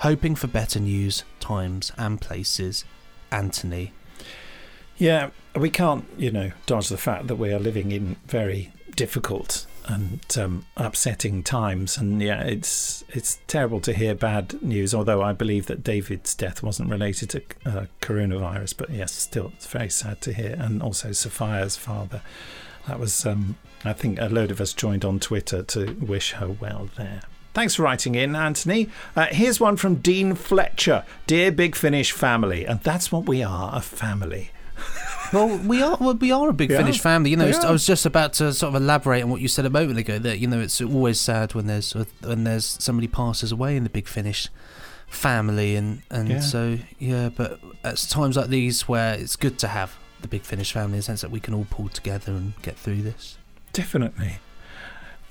Hoping 0.00 0.34
for 0.34 0.48
better 0.48 0.80
news, 0.80 1.24
times, 1.40 1.92
and 1.96 2.20
places, 2.20 2.84
Anthony. 3.30 3.92
Yeah, 4.96 5.30
we 5.54 5.70
can't, 5.70 6.04
you 6.16 6.30
know, 6.30 6.52
dodge 6.66 6.88
the 6.88 6.96
fact 6.96 7.26
that 7.28 7.36
we 7.36 7.52
are 7.52 7.58
living 7.58 7.92
in 7.92 8.16
very 8.26 8.72
difficult 8.96 9.66
and 9.86 10.20
um, 10.38 10.66
upsetting 10.76 11.42
times. 11.42 11.96
And 11.96 12.22
yeah, 12.22 12.42
it's 12.42 13.04
it's 13.08 13.38
terrible 13.46 13.80
to 13.80 13.92
hear 13.92 14.14
bad 14.14 14.62
news. 14.62 14.94
Although 14.94 15.22
I 15.22 15.32
believe 15.32 15.66
that 15.66 15.84
David's 15.84 16.34
death 16.34 16.62
wasn't 16.62 16.90
related 16.90 17.30
to 17.30 17.42
uh, 17.66 17.86
coronavirus, 18.00 18.76
but 18.76 18.90
yes, 18.90 19.12
still, 19.12 19.52
it's 19.54 19.66
very 19.66 19.90
sad 19.90 20.20
to 20.22 20.32
hear. 20.32 20.56
And 20.58 20.82
also 20.82 21.12
Sophia's 21.12 21.76
father. 21.76 22.22
That 22.86 23.00
was, 23.00 23.24
um, 23.24 23.56
I 23.84 23.92
think, 23.92 24.18
a 24.20 24.26
load 24.26 24.50
of 24.50 24.60
us 24.60 24.72
joined 24.72 25.04
on 25.04 25.20
Twitter 25.20 25.62
to 25.62 25.92
wish 26.00 26.32
her 26.32 26.48
well 26.48 26.88
there. 26.96 27.20
Thanks 27.52 27.76
for 27.76 27.82
writing 27.82 28.14
in, 28.16 28.34
Anthony. 28.34 28.88
Uh, 29.14 29.26
here's 29.26 29.60
one 29.60 29.76
from 29.76 29.96
Dean 29.96 30.34
Fletcher. 30.34 31.04
Dear 31.26 31.52
Big 31.52 31.76
Finish 31.76 32.10
family. 32.10 32.64
And 32.66 32.80
that's 32.80 33.12
what 33.12 33.26
we 33.26 33.42
are 33.44 33.70
a 33.74 33.80
family. 33.80 34.50
Well, 35.32 35.58
we 35.58 35.80
are 35.82 35.96
well, 36.00 36.14
we 36.14 36.30
are 36.32 36.48
a 36.48 36.52
big 36.52 36.70
We 36.70 36.76
Finish 36.76 36.98
family. 37.00 37.30
You 37.30 37.36
know, 37.36 37.46
it's- 37.46 37.64
I 37.64 37.70
was 37.70 37.86
just 37.86 38.06
about 38.06 38.32
to 38.34 38.52
sort 38.52 38.74
of 38.74 38.80
elaborate 38.82 39.22
on 39.22 39.30
what 39.30 39.40
you 39.40 39.48
said 39.48 39.64
a 39.66 39.70
moment 39.70 39.98
ago. 39.98 40.18
That 40.18 40.38
you 40.38 40.46
know, 40.48 40.60
it's 40.60 40.80
always 40.80 41.20
sad 41.20 41.54
when 41.54 41.66
there's 41.66 41.92
when 42.22 42.44
there's 42.44 42.76
somebody 42.80 43.06
passes 43.08 43.50
away 43.52 43.76
in 43.76 43.84
the 43.84 43.90
big 43.90 44.06
Finish 44.08 44.48
family, 45.08 45.76
and 45.76 46.02
and 46.10 46.28
Yeah. 46.28 46.40
so 46.40 46.78
yeah. 46.98 47.28
But 47.34 47.60
at 47.84 47.96
times 47.98 48.36
like 48.36 48.48
these, 48.48 48.88
where 48.88 49.14
it's 49.14 49.36
good 49.36 49.58
to 49.60 49.68
have 49.68 49.94
the 50.22 50.28
big 50.28 50.42
Finish 50.42 50.72
family, 50.72 50.94
in 50.94 50.98
the 50.98 51.02
sense 51.02 51.20
that 51.22 51.30
we 51.30 51.40
can 51.40 51.54
all 51.54 51.66
pull 51.70 51.88
together 51.88 52.32
and 52.32 52.52
get 52.62 52.76
through 52.76 53.02
this. 53.02 53.38
Definitely. 53.74 54.38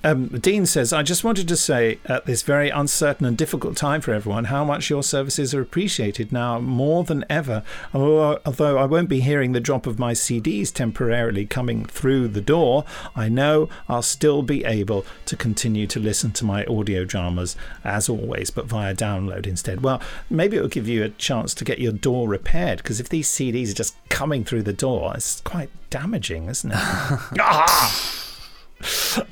Um, 0.06 0.28
Dean 0.28 0.66
says, 0.66 0.92
I 0.92 1.02
just 1.02 1.24
wanted 1.24 1.48
to 1.48 1.56
say 1.56 1.98
at 2.06 2.26
this 2.26 2.42
very 2.42 2.70
uncertain 2.70 3.26
and 3.26 3.38
difficult 3.38 3.78
time 3.78 4.02
for 4.02 4.14
everyone 4.14 4.46
how 4.46 4.66
much 4.66 4.90
your 4.90 5.02
services 5.02 5.56
are 5.56 5.62
appreciated 5.62 6.34
now 6.34 6.60
more 6.60 7.06
than 7.06 7.24
ever. 7.30 7.64
Although 7.94 8.78
I 8.78 8.84
won't 8.84 9.08
be 9.08 9.22
hearing 9.22 9.54
the 9.54 9.62
drop 9.62 9.88
of 9.88 10.00
my 10.00 10.12
CDs 10.12 10.74
temporarily 10.74 11.46
coming 11.46 11.86
through 11.86 12.28
the 12.28 12.42
door, 12.42 12.84
I 13.16 13.30
know 13.30 13.70
I'll 13.88 14.02
still 14.02 14.42
be 14.42 14.66
able 14.66 15.06
to 15.26 15.38
continue 15.38 15.88
to 15.88 16.02
listen 16.02 16.34
to 16.34 16.46
my 16.46 16.66
audio 16.66 17.06
dramas 17.06 17.56
as 17.86 18.10
always, 18.10 18.50
but 18.50 18.66
via 18.66 18.94
download 18.94 19.48
instead. 19.48 19.84
Well, 19.84 20.02
maybe 20.30 20.58
it'll 20.58 20.68
give 20.68 20.90
you 20.90 21.06
a 21.06 21.10
chance 21.10 21.54
to 21.54 21.64
get 21.64 21.80
your 21.80 21.94
door 21.94 22.28
repaired 22.28 22.80
because 22.80 23.00
if 23.00 23.08
these 23.08 23.30
CDs 23.30 23.72
are 23.72 23.76
just 23.76 23.96
coming 24.10 24.44
through 24.44 24.64
the 24.64 24.74
door, 24.74 25.14
it's 25.16 25.40
quite 25.42 25.70
damaging, 25.90 26.50
isn't 26.50 26.72
it? 26.72 26.78
ah! 27.40 28.23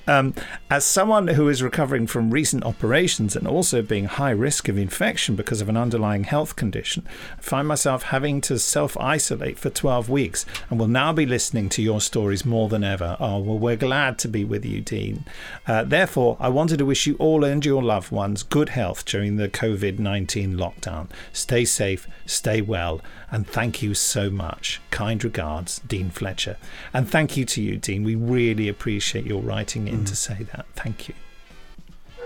Um, 0.08 0.34
as 0.70 0.86
someone 0.86 1.30
who 1.30 1.48
is 1.48 1.64
recovering 1.64 2.08
from 2.08 2.32
recent 2.32 2.64
operations 2.64 3.36
and 3.36 3.48
also 3.48 3.82
being 3.82 4.06
high 4.06 4.32
risk 4.32 4.68
of 4.68 4.78
infection 4.78 5.36
because 5.36 5.62
of 5.62 5.70
an 5.70 5.78
underlying 5.78 6.24
health 6.24 6.56
condition, 6.56 7.06
I 7.38 7.42
find 7.42 7.68
myself 7.68 8.04
having 8.04 8.42
to 8.42 8.60
self 8.60 8.98
isolate 8.98 9.60
for 9.60 9.70
12 9.70 10.10
weeks 10.10 10.46
and 10.70 10.80
will 10.80 10.88
now 10.88 11.14
be 11.14 11.26
listening 11.26 11.70
to 11.70 11.82
your 11.82 12.02
stories 12.02 12.46
more 12.46 12.70
than 12.70 12.84
ever. 12.84 13.18
Oh, 13.20 13.40
well, 13.40 13.60
we're 13.60 13.76
glad 13.76 14.18
to 14.20 14.28
be 14.28 14.44
with 14.44 14.66
you, 14.66 14.82
Dean. 14.82 15.26
Uh, 15.68 15.84
therefore, 15.84 16.38
I 16.40 16.50
wanted 16.50 16.78
to 16.78 16.86
wish 16.86 17.08
you 17.08 17.16
all 17.16 17.44
and 17.44 17.66
your 17.66 17.84
loved 17.84 18.12
ones 18.12 18.44
good 18.44 18.70
health 18.70 19.06
during 19.06 19.38
the 19.38 19.50
COVID 19.50 20.00
19 20.00 20.56
lockdown. 20.58 21.10
Stay 21.34 21.66
safe, 21.66 22.08
stay 22.26 22.62
well, 22.62 23.02
and 23.32 23.48
thank 23.48 23.82
you 23.82 23.94
so 23.94 24.30
much. 24.30 24.82
Kind 24.92 25.24
regards, 25.24 25.80
Dean 25.80 26.10
Fletcher. 26.10 26.58
And 26.94 27.10
thank 27.10 27.38
you 27.38 27.46
to 27.46 27.62
you, 27.62 27.78
Dean. 27.78 28.04
We 28.04 28.16
really 28.16 28.68
appreciate 28.68 29.26
your 29.26 29.41
writing 29.42 29.88
in 29.88 30.06
to 30.06 30.16
say 30.16 30.44
that. 30.54 30.66
Thank 30.76 31.08
you. 31.10 31.16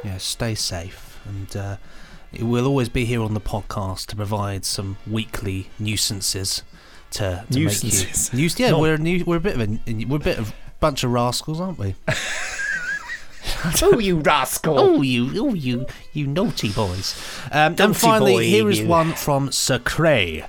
Yeah, 0.03 0.17
stay 0.17 0.53
safe, 0.55 1.19
and 1.25 1.55
uh, 1.55 1.77
we'll 2.39 2.67
always 2.67 2.89
be 2.89 3.05
here 3.05 3.21
on 3.21 3.33
the 3.33 3.41
podcast 3.41 4.07
to 4.07 4.15
provide 4.15 4.63
some 4.65 4.97
weekly 5.09 5.69
nuisances 5.79 6.63
to, 7.11 7.45
to 7.49 7.59
Nuisances? 7.59 8.31
make 8.33 8.39
you. 8.39 8.45
Nuis- 8.49 8.59
yeah, 8.59 8.71
Not- 8.71 8.79
we're 8.81 8.93
a 8.95 8.97
nu- 8.97 9.23
we're 9.25 9.37
a 9.37 9.39
bit 9.39 9.55
of 9.55 9.61
a 9.61 10.05
we're 10.05 10.17
a 10.17 10.19
bit 10.19 10.37
of 10.37 10.53
bunch 10.79 11.03
of 11.03 11.11
rascals, 11.11 11.59
aren't 11.59 11.79
we? 11.79 11.95
oh, 13.81 13.99
you 13.99 14.19
rascal! 14.19 14.79
Oh, 14.79 15.01
you, 15.01 15.31
oh, 15.43 15.53
you, 15.53 15.85
you 16.13 16.27
naughty 16.27 16.69
boys! 16.71 17.15
Um, 17.51 17.75
and 17.79 17.95
finally, 17.97 18.33
boy, 18.33 18.43
here 18.43 18.69
is 18.69 18.79
you. 18.79 18.87
one 18.87 19.13
from 19.13 19.51
Sir 19.51 19.79
Cray. 19.79 20.45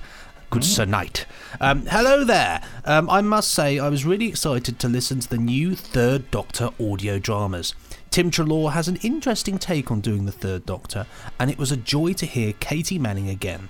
Good 0.49 0.63
Sir 0.63 0.85
Knight. 0.85 1.25
Um, 1.59 1.85
hello 1.87 2.23
there. 2.23 2.63
Um, 2.85 3.09
I 3.09 3.21
must 3.21 3.51
say, 3.51 3.79
I 3.79 3.89
was 3.89 4.05
really 4.05 4.27
excited 4.27 4.79
to 4.79 4.87
listen 4.87 5.19
to 5.19 5.27
the 5.27 5.37
new 5.37 5.75
Third 5.75 6.31
Doctor 6.31 6.69
audio 6.79 7.19
dramas. 7.19 7.75
Tim 8.11 8.31
Treloar 8.31 8.71
has 8.71 8.87
an 8.87 8.95
interesting 8.97 9.57
take 9.57 9.91
on 9.91 9.99
doing 9.99 10.25
the 10.25 10.31
Third 10.31 10.65
Doctor, 10.65 11.05
and 11.37 11.51
it 11.51 11.57
was 11.57 11.73
a 11.73 11.77
joy 11.77 12.13
to 12.13 12.25
hear 12.25 12.53
Katie 12.53 12.97
Manning 12.97 13.27
again. 13.27 13.67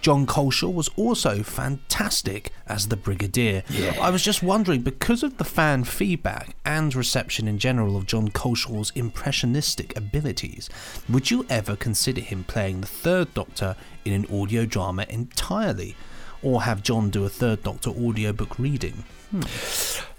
Jon 0.00 0.26
Culshaw 0.26 0.72
was 0.72 0.88
also 0.96 1.42
fantastic 1.42 2.52
as 2.66 2.88
the 2.88 2.96
Brigadier. 2.96 3.62
I 4.00 4.10
was 4.10 4.22
just 4.22 4.42
wondering, 4.42 4.82
because 4.82 5.22
of 5.22 5.36
the 5.36 5.44
fan 5.44 5.84
feedback 5.84 6.54
and 6.64 6.94
reception 6.94 7.48
in 7.48 7.58
general 7.58 7.96
of 7.96 8.06
Jon 8.06 8.28
Culshaw's 8.28 8.92
impressionistic 8.94 9.96
abilities, 9.96 10.70
would 11.08 11.30
you 11.30 11.44
ever 11.50 11.76
consider 11.76 12.20
him 12.20 12.44
playing 12.44 12.80
the 12.80 12.86
Third 12.86 13.34
Doctor 13.34 13.76
in 14.04 14.12
an 14.12 14.26
audio 14.32 14.64
drama 14.64 15.06
entirely? 15.08 15.96
Or 16.42 16.62
have 16.62 16.82
John 16.82 17.10
do 17.10 17.24
a 17.24 17.28
Third 17.28 17.62
Doctor 17.62 17.90
audiobook 17.90 18.58
reading? 18.58 19.04
Hmm. 19.30 19.42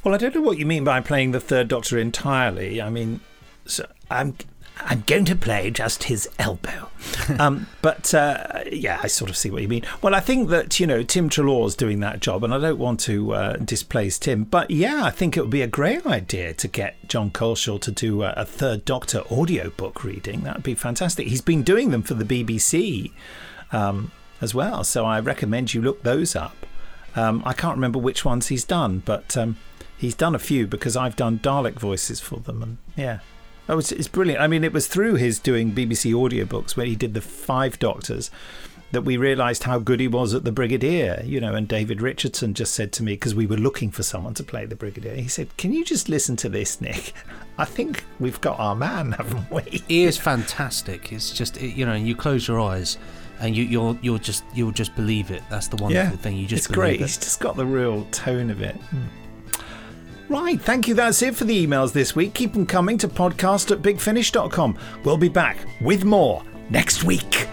Well, 0.04 0.14
I 0.14 0.18
don't 0.18 0.36
know 0.36 0.42
what 0.42 0.58
you 0.58 0.66
mean 0.66 0.84
by 0.84 1.02
playing 1.02 1.32
the 1.32 1.40
Third 1.40 1.68
Doctor 1.68 1.98
entirely. 1.98 2.82
I 2.82 2.90
mean, 2.90 3.20
so 3.66 3.86
I'm. 4.10 4.36
I'm 4.80 5.04
going 5.08 5.26
to 5.26 5.36
play 5.36 5.72
just 5.72 6.04
his 6.04 6.30
elbow. 6.38 6.90
um, 7.40 7.66
but 7.82 8.14
uh, 8.14 8.62
yeah, 8.72 9.00
I 9.02 9.08
sort 9.08 9.32
of 9.32 9.36
see 9.36 9.50
what 9.50 9.64
you 9.64 9.68
mean. 9.68 9.84
Well, 10.04 10.14
I 10.14 10.20
think 10.20 10.50
that, 10.50 10.80
you 10.80 10.86
know, 10.86 11.02
Tim 11.02 11.30
Treloar's 11.30 11.76
doing 11.76 12.00
that 12.02 12.20
job, 12.20 12.44
and 12.44 12.54
I 12.54 12.60
don't 12.60 12.78
want 12.78 13.00
to 13.02 13.34
uh, 13.34 13.54
displace 13.58 14.20
Tim. 14.20 14.44
But 14.44 14.70
yeah, 14.70 15.04
I 15.04 15.10
think 15.10 15.36
it 15.36 15.42
would 15.42 15.50
be 15.50 15.64
a 15.64 15.68
great 15.68 16.06
idea 16.06 16.54
to 16.54 16.68
get 16.68 16.96
Jon 17.08 17.32
Culshaw 17.32 17.82
to 17.82 17.92
do 17.92 18.22
a, 18.22 18.34
a 18.38 18.46
Third 18.46 18.86
Doctor 18.86 19.22
audiobook 19.32 20.04
reading. 20.04 20.42
That 20.42 20.58
would 20.58 20.64
be 20.64 20.76
fantastic. 20.76 21.28
He's 21.28 21.42
been 21.42 21.64
doing 21.64 21.90
them 21.90 22.04
for 22.04 22.14
the 22.14 22.24
BBC 22.24 23.12
um, 23.72 24.12
as 24.42 24.54
well, 24.54 24.84
so 24.84 25.06
I 25.06 25.20
recommend 25.20 25.74
you 25.74 25.82
look 25.82 26.04
those 26.04 26.36
up. 26.36 26.66
Um, 27.16 27.42
I 27.46 27.54
can't 27.54 27.76
remember 27.76 28.00
which 28.00 28.24
ones 28.24 28.48
he's 28.48 28.64
done, 28.64 29.02
but 29.06 29.36
um, 29.36 29.58
he's 29.98 30.16
done 30.16 30.36
a 30.36 30.40
few 30.40 30.68
because 30.68 30.96
I've 30.96 31.16
done 31.16 31.40
Dalek 31.40 31.80
voices 31.80 32.20
for 32.20 32.40
them, 32.40 32.62
and 32.62 32.78
yeah. 32.96 33.20
Oh, 33.70 33.80
it's, 33.80 33.92
it's 33.92 34.08
brilliant. 34.08 34.42
I 34.42 34.48
mean, 34.48 34.64
it 34.64 34.72
was 34.72 34.88
through 34.88 35.16
his 35.16 35.40
doing 35.40 35.74
BBC 35.74 36.14
audiobooks 36.14 36.78
when 36.78 36.88
he 36.88 36.96
did 36.96 37.14
the 37.14 37.22
Five 37.22 37.80
Doctors 37.80 38.32
that 38.92 39.02
we 39.02 39.18
realised 39.18 39.64
how 39.64 39.80
good 39.80 40.00
he 40.00 40.08
was 40.08 40.34
at 40.34 40.44
the 40.44 40.52
Brigadier, 40.52 41.22
you 41.26 41.40
know. 41.40 41.54
And 41.54 41.68
David 41.68 42.02
Richardson 42.02 42.54
just 42.54 42.74
said 42.74 42.92
to 42.94 43.04
me 43.04 43.14
because 43.14 43.36
we 43.36 43.46
were 43.46 43.58
looking 43.58 43.92
for 43.92 44.04
someone 44.04 44.34
to 44.36 44.44
play 44.44 44.66
the 44.66 44.76
Brigadier. 44.76 45.16
He 45.16 45.28
said, 45.28 45.56
"Can 45.58 45.74
you 45.74 45.84
just 45.84 46.10
listen 46.10 46.36
to 46.38 46.50
this, 46.50 46.80
Nick? 46.80 47.14
I 47.58 47.66
think 47.66 48.06
we've 48.20 48.40
got 48.42 48.60
our 48.60 48.76
man, 48.76 49.12
haven't 49.18 49.52
we?" 49.52 49.84
He 49.88 50.04
is 50.04 50.18
fantastic. 50.18 51.12
It's 51.12 51.32
just 51.32 51.58
it, 51.58 51.76
you 51.76 51.86
know, 51.86 51.96
you 51.96 52.16
close 52.16 52.48
your 52.48 52.60
eyes 52.60 52.98
and 53.40 53.56
you, 53.56 53.64
you'll 53.64 53.98
you'll 54.02 54.18
just 54.18 54.44
you'll 54.54 54.72
just 54.72 54.96
believe 54.96 55.32
it. 55.32 55.44
That's 55.50 55.68
the 55.68 55.78
wonderful 55.78 56.12
yeah, 56.12 56.18
thing. 56.18 56.38
You 56.38 56.48
just 56.48 56.66
it's 56.66 56.74
great. 56.74 57.02
It. 57.02 57.04
He's 57.04 57.18
just 57.18 57.40
got 57.40 57.56
the 57.56 57.66
real 57.66 58.06
tone 58.12 58.50
of 58.50 58.62
it. 58.62 58.76
Hmm. 58.76 59.04
Right, 60.30 60.60
thank 60.60 60.90
you. 60.90 60.94
That's 60.94 61.22
it 61.22 61.36
for 61.36 61.46
the 61.46 61.66
emails 61.66 61.94
this 61.94 62.14
week. 62.14 62.34
Keep 62.34 62.54
them 62.54 62.66
coming 62.66 62.98
to 62.98 63.08
podcast 63.08 63.72
at 63.72 63.82
bigfinish.com. 63.82 64.78
We'll 65.06 65.18
be 65.18 65.30
back 65.30 65.58
with 65.80 66.04
more 66.04 66.44
next 66.70 67.06
week. 67.06 67.48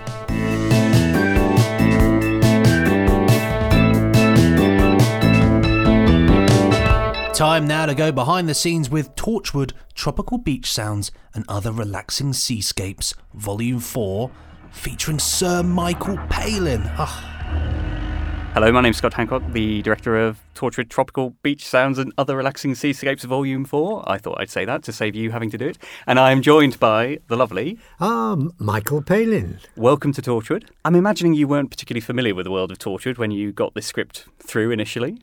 Time 7.45 7.67
now 7.67 7.85
to 7.85 7.95
go 7.95 8.11
behind 8.11 8.49
the 8.49 8.55
scenes 8.55 8.89
with 8.89 9.15
Torchwood, 9.17 9.73
Tropical 9.95 10.39
Beach 10.39 10.73
Sounds 10.73 11.13
and 11.35 11.45
Other 11.47 11.73
Relaxing 11.73 12.33
Seascapes, 12.33 13.13
Volume 13.35 13.81
4, 13.81 14.31
featuring 14.71 15.19
Sir 15.19 15.63
Michael 15.63 16.17
Palin. 16.31 16.81
Ah, 16.97 18.51
Hello, 18.55 18.73
my 18.73 18.81
name's 18.81 18.97
Scott 18.97 19.13
Handcock, 19.13 19.53
the 19.53 19.83
director 19.83 20.17
of 20.17 20.41
Torchwood 20.55 20.89
Tropical 20.89 21.37
Beach 21.43 21.67
Sounds 21.67 21.99
and 21.99 22.15
Other 22.17 22.35
Relaxing 22.35 22.75
Seascapes 22.75 23.25
Volume 23.25 23.67
4. 23.67 24.11
I 24.11 24.17
thought 24.17 24.41
I'd 24.41 24.49
say 24.49 24.65
that 24.65 24.83
to 24.85 24.93
save 24.93 25.15
you 25.15 25.31
having 25.31 25.51
to 25.51 25.59
do 25.59 25.67
it. 25.67 25.77
And 26.07 26.19
I 26.19 26.33
am 26.33 26.41
joined 26.41 26.81
by 26.81 27.19
the 27.29 27.37
lovely. 27.37 27.79
Um, 28.01 28.55
Michael 28.59 29.03
Palin. 29.03 29.59
Welcome 29.77 30.15
to 30.15 30.23
Torchwood. 30.23 30.71
I'm 30.83 30.95
imagining 30.95 31.35
you 31.35 31.47
weren't 31.47 31.71
particularly 31.71 32.01
familiar 32.01 32.35
with 32.35 32.45
the 32.45 32.51
world 32.51 32.73
of 32.73 32.79
Torchwood 32.79 33.19
when 33.19 33.33
you 33.33 33.53
got 33.53 33.75
this 33.75 33.85
script 33.85 34.25
through 34.39 34.71
initially. 34.71 35.19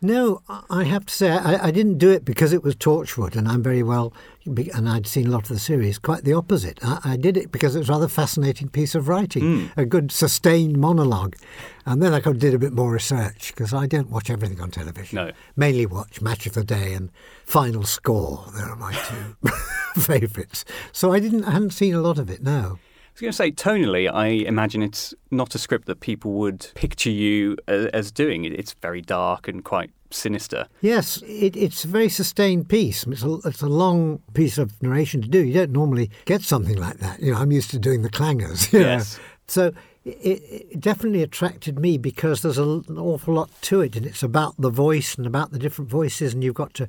No, 0.00 0.42
I- 0.70 0.84
have 0.84 1.06
to 1.06 1.14
say 1.14 1.30
I, 1.30 1.68
I 1.68 1.70
didn't 1.70 1.98
do 1.98 2.10
it 2.10 2.24
because 2.24 2.52
it 2.52 2.62
was 2.62 2.76
Torchwood, 2.76 3.36
and 3.36 3.48
I'm 3.48 3.62
very 3.62 3.82
well, 3.82 4.12
and 4.44 4.88
I'd 4.88 5.06
seen 5.06 5.28
a 5.28 5.30
lot 5.30 5.42
of 5.42 5.48
the 5.48 5.58
series. 5.58 5.98
Quite 5.98 6.24
the 6.24 6.34
opposite. 6.34 6.78
I, 6.82 6.98
I 7.04 7.16
did 7.16 7.36
it 7.36 7.50
because 7.50 7.74
it 7.74 7.78
was 7.78 7.88
a 7.88 7.92
rather 7.92 8.08
fascinating 8.08 8.68
piece 8.68 8.94
of 8.94 9.08
writing, 9.08 9.42
hmm. 9.42 9.80
a 9.80 9.86
good 9.86 10.12
sustained 10.12 10.76
monologue, 10.76 11.36
and 11.86 12.02
then 12.02 12.12
I 12.12 12.20
did 12.20 12.54
a 12.54 12.58
bit 12.58 12.72
more 12.72 12.92
research 12.92 13.52
because 13.54 13.72
I 13.72 13.86
don't 13.86 14.10
watch 14.10 14.28
everything 14.28 14.60
on 14.60 14.70
television. 14.70 15.16
No. 15.16 15.32
Mainly 15.56 15.86
watch 15.86 16.20
Match 16.20 16.46
of 16.46 16.52
the 16.54 16.64
Day 16.64 16.92
and 16.92 17.10
Final 17.46 17.84
Score. 17.84 18.44
There 18.54 18.68
are 18.68 18.76
my 18.76 18.92
two 18.92 19.50
favourites. 20.00 20.64
So 20.92 21.12
I 21.12 21.20
didn't, 21.20 21.44
I 21.44 21.52
hadn't 21.52 21.72
seen 21.72 21.94
a 21.94 22.00
lot 22.00 22.18
of 22.18 22.28
it. 22.30 22.42
No. 22.42 22.78
I 23.14 23.16
was 23.16 23.20
going 23.20 23.30
to 23.30 23.36
say, 23.36 23.52
tonally, 23.52 24.12
I 24.12 24.26
imagine 24.26 24.82
it's 24.82 25.14
not 25.30 25.54
a 25.54 25.58
script 25.58 25.86
that 25.86 26.00
people 26.00 26.32
would 26.32 26.68
picture 26.74 27.12
you 27.12 27.56
as, 27.68 27.86
as 27.86 28.10
doing. 28.10 28.44
It's 28.44 28.72
very 28.82 29.02
dark 29.02 29.46
and 29.46 29.64
quite 29.64 29.92
sinister. 30.10 30.66
Yes, 30.80 31.22
it, 31.22 31.54
it's 31.54 31.84
a 31.84 31.88
very 31.88 32.08
sustained 32.08 32.68
piece. 32.68 33.06
It's 33.06 33.22
a, 33.22 33.34
it's 33.44 33.62
a 33.62 33.68
long 33.68 34.20
piece 34.32 34.58
of 34.58 34.82
narration 34.82 35.22
to 35.22 35.28
do. 35.28 35.44
You 35.44 35.54
don't 35.54 35.70
normally 35.70 36.10
get 36.24 36.42
something 36.42 36.76
like 36.76 36.98
that. 36.98 37.20
You 37.22 37.30
know, 37.30 37.38
I'm 37.38 37.52
used 37.52 37.70
to 37.70 37.78
doing 37.78 38.02
the 38.02 38.10
clangers. 38.10 38.72
you 38.72 38.80
know. 38.80 38.86
Yes. 38.86 39.20
So 39.46 39.72
it, 40.04 40.10
it 40.10 40.80
definitely 40.80 41.22
attracted 41.22 41.78
me 41.78 41.98
because 41.98 42.42
there's 42.42 42.58
a, 42.58 42.64
an 42.64 42.98
awful 42.98 43.34
lot 43.34 43.48
to 43.62 43.80
it, 43.80 43.94
and 43.94 44.04
it's 44.04 44.24
about 44.24 44.56
the 44.58 44.70
voice 44.70 45.14
and 45.14 45.24
about 45.24 45.52
the 45.52 45.60
different 45.60 45.88
voices, 45.88 46.34
and 46.34 46.42
you've 46.42 46.56
got 46.56 46.74
to 46.74 46.88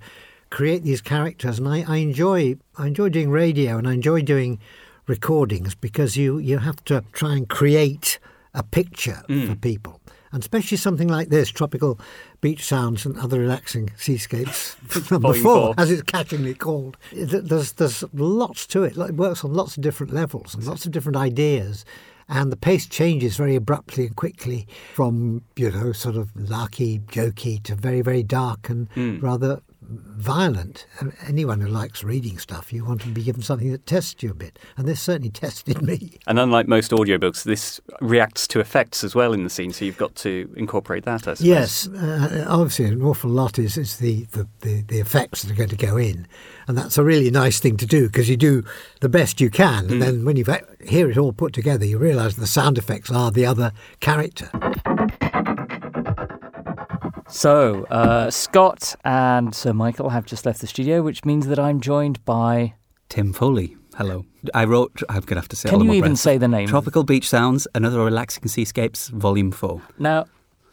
create 0.50 0.82
these 0.82 1.02
characters. 1.02 1.60
And 1.60 1.68
I, 1.68 1.86
I 1.88 1.98
enjoy 1.98 2.56
I 2.78 2.88
enjoy 2.88 3.10
doing 3.10 3.30
radio, 3.30 3.78
and 3.78 3.88
I 3.88 3.94
enjoy 3.94 4.24
doing 4.24 4.60
recordings 5.08 5.76
because 5.76 6.18
you 6.18 6.38
you 6.38 6.58
have 6.60 6.84
to 6.86 7.04
try 7.14 7.34
and 7.36 7.48
create 7.50 8.20
a 8.54 8.64
picture 8.64 9.22
for 9.28 9.56
people. 9.56 10.00
And 10.32 10.42
especially 10.44 10.78
something 10.78 11.08
like 11.08 11.30
this, 11.30 11.50
tropical 11.50 11.98
beach 12.42 12.66
sounds 12.66 13.06
and 13.06 13.18
other 13.18 13.40
relaxing 13.40 13.92
seascapes, 13.98 14.76
number 15.12 15.34
four, 15.34 15.74
four. 15.74 15.74
as 15.78 15.90
it's 15.92 16.02
catchingly 16.04 16.58
called. 16.58 16.98
There's 17.14 17.74
there's 17.74 18.04
lots 18.14 18.68
to 18.68 18.84
it. 18.84 18.98
It 18.98 19.16
works 19.16 19.44
on 19.46 19.54
lots 19.54 19.78
of 19.78 19.84
different 19.84 20.14
levels 20.14 20.54
and 20.54 20.64
lots 20.66 20.86
of 20.86 20.92
different 20.92 21.16
ideas. 21.18 21.86
And 22.28 22.52
the 22.52 22.58
pace 22.58 22.88
changes 22.88 23.38
very 23.38 23.56
abruptly 23.56 24.08
and 24.08 24.16
quickly 24.16 24.68
from, 24.96 25.44
you 25.56 25.70
know, 25.70 25.92
sort 25.92 26.16
of 26.16 26.32
larky, 26.36 26.98
jokey 27.00 27.62
to 27.64 27.76
very, 27.76 28.02
very 28.02 28.24
dark 28.24 28.68
and 28.68 28.90
Mm. 28.96 29.22
rather 29.22 29.62
violent. 29.90 30.88
Anyone 31.28 31.62
who 31.62 31.68
likes 31.68 32.04
reading 32.04 32.38
stuff, 32.38 32.74
you 32.74 32.86
want 32.86 33.02
to 33.02 33.08
be 33.10 33.24
given 33.24 33.42
something 33.42 33.72
that 33.72 33.86
tests 33.86 34.24
you 34.24 34.32
a 34.32 34.34
bit. 34.34 34.58
And 34.78 34.88
this 34.88 35.02
certainly 35.02 35.30
tested 35.46 35.82
me. 35.82 36.18
And 36.28 36.40
unlike 36.40 36.68
most 36.68 36.92
audiobooks, 36.92 37.44
this 37.44 37.80
reacts 38.02 38.48
to 38.50 38.60
effects 38.60 39.04
as 39.04 39.16
well 39.16 39.34
in 39.34 39.44
the 39.44 39.50
scene, 39.50 39.72
so 39.72 39.86
you've 39.86 39.98
got 39.98 40.16
to 40.16 40.52
incorporate 40.56 41.06
that, 41.06 41.28
I 41.28 41.36
suppose. 41.36 41.42
Yes, 41.42 41.88
uh, 41.88 42.46
obviously, 42.48 42.86
an 42.86 43.02
awful 43.02 43.30
lot 43.30 43.60
is, 43.60 43.78
is 43.78 43.98
the, 43.98 44.26
the, 44.32 44.48
the, 44.62 44.82
the 44.82 45.00
effects 45.00 45.44
that 45.44 45.52
are 45.52 45.56
going 45.56 45.70
to 45.70 45.76
go 45.76 45.98
in. 45.98 46.28
And 46.68 46.78
that's 46.78 46.98
a 46.98 47.04
really 47.04 47.30
nice 47.30 47.60
thing 47.60 47.78
to 47.78 47.86
do 47.86 48.08
because 48.08 48.30
you 48.30 48.38
do 48.38 48.64
the 49.02 49.10
best 49.10 49.40
you 49.40 49.50
can. 49.50 49.90
And 49.92 50.02
then 50.02 50.26
when 50.26 50.36
you 50.36 50.46
hear 50.84 51.10
it 51.10 51.18
all 51.18 51.32
put 51.32 51.54
together, 51.54 51.86
you 51.86 51.98
realise 51.98 52.36
the 52.36 52.48
sound 52.48 52.78
effects 52.78 53.12
are 53.12 53.32
the 53.32 53.46
other 53.46 53.72
character. 54.00 54.50
So, 57.28 57.86
uh, 57.86 58.30
Scott 58.30 58.96
and 59.04 59.54
Sir 59.56 59.74
Michael 59.74 60.10
have 60.10 60.26
just 60.26 60.46
left 60.46 60.62
the 60.62 60.68
studio, 60.68 61.02
which 61.02 61.26
means 61.26 61.48
that 61.48 61.58
I'm 61.58 61.82
joined 61.82 62.24
by. 62.24 62.76
Tim 63.10 63.34
Foley. 63.34 63.76
Hello. 63.96 64.26
I 64.54 64.66
wrote, 64.66 65.02
I'm 65.10 65.22
going 65.22 65.28
to 65.28 65.36
have 65.36 65.48
to 65.50 65.56
say 65.56 65.70
Can 65.70 65.82
you 65.82 65.94
even 65.94 66.12
breath. 66.12 66.20
say 66.20 66.38
the 66.38 66.48
name? 66.48 66.68
Tropical 66.68 67.04
Beach 67.04 67.28
Sounds 67.28 67.68
and 67.74 67.86
Other 67.86 68.04
Relaxing 68.04 68.48
Seascapes, 68.48 69.08
Volume 69.08 69.52
4. 69.52 69.82
Now, 69.98 70.26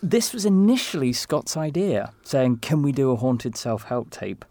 this 0.03 0.35
was 0.35 0.45
initially 0.45 1.13
Scott's 1.13 1.57
idea, 1.57 2.13
saying, 2.25 2.59
Can 2.59 2.83
we 2.83 2.93
do 2.93 3.13
a 3.13 3.17
haunted 3.17 3.57
self 3.57 3.85
help 3.85 4.11
tape? 4.11 4.45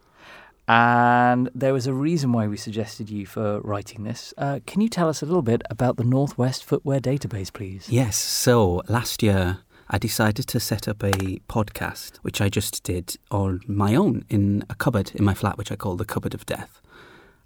And 0.67 1.49
there 1.53 1.73
was 1.73 1.85
a 1.85 1.93
reason 1.93 2.31
why 2.31 2.47
we 2.47 2.55
suggested 2.55 3.09
you 3.09 3.25
for 3.25 3.59
writing 3.59 4.05
this. 4.05 4.33
Uh, 4.37 4.61
can 4.65 4.79
you 4.79 4.87
tell 4.87 5.09
us 5.09 5.21
a 5.21 5.25
little 5.25 5.41
bit 5.41 5.61
about 5.69 5.97
the 5.97 6.03
Northwest 6.05 6.63
Footwear 6.63 7.01
Database, 7.01 7.51
please? 7.51 7.89
Yes, 7.89 8.15
so 8.15 8.81
last 8.87 9.21
year 9.21 9.59
I 9.93 9.97
decided 9.97 10.47
to 10.47 10.59
set 10.61 10.87
up 10.87 11.03
a 11.03 11.11
podcast, 11.49 12.15
which 12.19 12.39
I 12.39 12.47
just 12.47 12.81
did 12.83 13.17
on 13.29 13.59
my 13.67 13.93
own 13.93 14.23
in 14.29 14.63
a 14.69 14.75
cupboard 14.75 15.11
in 15.13 15.25
my 15.25 15.33
flat, 15.33 15.57
which 15.57 15.69
I 15.69 15.75
call 15.75 15.97
the 15.97 16.05
Cupboard 16.05 16.33
of 16.33 16.45
Death. 16.45 16.81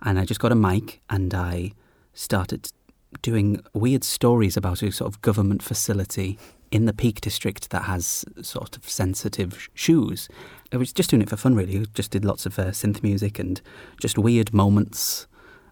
And 0.04 0.20
I 0.20 0.26
just 0.26 0.39
got 0.39 0.52
a 0.52 0.56
mic 0.56 1.02
and 1.10 1.34
I 1.34 1.72
started 2.14 2.72
doing 3.24 3.64
weird 3.74 4.04
stories 4.04 4.56
about 4.56 4.84
a 4.84 4.91
sort 4.91 5.12
of 5.12 5.24
government 5.24 5.64
facility 5.64 6.38
in 6.70 6.86
the 6.86 6.93
Peak 6.93 7.20
District 7.20 7.72
that 7.72 7.86
has 7.86 8.24
sort 8.43 8.78
of 8.78 8.88
sensitive 8.88 9.60
sh- 9.60 9.70
shoes. 9.74 10.30
I 10.72 10.78
was 10.78 10.93
just 10.93 11.10
doing 11.10 11.24
it 11.24 11.30
for 11.30 11.38
fun, 11.38 11.56
really. 11.56 11.84
Just 11.96 12.12
did 12.12 12.24
lots 12.24 12.46
of 12.46 12.60
uh, 12.60 12.66
synth 12.66 13.02
music 13.02 13.39
and 13.39 13.60
just 14.00 14.20
weird 14.20 14.54
moments. 14.54 15.26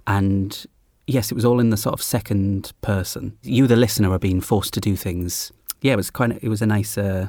And 0.08 0.66
yes, 1.06 1.32
it 1.32 1.36
was 1.36 1.46
all 1.46 1.60
in 1.60 1.70
the 1.70 1.78
sort 1.78 1.94
of 1.94 2.02
second 2.02 2.72
person. 2.82 3.38
You, 3.44 3.68
the 3.68 3.76
listener, 3.76 4.12
are 4.12 4.18
being 4.18 4.42
forced 4.42 4.74
to 4.74 4.80
do 4.80 4.96
things. 4.96 5.52
Yeah, 5.84 5.94
it 5.94 5.98
was 5.98 6.10
quite. 6.10 6.32
It 6.44 6.50
was 6.50 6.62
a 6.62 6.66
nice 6.66 6.98
uh, 6.98 7.28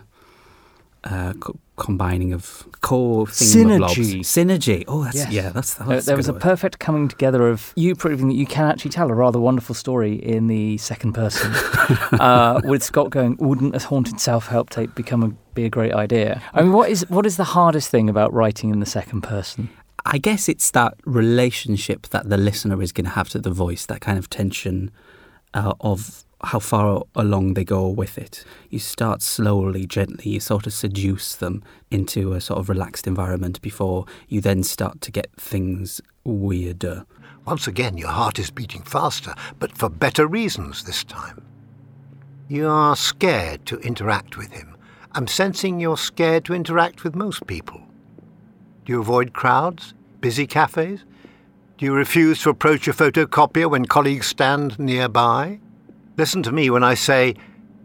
uh, 1.04 1.32
co- 1.34 1.58
combining 1.76 2.32
of 2.32 2.64
core 2.80 3.26
Synergy. 3.26 4.20
Synergy. 4.20 4.84
Oh, 4.88 5.04
that's 5.04 5.16
Yes. 5.16 5.30
yeah. 5.32 5.48
That's, 5.50 5.74
There- 5.74 5.86
that's 5.88 6.06
there 6.06 6.14
good 6.14 6.18
was 6.18 6.28
a 6.28 6.32
word. 6.32 6.40
perfect 6.42 6.78
coming 6.78 7.08
together 7.08 7.48
of 7.48 7.72
you 7.76 7.94
proving 7.94 8.28
that 8.28 8.36
you 8.36 8.46
can 8.46 8.64
actually 8.66 8.92
tell 8.92 9.10
a 9.10 9.14
rather 9.14 9.38
wonderful 9.40 9.74
story 9.74 10.14
in 10.14 10.46
the 10.46 10.78
second 10.78 11.12
person, 11.12 11.52
uh, 12.20 12.60
with 12.64 12.82
Scott 12.82 13.10
going, 13.10 13.36
"Wouldn't 13.38 13.74
a 13.76 13.80
haunted 13.80 14.20
self-help 14.20 14.70
tape 14.70 14.94
become 14.94 15.22
a, 15.22 15.28
be 15.54 15.64
a 15.64 15.68
great 15.70 15.92
idea?" 15.92 16.40
I 16.54 16.62
mean, 16.62 16.72
what 16.72 16.88
is 16.90 17.04
what 17.10 17.26
is 17.26 17.36
the 17.36 17.44
hardest 17.44 17.90
thing 17.90 18.08
about 18.08 18.32
writing 18.32 18.70
in 18.70 18.80
the 18.80 18.86
second 18.86 19.22
person? 19.22 19.68
I 20.06 20.18
guess 20.18 20.48
it's 20.48 20.70
that 20.72 20.94
relationship 21.06 22.08
that 22.10 22.28
the 22.28 22.36
listener 22.36 22.80
is 22.82 22.92
going 22.92 23.06
to 23.06 23.10
have 23.12 23.28
to 23.30 23.38
the 23.38 23.50
voice, 23.50 23.86
that 23.86 24.00
kind 24.00 24.18
of 24.18 24.28
tension 24.30 24.90
uh, 25.54 25.72
of 25.80 26.23
how 26.48 26.58
far 26.58 27.02
along 27.14 27.54
they 27.54 27.64
go 27.64 27.88
with 27.88 28.18
it. 28.18 28.44
You 28.70 28.78
start 28.78 29.22
slowly, 29.22 29.86
gently, 29.86 30.32
you 30.32 30.40
sort 30.40 30.66
of 30.66 30.72
seduce 30.72 31.34
them 31.34 31.62
into 31.90 32.32
a 32.32 32.40
sort 32.40 32.60
of 32.60 32.68
relaxed 32.68 33.06
environment 33.06 33.60
before 33.62 34.06
you 34.28 34.40
then 34.40 34.62
start 34.62 35.00
to 35.02 35.10
get 35.10 35.32
things 35.36 36.00
weirder. 36.24 37.06
Once 37.46 37.66
again, 37.66 37.96
your 37.96 38.08
heart 38.08 38.38
is 38.38 38.50
beating 38.50 38.82
faster, 38.82 39.34
but 39.58 39.76
for 39.76 39.88
better 39.88 40.26
reasons 40.26 40.84
this 40.84 41.04
time. 41.04 41.44
You 42.48 42.68
are 42.68 42.96
scared 42.96 43.66
to 43.66 43.78
interact 43.78 44.36
with 44.36 44.52
him. 44.52 44.76
I'm 45.12 45.26
sensing 45.26 45.78
you're 45.78 45.96
scared 45.96 46.44
to 46.46 46.54
interact 46.54 47.04
with 47.04 47.14
most 47.14 47.46
people. 47.46 47.80
Do 48.84 48.92
you 48.92 49.00
avoid 49.00 49.32
crowds, 49.32 49.94
busy 50.20 50.46
cafes? 50.46 51.04
Do 51.78 51.86
you 51.86 51.94
refuse 51.94 52.42
to 52.42 52.50
approach 52.50 52.86
a 52.88 52.92
photocopier 52.92 53.70
when 53.70 53.84
colleagues 53.84 54.26
stand 54.26 54.78
nearby? 54.78 55.58
Listen 56.16 56.42
to 56.44 56.52
me 56.52 56.70
when 56.70 56.84
I 56.84 56.94
say 56.94 57.34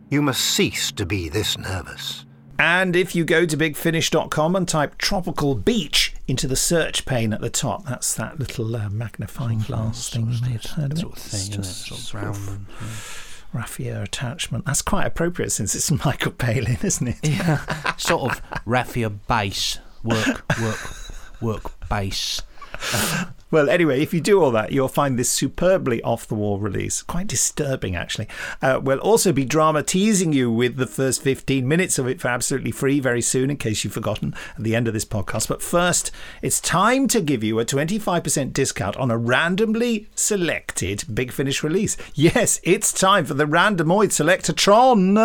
you 0.09 0.21
must 0.21 0.41
cease 0.41 0.91
to 0.93 1.05
be 1.05 1.29
this 1.29 1.57
nervous. 1.57 2.25
And 2.59 2.95
if 2.95 3.15
you 3.15 3.23
go 3.23 3.45
to 3.45 3.55
bigfinish.com 3.55 4.55
and 4.55 4.67
type 4.67 4.97
tropical 4.97 5.55
beach 5.55 6.13
into 6.27 6.45
the 6.45 6.57
search 6.57 7.05
pane 7.05 7.31
at 7.31 7.39
the 7.41 7.49
top, 7.49 7.85
that's 7.85 8.13
that 8.15 8.37
little 8.37 8.75
uh, 8.75 8.89
magnifying 8.89 9.59
glass 9.59 10.09
thing 10.09 10.29
you 10.29 10.41
may 10.41 10.51
have 10.53 10.65
heard 10.65 10.91
of. 10.91 10.97
Sort 10.99 11.13
of 11.13 11.19
thing, 11.19 11.39
It's 11.39 11.49
just 11.49 11.85
Sort 11.87 11.99
of 11.99 12.05
sort 12.05 12.23
of 12.25 12.47
round, 12.47 12.65
raffia 13.53 14.01
attachment. 14.03 14.65
That's 14.65 14.81
quite 14.81 15.05
appropriate 15.05 15.51
since 15.51 15.73
it's 15.73 15.89
Michael 16.05 16.33
Palin, 16.33 16.77
isn't 16.83 17.07
it? 17.07 17.17
Yeah. 17.27 17.95
sort 17.95 18.31
of 18.31 18.41
raffia 18.65 19.09
base 19.09 19.79
work, 20.03 20.43
work, 20.61 20.79
work 21.41 21.89
base. 21.89 22.41
Well, 23.51 23.69
anyway, 23.69 24.01
if 24.01 24.13
you 24.13 24.21
do 24.21 24.41
all 24.43 24.51
that, 24.51 24.71
you'll 24.71 24.87
find 24.87 25.17
this 25.17 25.29
superbly 25.29 26.03
off 26.03 26.27
the 26.27 26.35
wall 26.35 26.59
release. 26.59 27.01
Quite 27.01 27.27
disturbing, 27.27 27.95
actually. 27.95 28.27
Uh, 28.61 28.79
we'll 28.81 28.99
also 28.99 29.31
be 29.31 29.43
drama 29.43 29.81
teasing 29.81 30.33
you 30.33 30.51
with 30.51 30.75
the 30.77 30.85
first 30.85 31.23
15 31.23 31.67
minutes 31.67 31.97
of 31.97 32.07
it 32.07 32.21
for 32.21 32.27
absolutely 32.27 32.71
free 32.71 32.99
very 32.99 33.21
soon, 33.21 33.49
in 33.49 33.57
case 33.57 33.83
you've 33.83 33.93
forgotten 33.93 34.35
at 34.55 34.63
the 34.63 34.75
end 34.75 34.87
of 34.87 34.93
this 34.93 35.05
podcast. 35.05 35.47
But 35.47 35.63
first, 35.63 36.11
it's 36.43 36.61
time 36.61 37.07
to 37.07 37.21
give 37.21 37.43
you 37.43 37.59
a 37.59 37.65
25% 37.65 38.53
discount 38.53 38.95
on 38.97 39.09
a 39.09 39.17
randomly 39.17 40.07
selected 40.13 41.05
Big 41.11 41.31
Finish 41.31 41.63
release. 41.63 41.97
Yes, 42.13 42.59
it's 42.63 42.93
time 42.93 43.25
for 43.25 43.33
the 43.33 43.45
Randomoid 43.45 44.09
Selectatron. 44.09 45.17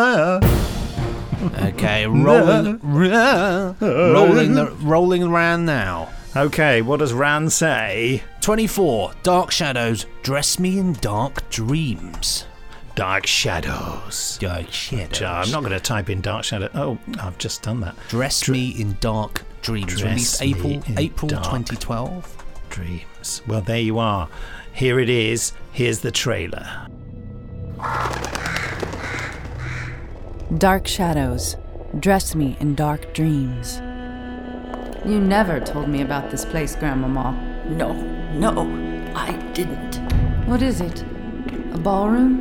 Okay, 1.74 2.06
rolling, 2.06 2.80
rolling, 3.80 4.54
the, 4.54 4.74
rolling 4.80 5.22
around 5.22 5.66
now. 5.66 6.08
Okay, 6.36 6.82
what 6.82 6.98
does 6.98 7.12
Ran 7.12 7.48
say? 7.48 8.24
24. 8.40 9.12
Dark 9.22 9.52
Shadows. 9.52 10.06
Dress 10.24 10.58
me 10.58 10.80
in 10.80 10.94
dark 10.94 11.48
dreams. 11.48 12.46
Dark 12.96 13.24
Shadows. 13.24 14.36
Dark 14.40 14.68
Shadows. 14.72 15.22
I'm 15.22 15.52
not 15.52 15.60
going 15.60 15.72
to 15.72 15.78
type 15.78 16.10
in 16.10 16.20
Dark 16.20 16.42
Shadow. 16.42 16.68
Oh, 16.74 16.98
I've 17.20 17.38
just 17.38 17.62
done 17.62 17.80
that. 17.82 17.94
Dress 18.08 18.48
me 18.48 18.70
in 18.70 18.96
dark 19.00 19.42
dreams. 19.62 19.94
Dress 19.94 20.40
Released 20.40 20.40
me 20.40 20.50
April 20.50 20.72
in 20.88 20.98
April 20.98 21.28
dark 21.28 21.44
2012. 21.44 22.44
Dreams. 22.68 23.42
Well, 23.46 23.60
there 23.60 23.80
you 23.80 24.00
are. 24.00 24.28
Here 24.72 24.98
it 24.98 25.08
is. 25.08 25.52
Here's 25.70 26.00
the 26.00 26.10
trailer. 26.10 26.88
Dark 30.58 30.88
shadows. 30.88 31.56
Dress 32.00 32.34
me 32.34 32.56
in 32.58 32.74
dark 32.74 33.14
dreams. 33.14 33.80
You 35.06 35.20
never 35.20 35.60
told 35.60 35.88
me 35.88 36.00
about 36.00 36.30
this 36.30 36.46
place, 36.46 36.74
Grandmama. 36.74 37.32
No, 37.68 37.92
no, 38.32 39.12
I 39.14 39.32
didn't. 39.52 39.96
What 40.48 40.62
is 40.62 40.80
it? 40.80 41.02
A 41.72 41.78
ballroom? 41.78 42.40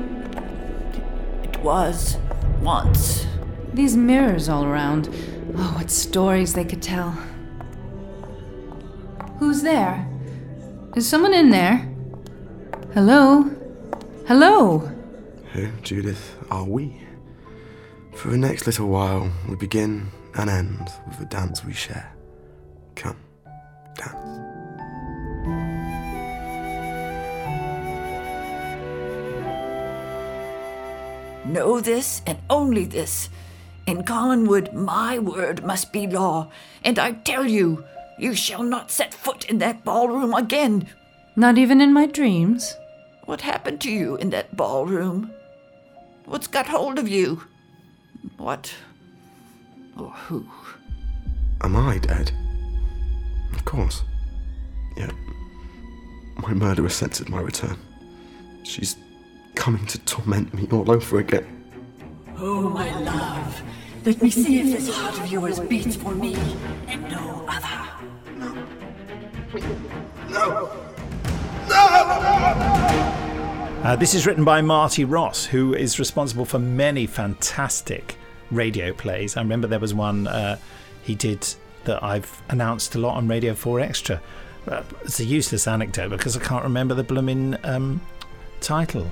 It 1.44 1.60
was 1.60 2.18
once. 2.62 3.28
These 3.74 3.98
mirrors 3.98 4.48
all 4.48 4.64
around. 4.64 5.10
Oh, 5.58 5.74
what 5.78 5.92
stories 5.92 6.54
they 6.54 6.64
could 6.64 6.82
tell. 6.82 7.12
Who's 9.40 9.62
there? 9.62 10.08
Is 10.96 11.06
someone 11.06 11.34
in 11.34 11.50
there? 11.50 11.90
Hello? 12.94 13.44
Hello? 14.26 14.90
Who, 15.52 15.68
Judith, 15.82 16.38
are 16.50 16.64
we? 16.64 17.02
For 18.16 18.30
the 18.30 18.38
next 18.38 18.68
little 18.68 18.88
while, 18.88 19.30
we 19.50 19.58
begin 19.58 20.12
and 20.36 20.50
end 20.50 20.90
with 21.08 21.20
the 21.20 21.26
dance 21.26 21.66
we 21.66 21.74
share. 21.74 22.13
Come, 22.96 23.18
dance. 23.96 24.40
Know 31.46 31.80
this 31.82 32.22
and 32.26 32.40
only 32.50 32.86
this. 32.86 33.30
In 33.86 34.04
Collinwood, 34.04 34.74
my 34.74 35.20
word 35.20 35.64
must 35.64 35.92
be 35.92 36.08
law, 36.08 36.50
and 36.84 36.98
I 36.98 37.12
tell 37.12 37.46
you, 37.46 37.84
you 38.18 38.34
shall 38.34 38.64
not 38.64 38.92
set 38.92 39.14
foot 39.14 39.46
in 39.50 39.58
that 39.58 39.84
ballroom 39.84 40.34
again. 40.34 40.88
Not 41.36 41.58
even 41.58 41.82
in 41.82 41.92
my 41.92 42.06
dreams? 42.06 42.76
What 43.26 43.42
happened 43.42 43.82
to 43.82 43.92
you 43.92 44.16
in 44.16 44.30
that 44.30 44.56
ballroom? 44.56 45.32
What's 46.26 46.48
got 46.48 46.68
hold 46.68 46.98
of 46.98 47.10
you? 47.10 47.44
What? 48.38 48.74
Or 49.98 50.12
who? 50.12 50.46
Am 51.62 51.76
I 51.76 51.98
dead? 51.98 52.32
Of 53.64 53.66
course. 53.66 54.04
Yet, 54.98 55.14
my 56.36 56.54
murderer 56.54 56.90
scented 56.90 57.30
my 57.30 57.40
return. 57.40 57.78
She's 58.64 58.98
coming 59.56 59.86
to 59.86 59.98
torment 60.00 60.54
me 60.54 60.68
all 60.70 60.92
over 60.92 61.20
again. 61.20 61.64
Oh, 62.38 62.68
my 62.68 62.94
love. 63.00 63.64
Let 64.06 64.22
me 64.22 64.30
see 64.30 64.60
if 64.60 64.78
this 64.78 64.94
heart 64.94 65.18
of 65.18 65.32
yours 65.32 65.62
beats 65.62 65.96
for 65.96 66.14
me 66.14 66.36
and 66.88 67.04
no 67.04 67.46
other. 67.48 67.90
No! 70.30 70.70
Uh, 73.84 73.96
this 73.96 74.14
is 74.14 74.28
written 74.28 74.44
by 74.44 74.62
Marty 74.62 75.06
Ross, 75.06 75.46
who 75.46 75.74
is 75.74 76.00
responsible 76.00 76.44
for 76.44 76.60
many 76.60 77.06
fantastic 77.08 78.18
radio 78.52 78.92
plays. 78.92 79.38
I 79.38 79.42
remember 79.42 79.68
there 79.68 79.80
was 79.80 79.94
one 79.94 80.28
uh, 80.28 80.58
he 81.04 81.16
did 81.16 81.48
that 81.86 82.04
I've 82.04 82.42
announced 82.50 82.96
a 82.96 83.00
lot 83.00 83.16
on 83.16 83.28
Radio 83.28 83.54
4 83.54 83.80
Extra. 83.80 84.22
Uh, 84.68 84.84
it's 85.04 85.20
a 85.20 85.26
useless 85.26 85.68
anecdote 85.68 86.10
because 86.10 86.38
I 86.38 86.40
can't 86.40 86.64
remember 86.64 86.94
the 86.94 87.04
blooming 87.04 87.58
um, 87.64 88.02
title. 88.62 89.12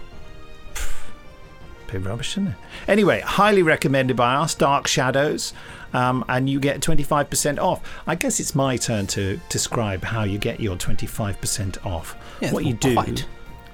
Bit 1.87 2.05
rubbish, 2.05 2.33
isn't 2.33 2.47
it? 2.47 2.55
Anyway, 2.87 3.19
highly 3.19 3.63
recommended 3.63 4.15
by 4.15 4.35
us, 4.35 4.55
Dark 4.55 4.87
Shadows, 4.87 5.53
um, 5.93 6.23
and 6.29 6.49
you 6.49 6.59
get 6.59 6.79
25% 6.79 7.59
off. 7.59 7.81
I 8.07 8.15
guess 8.15 8.39
it's 8.39 8.55
my 8.55 8.77
turn 8.77 9.07
to 9.07 9.39
describe 9.49 10.03
how 10.03 10.23
you 10.23 10.37
get 10.37 10.61
your 10.61 10.77
25% 10.77 11.85
off. 11.85 12.15
Yeah, 12.39 12.53
what 12.53 12.63
you 12.63 12.73
do. 12.73 12.93
quite. 12.93 13.25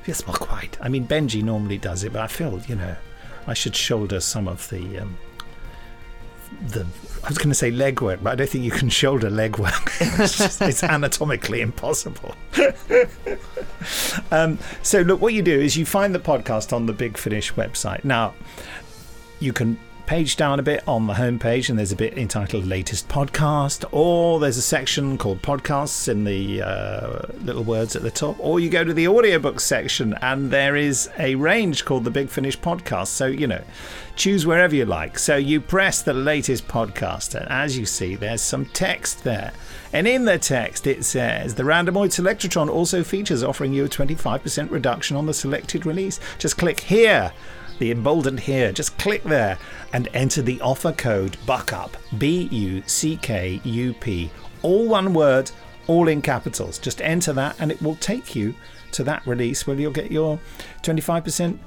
Yes, 0.08 0.26
not 0.26 0.40
quite. 0.40 0.78
I 0.82 0.90
mean, 0.90 1.06
Benji 1.06 1.44
normally 1.44 1.78
does 1.78 2.04
it, 2.04 2.14
but 2.14 2.22
I 2.22 2.28
feel, 2.28 2.60
you 2.68 2.76
know, 2.76 2.96
I 3.46 3.54
should 3.54 3.76
shoulder 3.76 4.20
some 4.20 4.48
of 4.48 4.68
the. 4.70 5.00
Um, 5.00 5.18
the 6.70 6.88
I 7.28 7.30
was 7.30 7.38
going 7.40 7.50
to 7.50 7.56
say 7.56 7.74
legwork, 7.74 8.24
but 8.24 8.30
I 8.32 8.36
don't 8.36 8.50
think 8.50 8.64
you 8.64 8.72
can 8.72 8.88
shoulder 8.88 9.30
legwork. 9.30 9.92
it's, 10.24 10.38
just, 10.38 10.62
it's 10.62 10.82
anatomically 10.82 11.60
impossible. 11.60 12.34
um, 14.32 14.58
so, 14.82 15.02
look, 15.02 15.20
what 15.20 15.34
you 15.34 15.42
do 15.42 15.60
is 15.60 15.76
you 15.76 15.86
find 15.86 16.16
the 16.16 16.20
podcast 16.20 16.72
on 16.72 16.86
the 16.86 16.94
Big 16.94 17.18
Finish 17.18 17.54
website. 17.56 18.06
Now, 18.06 18.34
you 19.42 19.52
can 19.52 19.78
page 20.08 20.38
down 20.38 20.58
a 20.58 20.64
bit 20.64 20.82
on 20.88 21.06
the 21.06 21.16
homepage, 21.16 21.70
and 21.70 21.78
there's 21.78 21.92
a 21.92 21.96
bit 21.96 22.18
entitled 22.18 22.66
Latest 22.66 23.10
Podcast, 23.10 23.84
or 23.92 24.40
there's 24.40 24.56
a 24.56 24.62
section 24.62 25.18
called 25.18 25.42
Podcasts 25.42 26.08
in 26.08 26.24
the 26.24 26.62
uh, 26.62 27.20
little 27.42 27.64
words 27.64 27.94
at 27.94 28.04
the 28.04 28.10
top, 28.10 28.38
or 28.40 28.62
you 28.62 28.70
go 28.70 28.86
to 28.86 28.94
the 28.94 29.08
audiobook 29.08 29.60
section, 29.60 30.16
and 30.22 30.50
there 30.50 30.78
is 30.78 31.10
a 31.20 31.36
range 31.36 31.84
called 31.84 32.06
the 32.06 32.10
Big 32.10 32.30
Finish 32.30 32.58
Podcast. 32.58 33.08
So, 33.08 33.26
you 33.26 33.48
know, 33.48 33.62
choose 34.16 34.48
wherever 34.48 34.74
you 34.74 34.86
like. 34.86 35.20
So, 35.20 35.36
you 35.36 35.60
press 35.60 36.02
the 36.02 36.14
latest 36.14 36.70
podcast, 36.70 37.36
and 37.36 37.48
as 37.50 37.78
you 37.78 37.86
see, 37.86 38.16
there's 38.16 38.42
some 38.42 38.66
text 38.68 39.26
there. 39.26 39.52
And 39.92 40.08
in 40.08 40.24
the 40.24 40.40
text, 40.40 40.88
it 40.88 41.04
says 41.04 41.56
the 41.56 41.64
Randomoid 41.64 42.14
Selectron 42.14 42.70
also 42.70 43.04
features 43.04 43.44
offering 43.44 43.74
you 43.74 43.86
a 43.86 43.90
25% 43.90 44.72
reduction 44.72 45.18
on 45.18 45.26
the 45.26 45.34
selected 45.34 45.86
release. 45.86 46.20
Just 46.40 46.58
click 46.58 46.80
here 46.80 47.34
the 47.80 47.92
emboldened 47.92 48.40
here. 48.40 48.72
Just 48.72 48.98
click 48.98 49.24
there 49.24 49.58
and 49.94 50.08
enter 50.14 50.42
the 50.42 50.60
offer 50.62 50.92
code 50.92 51.38
BUCKUP, 51.46 51.92
B 52.18 52.48
U 52.52 52.84
C 52.86 53.18
K 53.18 53.62
U 53.64 53.94
P. 53.94 54.30
All 54.62 54.88
one 54.88 55.14
word, 55.14 55.52
all 55.88 56.08
in 56.08 56.22
capitals. 56.22 56.78
Just 56.80 57.02
enter 57.02 57.34
that 57.34 57.56
and 57.60 57.72
it 57.72 57.82
will 57.82 57.96
take 57.96 58.36
you 58.36 58.56
to 58.92 59.04
that 59.04 59.26
release 59.28 59.68
where 59.68 59.80
you'll 59.80 59.92
get 59.92 60.12
your 60.12 60.40
25% 60.84 61.58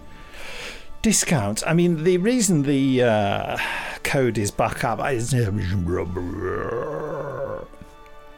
discount. 1.03 1.63
I 1.67 1.75
mean, 1.75 2.05
the 2.05 2.19
reason 2.19 2.63
the 2.63 3.03
uh, 3.03 3.59
code 4.03 4.39
is 4.39 4.51
BUCKUP 4.51 5.13
is. 5.13 5.35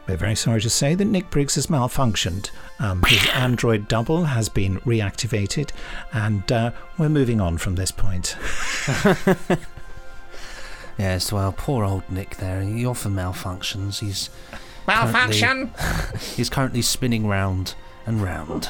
We're 0.07 0.17
very 0.17 0.35
sorry 0.35 0.61
to 0.61 0.69
say 0.69 0.95
that 0.95 1.05
Nick 1.05 1.29
Briggs 1.29 1.55
has 1.55 1.67
malfunctioned. 1.67 2.49
Um, 2.79 3.03
his 3.07 3.25
Android 3.33 3.87
double 3.87 4.25
has 4.25 4.49
been 4.49 4.79
reactivated, 4.81 5.71
and 6.11 6.51
uh, 6.51 6.71
we're 6.97 7.09
moving 7.09 7.39
on 7.39 7.57
from 7.57 7.75
this 7.75 7.91
point. 7.91 8.35
Yes, 10.97 11.31
well, 11.31 11.51
poor 11.51 11.83
old 11.83 12.09
Nick 12.09 12.37
there. 12.37 12.61
He 12.61 12.85
often 12.85 13.15
malfunctions. 13.15 13.99
He's 13.99 14.29
Malfunction? 14.87 15.69
Currently, 15.69 16.19
he's 16.35 16.49
currently 16.49 16.81
spinning 16.81 17.27
round 17.27 17.75
and 18.05 18.21
round 18.21 18.69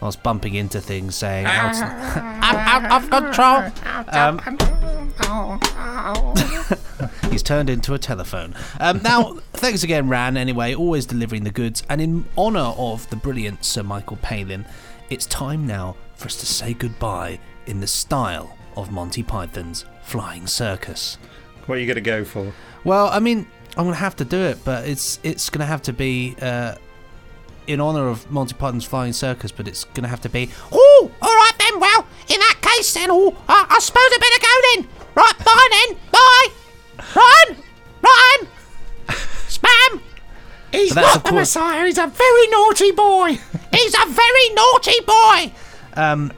whilst 0.00 0.22
bumping 0.22 0.54
into 0.54 0.80
things, 0.80 1.14
saying, 1.14 1.46
out, 1.46 1.76
I'm 1.76 2.84
out 2.84 3.02
of 3.02 3.10
control. 3.10 3.70
Um, 4.08 4.40
He's 7.30 7.42
turned 7.42 7.70
into 7.70 7.94
a 7.94 7.98
telephone. 7.98 8.54
Um, 8.80 9.00
now, 9.02 9.38
thanks 9.52 9.82
again, 9.82 10.08
Ran, 10.08 10.36
anyway, 10.36 10.74
always 10.74 11.06
delivering 11.06 11.44
the 11.44 11.50
goods. 11.50 11.82
And 11.88 12.00
in 12.00 12.24
honour 12.36 12.74
of 12.76 13.08
the 13.10 13.16
brilliant 13.16 13.64
Sir 13.64 13.82
Michael 13.82 14.18
Palin, 14.18 14.66
it's 15.10 15.26
time 15.26 15.66
now 15.66 15.96
for 16.16 16.26
us 16.26 16.36
to 16.36 16.46
say 16.46 16.74
goodbye 16.74 17.38
in 17.66 17.80
the 17.80 17.86
style 17.86 18.56
of 18.76 18.90
Monty 18.90 19.22
Python's 19.22 19.84
Flying 20.02 20.46
Circus. 20.46 21.18
What 21.66 21.78
are 21.78 21.80
you 21.80 21.86
going 21.86 21.96
to 21.96 22.00
go 22.00 22.24
for? 22.24 22.52
Well, 22.84 23.08
I 23.08 23.20
mean, 23.20 23.46
I'm 23.76 23.84
gonna 23.84 23.96
have 23.96 24.16
to 24.16 24.24
do 24.24 24.38
it, 24.38 24.64
but 24.64 24.88
it's 24.88 25.20
it's 25.22 25.48
gonna 25.48 25.66
have 25.66 25.82
to 25.82 25.92
be 25.92 26.34
uh, 26.40 26.74
in 27.66 27.80
honor 27.80 28.08
of 28.08 28.30
Monty 28.30 28.54
Python's 28.54 28.84
Flying 28.84 29.12
Circus, 29.12 29.52
but 29.52 29.68
it's 29.68 29.84
gonna 29.84 30.08
have 30.08 30.20
to 30.22 30.28
be. 30.28 30.50
Oh, 30.72 31.10
all 31.22 31.28
right 31.28 31.59
then. 31.70 31.80
Well, 31.80 32.06
in 32.28 32.38
that 32.38 32.58
case 32.60 32.94
then, 32.94 33.08
oh, 33.10 33.36
I, 33.48 33.66
I 33.68 33.78
suppose 33.80 34.02
I 34.04 34.18
better 34.18 34.40
go 34.42 34.54
then. 34.74 35.04
Right, 35.14 35.38
bye 35.44 35.68
then. 35.88 35.98
Bye. 36.12 36.48
Ryan, 37.16 37.62
Ryan, 38.02 38.48
Spam. 39.48 40.00
He's 40.72 40.94
not 40.94 41.14
the 41.24 41.30
course- 41.30 41.32
Messiah. 41.56 41.84
He's 41.86 41.98
a 41.98 42.06
very 42.06 42.46
naughty 42.48 42.92
boy. 42.92 43.38
He's 43.72 43.94
a 43.94 44.06
very 44.06 44.48
naughty 44.54 45.00
boy. 45.06 45.52
Um, 45.94 46.32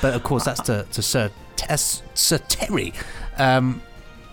but 0.00 0.14
of 0.14 0.22
course, 0.22 0.44
that's 0.44 0.60
to 0.62 0.86
to 0.92 1.02
Sir 1.02 1.30
Tess, 1.56 2.02
Sir 2.14 2.38
Terry. 2.38 2.92
Um, 3.36 3.82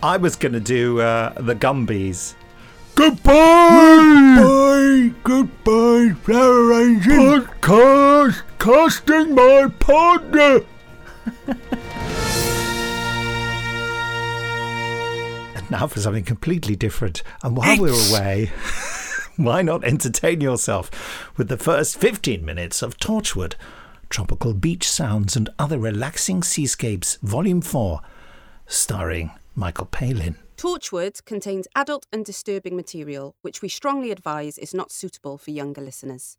I 0.03 0.17
was 0.17 0.35
going 0.35 0.53
to 0.53 0.59
do 0.59 1.01
uh, 1.01 1.33
the 1.41 1.55
Gumbies. 1.55 2.35
Goodbye! 2.95 4.35
Goodbye, 4.37 5.13
Goodbye, 5.23 6.15
flower 6.23 6.65
arranging. 6.67 7.11
Podcast, 7.11 8.41
casting 8.59 9.35
my 9.35 9.71
partner. 9.79 10.61
And 15.55 15.71
now 15.71 15.87
for 15.87 15.99
something 15.99 16.23
completely 16.23 16.75
different. 16.75 17.23
And 17.43 17.55
while 17.57 17.79
we're 17.79 18.09
away, 18.11 18.51
why 19.37 19.61
not 19.61 19.83
entertain 19.83 20.41
yourself 20.41 20.91
with 21.37 21.47
the 21.47 21.57
first 21.57 21.97
15 21.97 22.43
minutes 22.43 22.81
of 22.81 22.97
Torchwood, 22.97 23.55
Tropical 24.09 24.53
Beach 24.53 24.87
Sounds 24.89 25.35
and 25.35 25.49
Other 25.57 25.79
Relaxing 25.79 26.43
Seascapes, 26.43 27.17
Volume 27.21 27.61
4, 27.61 28.01
starring 28.67 29.31
Michael 29.55 29.85
Palin. 29.87 30.35
Torchwood 30.61 31.25
contains 31.25 31.67
adult 31.75 32.05
and 32.13 32.23
disturbing 32.23 32.75
material, 32.75 33.33
which 33.41 33.63
we 33.63 33.67
strongly 33.67 34.11
advise 34.11 34.59
is 34.59 34.75
not 34.75 34.91
suitable 34.91 35.39
for 35.39 35.49
younger 35.49 35.81
listeners. 35.81 36.37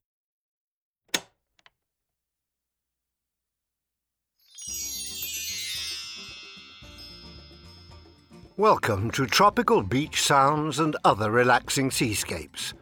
Welcome 8.57 9.11
to 9.11 9.27
Tropical 9.27 9.83
Beach 9.83 10.23
Sounds 10.23 10.79
and 10.79 10.95
Other 11.05 11.33
Relaxing 11.33 11.91
Seascapes, 11.91 12.75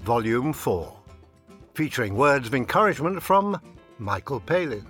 Volume 0.00 0.54
4, 0.54 0.96
featuring 1.74 2.14
words 2.14 2.46
of 2.46 2.54
encouragement 2.54 3.22
from 3.22 3.60
Michael 3.98 4.40
Palin. 4.40 4.86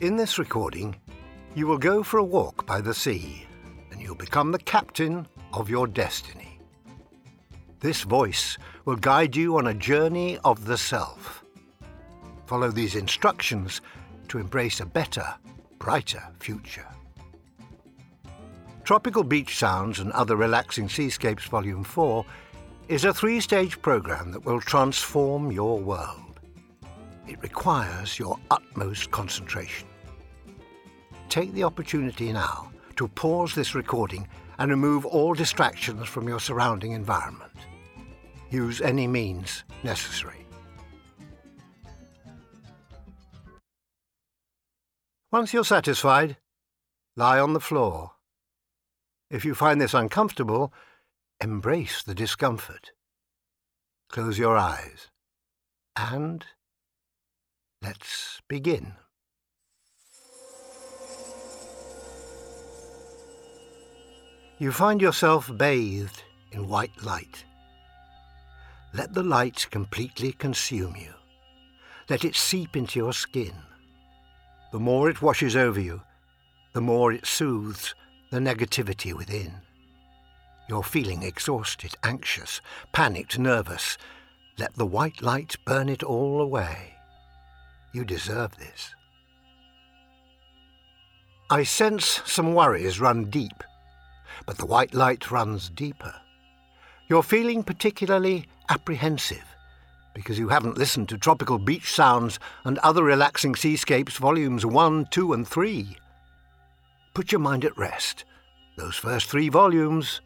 In 0.00 0.16
this 0.16 0.36
recording, 0.36 0.96
you 1.56 1.66
will 1.66 1.78
go 1.78 2.02
for 2.02 2.18
a 2.18 2.24
walk 2.24 2.66
by 2.66 2.82
the 2.82 2.92
sea 2.92 3.46
and 3.90 3.98
you'll 3.98 4.14
become 4.14 4.52
the 4.52 4.58
captain 4.58 5.26
of 5.54 5.70
your 5.70 5.86
destiny. 5.86 6.60
This 7.80 8.02
voice 8.02 8.58
will 8.84 8.96
guide 8.96 9.34
you 9.34 9.56
on 9.56 9.68
a 9.68 9.72
journey 9.72 10.38
of 10.44 10.66
the 10.66 10.76
self. 10.76 11.42
Follow 12.44 12.70
these 12.70 12.94
instructions 12.94 13.80
to 14.28 14.38
embrace 14.38 14.80
a 14.80 14.86
better, 14.86 15.26
brighter 15.78 16.22
future. 16.40 16.86
Tropical 18.84 19.24
Beach 19.24 19.56
Sounds 19.56 19.98
and 19.98 20.12
Other 20.12 20.36
Relaxing 20.36 20.90
Seascapes 20.90 21.46
Volume 21.46 21.84
4 21.84 22.22
is 22.88 23.06
a 23.06 23.14
three 23.14 23.40
stage 23.40 23.80
program 23.80 24.30
that 24.32 24.44
will 24.44 24.60
transform 24.60 25.50
your 25.50 25.78
world. 25.78 26.38
It 27.26 27.40
requires 27.40 28.18
your 28.18 28.38
utmost 28.50 29.10
concentration. 29.10 29.88
Take 31.28 31.52
the 31.52 31.64
opportunity 31.64 32.32
now 32.32 32.70
to 32.96 33.08
pause 33.08 33.54
this 33.54 33.74
recording 33.74 34.26
and 34.58 34.70
remove 34.70 35.04
all 35.04 35.34
distractions 35.34 36.08
from 36.08 36.28
your 36.28 36.40
surrounding 36.40 36.92
environment. 36.92 37.52
Use 38.50 38.80
any 38.80 39.06
means 39.06 39.64
necessary. 39.82 40.46
Once 45.32 45.52
you're 45.52 45.64
satisfied, 45.64 46.36
lie 47.16 47.38
on 47.38 47.52
the 47.52 47.60
floor. 47.60 48.12
If 49.30 49.44
you 49.44 49.54
find 49.54 49.80
this 49.80 49.92
uncomfortable, 49.92 50.72
embrace 51.42 52.02
the 52.02 52.14
discomfort. 52.14 52.92
Close 54.08 54.38
your 54.38 54.56
eyes. 54.56 55.08
And 55.96 56.46
let's 57.82 58.40
begin. 58.48 58.94
You 64.58 64.72
find 64.72 65.02
yourself 65.02 65.50
bathed 65.58 66.22
in 66.52 66.66
white 66.68 67.02
light. 67.02 67.44
Let 68.94 69.12
the 69.12 69.22
light 69.22 69.66
completely 69.70 70.32
consume 70.32 70.96
you. 70.96 71.12
Let 72.08 72.24
it 72.24 72.34
seep 72.34 72.74
into 72.74 72.98
your 72.98 73.12
skin. 73.12 73.52
The 74.72 74.78
more 74.78 75.10
it 75.10 75.20
washes 75.20 75.56
over 75.56 75.78
you, 75.78 76.00
the 76.72 76.80
more 76.80 77.12
it 77.12 77.26
soothes 77.26 77.94
the 78.30 78.38
negativity 78.38 79.12
within. 79.12 79.52
You're 80.68 80.82
feeling 80.82 81.22
exhausted, 81.22 81.94
anxious, 82.02 82.62
panicked, 82.92 83.38
nervous. 83.38 83.98
Let 84.58 84.74
the 84.74 84.86
white 84.86 85.20
light 85.20 85.56
burn 85.66 85.90
it 85.90 86.02
all 86.02 86.40
away. 86.40 86.94
You 87.92 88.04
deserve 88.04 88.56
this. 88.56 88.94
I 91.50 91.62
sense 91.62 92.22
some 92.24 92.54
worries 92.54 92.98
run 92.98 93.26
deep, 93.26 93.62
but 94.46 94.56
the 94.58 94.66
white 94.66 94.94
light 94.94 95.30
runs 95.30 95.68
deeper. 95.70 96.14
You're 97.08 97.22
feeling 97.22 97.62
particularly 97.62 98.46
apprehensive 98.68 99.44
because 100.14 100.38
you 100.38 100.48
haven't 100.48 100.78
listened 100.78 101.08
to 101.10 101.18
Tropical 101.18 101.58
Beach 101.58 101.92
Sounds 101.92 102.38
and 102.64 102.78
Other 102.78 103.04
Relaxing 103.04 103.54
Seascapes 103.54 104.16
Volumes 104.16 104.64
1, 104.64 105.08
2, 105.10 105.32
and 105.34 105.46
3. 105.46 105.96
Put 107.12 107.32
your 107.32 107.40
mind 107.40 107.64
at 107.64 107.76
rest. 107.76 108.24
Those 108.78 108.96
first 108.96 109.28
three 109.28 109.50
volumes 109.50 110.20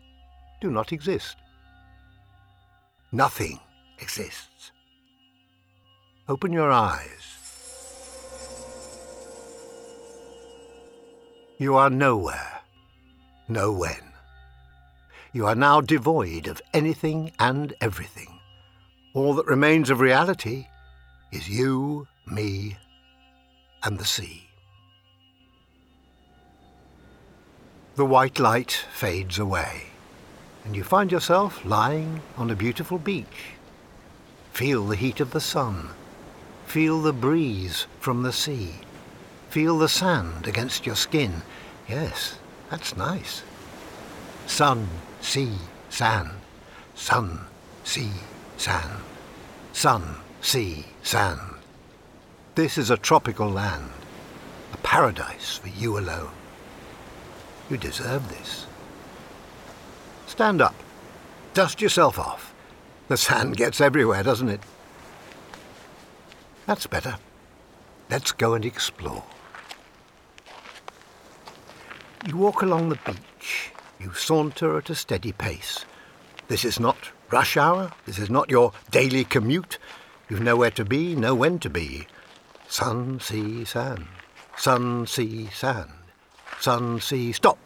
do 0.61 0.71
not 0.71 0.93
exist. 0.93 1.37
Nothing 3.13 3.59
exists. 3.99 4.71
Open 6.29 6.53
your 6.53 6.71
eyes. 6.71 7.37
You 11.59 11.75
are 11.75 11.91
nowhere, 11.91 12.61
no 13.49 13.73
when. 13.73 14.10
You 15.33 15.47
are 15.47 15.55
now 15.55 15.81
devoid 15.81 16.49
of 16.49 16.61
anything 16.75 17.31
and 17.39 17.73
everything. 17.81 18.41
All 19.15 19.35
that 19.35 19.47
remains 19.47 19.89
of 19.89 20.01
reality 20.01 20.67
is 21.31 21.49
you, 21.49 22.09
me, 22.27 22.77
and 23.85 23.99
the 23.99 24.05
sea. 24.05 24.49
The 27.95 28.05
white 28.05 28.41
light 28.41 28.73
fades 28.93 29.39
away, 29.39 29.85
and 30.65 30.75
you 30.75 30.83
find 30.83 31.13
yourself 31.13 31.65
lying 31.65 32.23
on 32.37 32.51
a 32.51 32.57
beautiful 32.57 32.99
beach. 32.99 33.55
Feel 34.53 34.87
the 34.87 34.97
heat 34.97 35.21
of 35.21 35.31
the 35.31 35.41
sun. 35.41 35.91
Feel 36.67 37.01
the 37.01 37.13
breeze 37.13 37.87
from 38.01 38.23
the 38.23 38.33
sea. 38.33 38.75
Feel 39.49 39.79
the 39.79 39.89
sand 39.89 40.49
against 40.49 40.87
your 40.87 40.97
skin. 40.97 41.43
Yes, 41.89 42.39
that's 42.69 42.97
nice. 42.97 43.43
Sun, 44.47 44.89
sea, 45.21 45.53
sand. 45.89 46.31
Sun, 46.95 47.41
sea, 47.85 48.11
sand. 48.57 49.01
Sun, 49.73 50.17
sea, 50.41 50.85
sand. 51.03 51.41
This 52.55 52.77
is 52.77 52.91
a 52.91 52.97
tropical 52.97 53.49
land, 53.49 53.91
a 54.73 54.77
paradise 54.79 55.57
for 55.57 55.69
you 55.69 55.99
alone. 55.99 56.31
You 57.71 57.77
deserve 57.77 58.29
this. 58.29 58.67
Stand 60.27 60.61
up. 60.61 60.75
Dust 61.55 61.81
yourself 61.81 62.19
off. 62.19 62.53
The 63.09 63.17
sand 63.17 63.57
gets 63.57 63.81
everywhere, 63.81 64.23
doesn't 64.23 64.49
it? 64.49 64.61
That's 66.67 66.87
better. 66.87 67.17
Let's 68.11 68.33
go 68.33 68.55
and 68.55 68.65
explore. 68.65 69.25
You 72.27 72.37
walk 72.37 72.63
along 72.63 72.91
the 72.91 72.99
beach. 73.05 73.70
You 74.01 74.15
saunter 74.15 74.79
at 74.79 74.91
a 74.91 74.95
steady 74.95 75.33
pace. 75.33 75.85
This 76.49 76.65
is 76.65 76.81
not 76.81 77.11
rush 77.31 77.57
hour. 77.57 77.93
This 78.07 78.19
is 78.19 78.31
not 78.31 78.51
your 78.51 78.73
daily 78.91 79.25
commute. 79.25 79.79
You've 80.29 80.41
nowhere 80.41 80.71
to 80.73 80.85
be, 80.85 81.15
know 81.15 81.35
when 81.35 81.59
to 81.61 81.71
be. 81.71 82.07
Sun, 82.69 83.21
sea, 83.21 83.65
sand. 83.65 84.07
Sun, 84.57 85.07
sea, 85.07 85.49
sand. 85.53 85.91
Sun, 86.61 87.01
sea, 87.01 87.33
stop. 87.33 87.59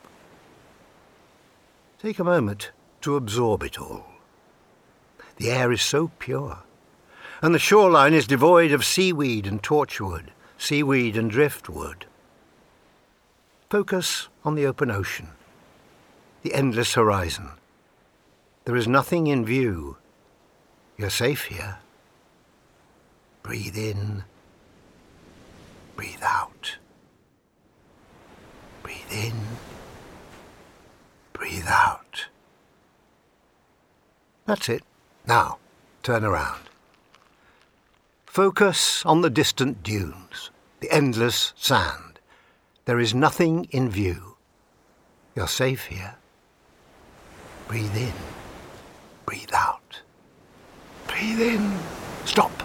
Take 2.00 2.18
a 2.18 2.24
moment 2.24 2.72
to 3.02 3.16
absorb 3.16 3.62
it 3.62 3.78
all. 3.78 4.06
The 5.36 5.50
air 5.50 5.72
is 5.72 5.82
so 5.82 6.10
pure, 6.18 6.58
and 7.42 7.54
the 7.54 7.58
shoreline 7.58 8.14
is 8.14 8.26
devoid 8.26 8.72
of 8.72 8.84
seaweed 8.84 9.46
and 9.46 9.62
torchwood, 9.62 10.28
seaweed 10.58 11.16
and 11.16 11.30
driftwood. 11.30 12.06
Focus 13.70 14.28
on 14.44 14.54
the 14.54 14.66
open 14.66 14.90
ocean, 14.90 15.28
the 16.44 16.54
endless 16.54 16.92
horizon. 16.92 17.48
There 18.66 18.76
is 18.76 18.86
nothing 18.86 19.26
in 19.28 19.46
view. 19.46 19.96
You're 20.98 21.08
safe 21.08 21.46
here. 21.46 21.78
Breathe 23.42 23.78
in. 23.78 24.24
Breathe 25.96 26.22
out. 26.22 26.76
Breathe 28.82 29.10
in. 29.10 29.40
Breathe 31.32 31.66
out. 31.66 32.26
That's 34.44 34.68
it. 34.68 34.82
Now, 35.26 35.56
turn 36.02 36.24
around. 36.24 36.68
Focus 38.26 39.02
on 39.06 39.22
the 39.22 39.30
distant 39.30 39.82
dunes, 39.82 40.50
the 40.80 40.90
endless 40.90 41.54
sand. 41.56 42.20
There 42.84 43.00
is 43.00 43.14
nothing 43.14 43.66
in 43.70 43.88
view. 43.88 44.36
You're 45.34 45.48
safe 45.48 45.86
here. 45.86 46.16
Breathe 47.74 47.96
in. 47.96 48.12
Breathe 49.26 49.52
out. 49.52 50.00
Breathe 51.08 51.40
in. 51.40 51.76
Stop. 52.24 52.62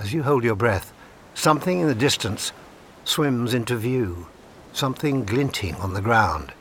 As 0.00 0.12
you 0.12 0.24
hold 0.24 0.42
your 0.42 0.56
breath, 0.56 0.92
something 1.32 1.78
in 1.78 1.86
the 1.86 1.94
distance 1.94 2.50
swims 3.04 3.54
into 3.54 3.76
view. 3.76 4.26
Something 4.72 5.24
glinting 5.24 5.76
on 5.76 5.94
the 5.94 6.02
ground. 6.02 6.52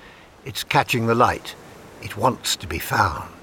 It's 0.46 0.64
catching 0.64 1.08
the 1.08 1.16
light. 1.16 1.56
It 2.04 2.16
wants 2.16 2.56
to 2.58 2.68
be 2.68 2.78
found. 2.78 3.34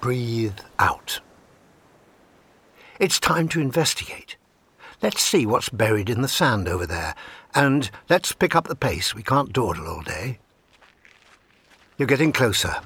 Breathe 0.00 0.58
out. 0.80 1.20
It's 2.98 3.20
time 3.20 3.48
to 3.50 3.60
investigate. 3.60 4.34
Let's 5.00 5.22
see 5.22 5.46
what's 5.46 5.68
buried 5.68 6.10
in 6.10 6.22
the 6.22 6.26
sand 6.26 6.66
over 6.66 6.86
there, 6.86 7.14
and 7.54 7.88
let's 8.10 8.32
pick 8.32 8.56
up 8.56 8.66
the 8.66 8.74
pace. 8.74 9.14
We 9.14 9.22
can't 9.22 9.52
dawdle 9.52 9.86
all 9.86 10.02
day. 10.02 10.40
You're 11.98 12.06
getting 12.06 12.30
closer. 12.30 12.76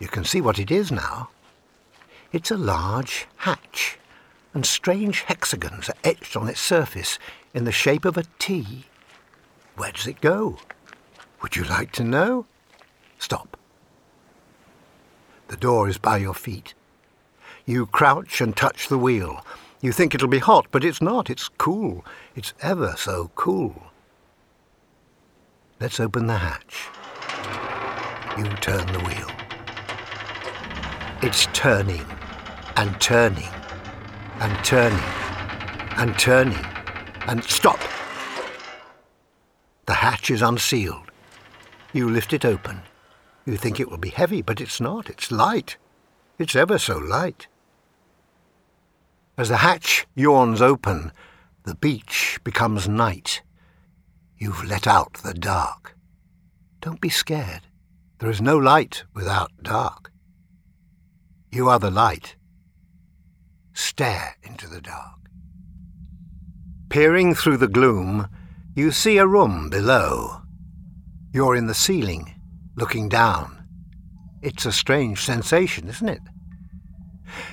You 0.00 0.08
can 0.08 0.24
see 0.24 0.40
what 0.40 0.58
it 0.58 0.72
is 0.72 0.90
now. 0.90 1.30
It's 2.32 2.50
a 2.50 2.56
large 2.56 3.28
hatch, 3.36 4.00
and 4.52 4.66
strange 4.66 5.22
hexagons 5.22 5.88
are 5.88 5.94
etched 6.02 6.36
on 6.36 6.48
its 6.48 6.60
surface 6.60 7.20
in 7.54 7.64
the 7.64 7.72
shape 7.72 8.04
of 8.04 8.16
a 8.16 8.24
T. 8.40 8.86
Where 9.76 9.92
does 9.92 10.08
it 10.08 10.20
go? 10.20 10.58
Would 11.40 11.54
you 11.54 11.62
like 11.62 11.92
to 11.92 12.04
know? 12.04 12.46
Stop. 13.20 13.56
The 15.46 15.56
door 15.56 15.88
is 15.88 15.98
by 15.98 16.16
your 16.16 16.34
feet. 16.34 16.74
You 17.64 17.86
crouch 17.86 18.40
and 18.40 18.56
touch 18.56 18.88
the 18.88 18.98
wheel. 18.98 19.46
You 19.80 19.92
think 19.92 20.16
it'll 20.16 20.26
be 20.26 20.38
hot, 20.40 20.66
but 20.72 20.84
it's 20.84 21.00
not. 21.00 21.30
It's 21.30 21.48
cool. 21.48 22.04
It's 22.34 22.54
ever 22.60 22.94
so 22.96 23.30
cool. 23.36 23.84
Let's 25.78 26.00
open 26.00 26.26
the 26.26 26.38
hatch. 26.38 26.88
You 28.38 28.44
turn 28.56 28.86
the 28.92 29.00
wheel. 29.00 29.30
It's 31.22 31.46
turning 31.52 32.04
and 32.76 32.98
turning 33.00 33.48
and 34.40 34.64
turning 34.64 34.98
and 35.96 36.18
turning 36.18 36.64
and 37.26 37.44
stop. 37.44 37.80
The 39.86 39.94
hatch 39.94 40.30
is 40.30 40.40
unsealed. 40.40 41.10
You 41.92 42.08
lift 42.08 42.32
it 42.32 42.44
open. 42.44 42.82
You 43.44 43.56
think 43.56 43.80
it 43.80 43.90
will 43.90 43.98
be 43.98 44.10
heavy, 44.10 44.42
but 44.42 44.60
it's 44.60 44.80
not. 44.80 45.10
It's 45.10 45.30
light. 45.30 45.76
It's 46.38 46.54
ever 46.54 46.78
so 46.78 46.96
light. 46.96 47.48
As 49.36 49.48
the 49.48 49.58
hatch 49.58 50.06
yawns 50.14 50.62
open, 50.62 51.12
the 51.64 51.74
beach 51.74 52.38
becomes 52.44 52.88
night. 52.88 53.42
You've 54.38 54.64
let 54.64 54.86
out 54.86 55.14
the 55.24 55.34
dark. 55.34 55.96
Don't 56.80 57.00
be 57.00 57.10
scared. 57.10 57.62
There 58.20 58.30
is 58.30 58.42
no 58.42 58.58
light 58.58 59.04
without 59.14 59.50
dark. 59.62 60.12
You 61.50 61.70
are 61.70 61.78
the 61.78 61.90
light. 61.90 62.36
Stare 63.72 64.36
into 64.42 64.68
the 64.68 64.82
dark. 64.82 65.30
Peering 66.90 67.34
through 67.34 67.56
the 67.56 67.66
gloom, 67.66 68.28
you 68.74 68.90
see 68.90 69.16
a 69.16 69.26
room 69.26 69.70
below. 69.70 70.42
You're 71.32 71.56
in 71.56 71.66
the 71.66 71.74
ceiling, 71.74 72.34
looking 72.76 73.08
down. 73.08 73.66
It's 74.42 74.66
a 74.66 74.72
strange 74.72 75.22
sensation, 75.22 75.88
isn't 75.88 76.08
it? 76.08 76.20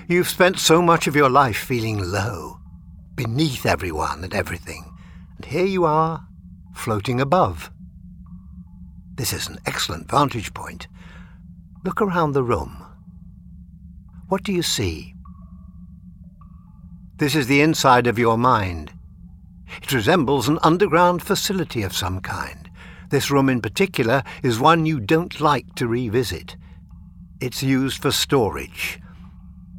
You've 0.09 0.27
spent 0.27 0.59
so 0.59 0.81
much 0.81 1.07
of 1.07 1.15
your 1.15 1.29
life 1.29 1.57
feeling 1.57 1.99
low, 1.99 2.57
beneath 3.15 3.65
everyone 3.65 4.21
and 4.21 4.33
everything, 4.33 4.93
and 5.37 5.45
here 5.45 5.65
you 5.65 5.85
are, 5.85 6.27
floating 6.75 7.21
above. 7.21 7.71
This 9.17 9.33
is 9.33 9.47
an 9.47 9.57
excellent 9.65 10.09
vantage 10.09 10.53
point. 10.53 10.87
Look 11.83 12.01
around 12.01 12.31
the 12.33 12.43
room. 12.43 12.85
What 14.27 14.43
do 14.43 14.53
you 14.53 14.61
see? 14.61 15.15
This 17.17 17.33
is 17.33 17.47
the 17.47 17.61
inside 17.61 18.05
of 18.05 18.19
your 18.19 18.37
mind. 18.37 18.91
It 19.81 19.91
resembles 19.91 20.47
an 20.47 20.59
underground 20.61 21.23
facility 21.23 21.81
of 21.81 21.95
some 21.95 22.21
kind. 22.21 22.69
This 23.09 23.31
room 23.31 23.49
in 23.49 23.59
particular 23.59 24.21
is 24.43 24.59
one 24.59 24.85
you 24.85 24.99
don't 24.99 25.41
like 25.41 25.73
to 25.75 25.87
revisit. 25.87 26.55
It's 27.41 27.63
used 27.63 27.99
for 28.01 28.11
storage. 28.11 28.99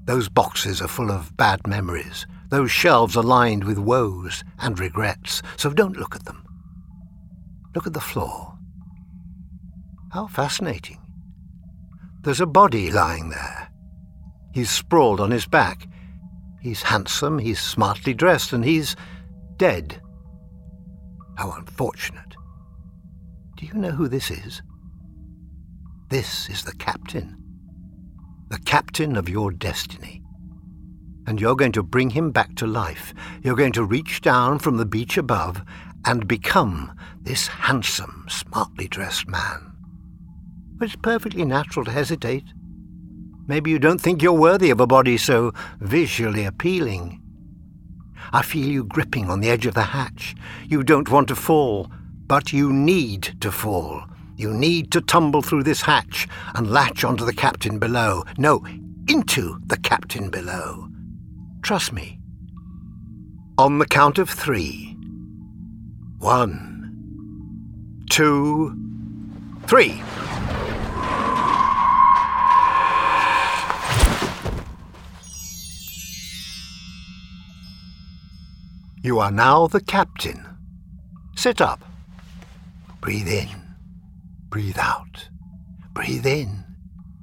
Those 0.06 0.28
boxes 0.28 0.82
are 0.82 0.88
full 0.88 1.12
of 1.12 1.36
bad 1.36 1.64
memories. 1.64 2.26
Those 2.48 2.72
shelves 2.72 3.16
are 3.16 3.22
lined 3.22 3.62
with 3.62 3.78
woes 3.78 4.42
and 4.58 4.80
regrets, 4.80 5.42
so 5.56 5.70
don't 5.70 5.96
look 5.96 6.16
at 6.16 6.24
them. 6.24 6.44
Look 7.74 7.86
at 7.86 7.92
the 7.92 8.00
floor. 8.00 8.57
How 10.10 10.26
fascinating. 10.26 10.98
There's 12.22 12.40
a 12.40 12.46
body 12.46 12.90
lying 12.90 13.28
there. 13.28 13.70
He's 14.52 14.70
sprawled 14.70 15.20
on 15.20 15.30
his 15.30 15.46
back. 15.46 15.86
He's 16.60 16.82
handsome, 16.82 17.38
he's 17.38 17.60
smartly 17.60 18.14
dressed, 18.14 18.52
and 18.52 18.64
he's 18.64 18.96
dead. 19.56 20.00
How 21.36 21.52
unfortunate. 21.52 22.34
Do 23.56 23.66
you 23.66 23.74
know 23.74 23.90
who 23.90 24.08
this 24.08 24.30
is? 24.30 24.62
This 26.08 26.48
is 26.48 26.64
the 26.64 26.74
captain. 26.74 27.36
The 28.48 28.58
captain 28.60 29.16
of 29.16 29.28
your 29.28 29.52
destiny. 29.52 30.22
And 31.26 31.40
you're 31.40 31.56
going 31.56 31.72
to 31.72 31.82
bring 31.82 32.10
him 32.10 32.30
back 32.30 32.54
to 32.56 32.66
life. 32.66 33.12
You're 33.42 33.56
going 33.56 33.72
to 33.72 33.84
reach 33.84 34.22
down 34.22 34.58
from 34.58 34.78
the 34.78 34.86
beach 34.86 35.18
above 35.18 35.62
and 36.06 36.26
become 36.26 36.92
this 37.20 37.46
handsome, 37.46 38.24
smartly 38.28 38.88
dressed 38.88 39.28
man. 39.28 39.77
But 40.78 40.86
it's 40.86 40.96
perfectly 40.96 41.44
natural 41.44 41.84
to 41.84 41.90
hesitate. 41.90 42.44
Maybe 43.46 43.70
you 43.70 43.78
don't 43.78 44.00
think 44.00 44.22
you're 44.22 44.32
worthy 44.32 44.70
of 44.70 44.80
a 44.80 44.86
body 44.86 45.16
so 45.16 45.52
visually 45.80 46.44
appealing. 46.44 47.20
I 48.32 48.42
feel 48.42 48.66
you 48.66 48.84
gripping 48.84 49.30
on 49.30 49.40
the 49.40 49.50
edge 49.50 49.66
of 49.66 49.74
the 49.74 49.82
hatch. 49.82 50.34
You 50.66 50.82
don't 50.82 51.10
want 51.10 51.28
to 51.28 51.34
fall, 51.34 51.90
but 52.26 52.52
you 52.52 52.72
need 52.72 53.40
to 53.40 53.50
fall. 53.50 54.04
You 54.36 54.52
need 54.52 54.92
to 54.92 55.00
tumble 55.00 55.42
through 55.42 55.64
this 55.64 55.82
hatch 55.82 56.28
and 56.54 56.70
latch 56.70 57.02
onto 57.04 57.24
the 57.24 57.32
captain 57.32 57.78
below. 57.78 58.24
No, 58.36 58.64
into 59.08 59.58
the 59.66 59.78
captain 59.78 60.30
below. 60.30 60.88
Trust 61.62 61.92
me. 61.92 62.20
On 63.56 63.78
the 63.78 63.86
count 63.86 64.18
of 64.18 64.30
three. 64.30 64.94
One, 66.18 68.04
two, 68.10 68.76
three. 69.66 70.02
You 79.02 79.20
are 79.20 79.30
now 79.30 79.66
the 79.68 79.80
captain. 79.80 80.44
Sit 81.36 81.60
up. 81.60 81.84
Breathe 83.00 83.28
in. 83.28 83.48
Breathe 84.48 84.78
out. 84.78 85.28
Breathe 85.92 86.26
in. 86.26 86.64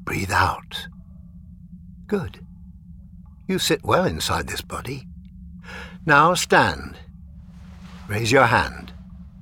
Breathe 0.03 0.32
out. 0.32 0.88
Good. 2.07 2.39
You 3.47 3.59
sit 3.59 3.84
well 3.84 4.05
inside 4.05 4.47
this 4.47 4.61
body. 4.61 5.07
Now 6.05 6.34
stand. 6.34 6.97
Raise 8.07 8.32
your 8.32 8.45
hand. 8.45 8.93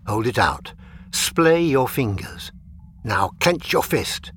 Hold 0.07 0.25
it 0.25 0.39
out. 0.39 0.73
Splay 1.11 1.61
your 1.61 1.87
fingers. 1.87 2.51
Now 3.03 3.31
clench 3.39 3.71
your 3.71 3.83
fist. 3.83 4.31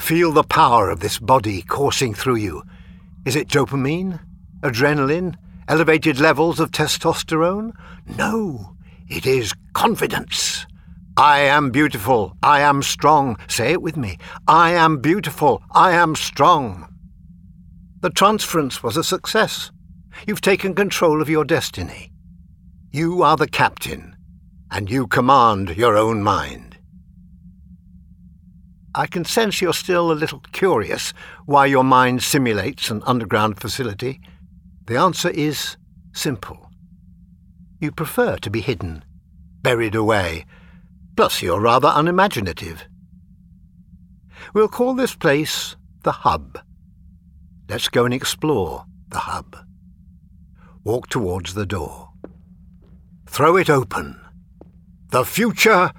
Feel 0.00 0.32
the 0.32 0.42
power 0.42 0.90
of 0.90 1.00
this 1.00 1.18
body 1.18 1.62
coursing 1.62 2.12
through 2.12 2.36
you. 2.36 2.62
Is 3.24 3.36
it 3.36 3.48
dopamine? 3.48 4.20
Adrenaline? 4.62 5.36
Elevated 5.68 6.20
levels 6.20 6.60
of 6.60 6.70
testosterone? 6.70 7.72
No, 8.16 8.76
it 9.08 9.26
is 9.26 9.52
confidence. 9.72 10.64
I 11.16 11.40
am 11.40 11.70
beautiful. 11.70 12.36
I 12.42 12.60
am 12.60 12.82
strong. 12.82 13.36
Say 13.48 13.72
it 13.72 13.82
with 13.82 13.96
me. 13.96 14.18
I 14.46 14.72
am 14.72 14.98
beautiful. 15.00 15.62
I 15.72 15.92
am 15.92 16.14
strong. 16.14 16.86
The 18.00 18.10
transference 18.10 18.82
was 18.82 18.96
a 18.96 19.02
success. 19.02 19.72
You've 20.26 20.40
taken 20.40 20.74
control 20.74 21.20
of 21.20 21.28
your 21.28 21.44
destiny. 21.44 22.12
You 22.92 23.22
are 23.22 23.36
the 23.36 23.48
captain, 23.48 24.14
and 24.70 24.88
you 24.88 25.06
command 25.06 25.76
your 25.76 25.96
own 25.96 26.22
mind. 26.22 26.78
I 28.94 29.06
can 29.06 29.24
sense 29.24 29.60
you're 29.60 29.74
still 29.74 30.12
a 30.12 30.14
little 30.14 30.40
curious 30.52 31.12
why 31.44 31.66
your 31.66 31.84
mind 31.84 32.22
simulates 32.22 32.90
an 32.90 33.02
underground 33.04 33.60
facility. 33.60 34.20
The 34.86 34.96
answer 34.96 35.30
is 35.30 35.76
simple. 36.12 36.70
You 37.80 37.90
prefer 37.90 38.36
to 38.36 38.50
be 38.50 38.60
hidden, 38.60 39.04
buried 39.62 39.96
away, 39.96 40.46
plus 41.16 41.42
you're 41.42 41.60
rather 41.60 41.92
unimaginative. 41.92 42.84
We'll 44.54 44.68
call 44.68 44.94
this 44.94 45.14
place 45.14 45.74
the 46.04 46.12
Hub. 46.12 46.58
Let's 47.68 47.88
go 47.88 48.04
and 48.04 48.14
explore 48.14 48.84
the 49.08 49.18
Hub. 49.18 49.56
Walk 50.84 51.08
towards 51.08 51.54
the 51.54 51.66
door. 51.66 52.10
Throw 53.26 53.56
it 53.56 53.68
open. 53.68 54.20
The 55.10 55.24
future 55.24 55.90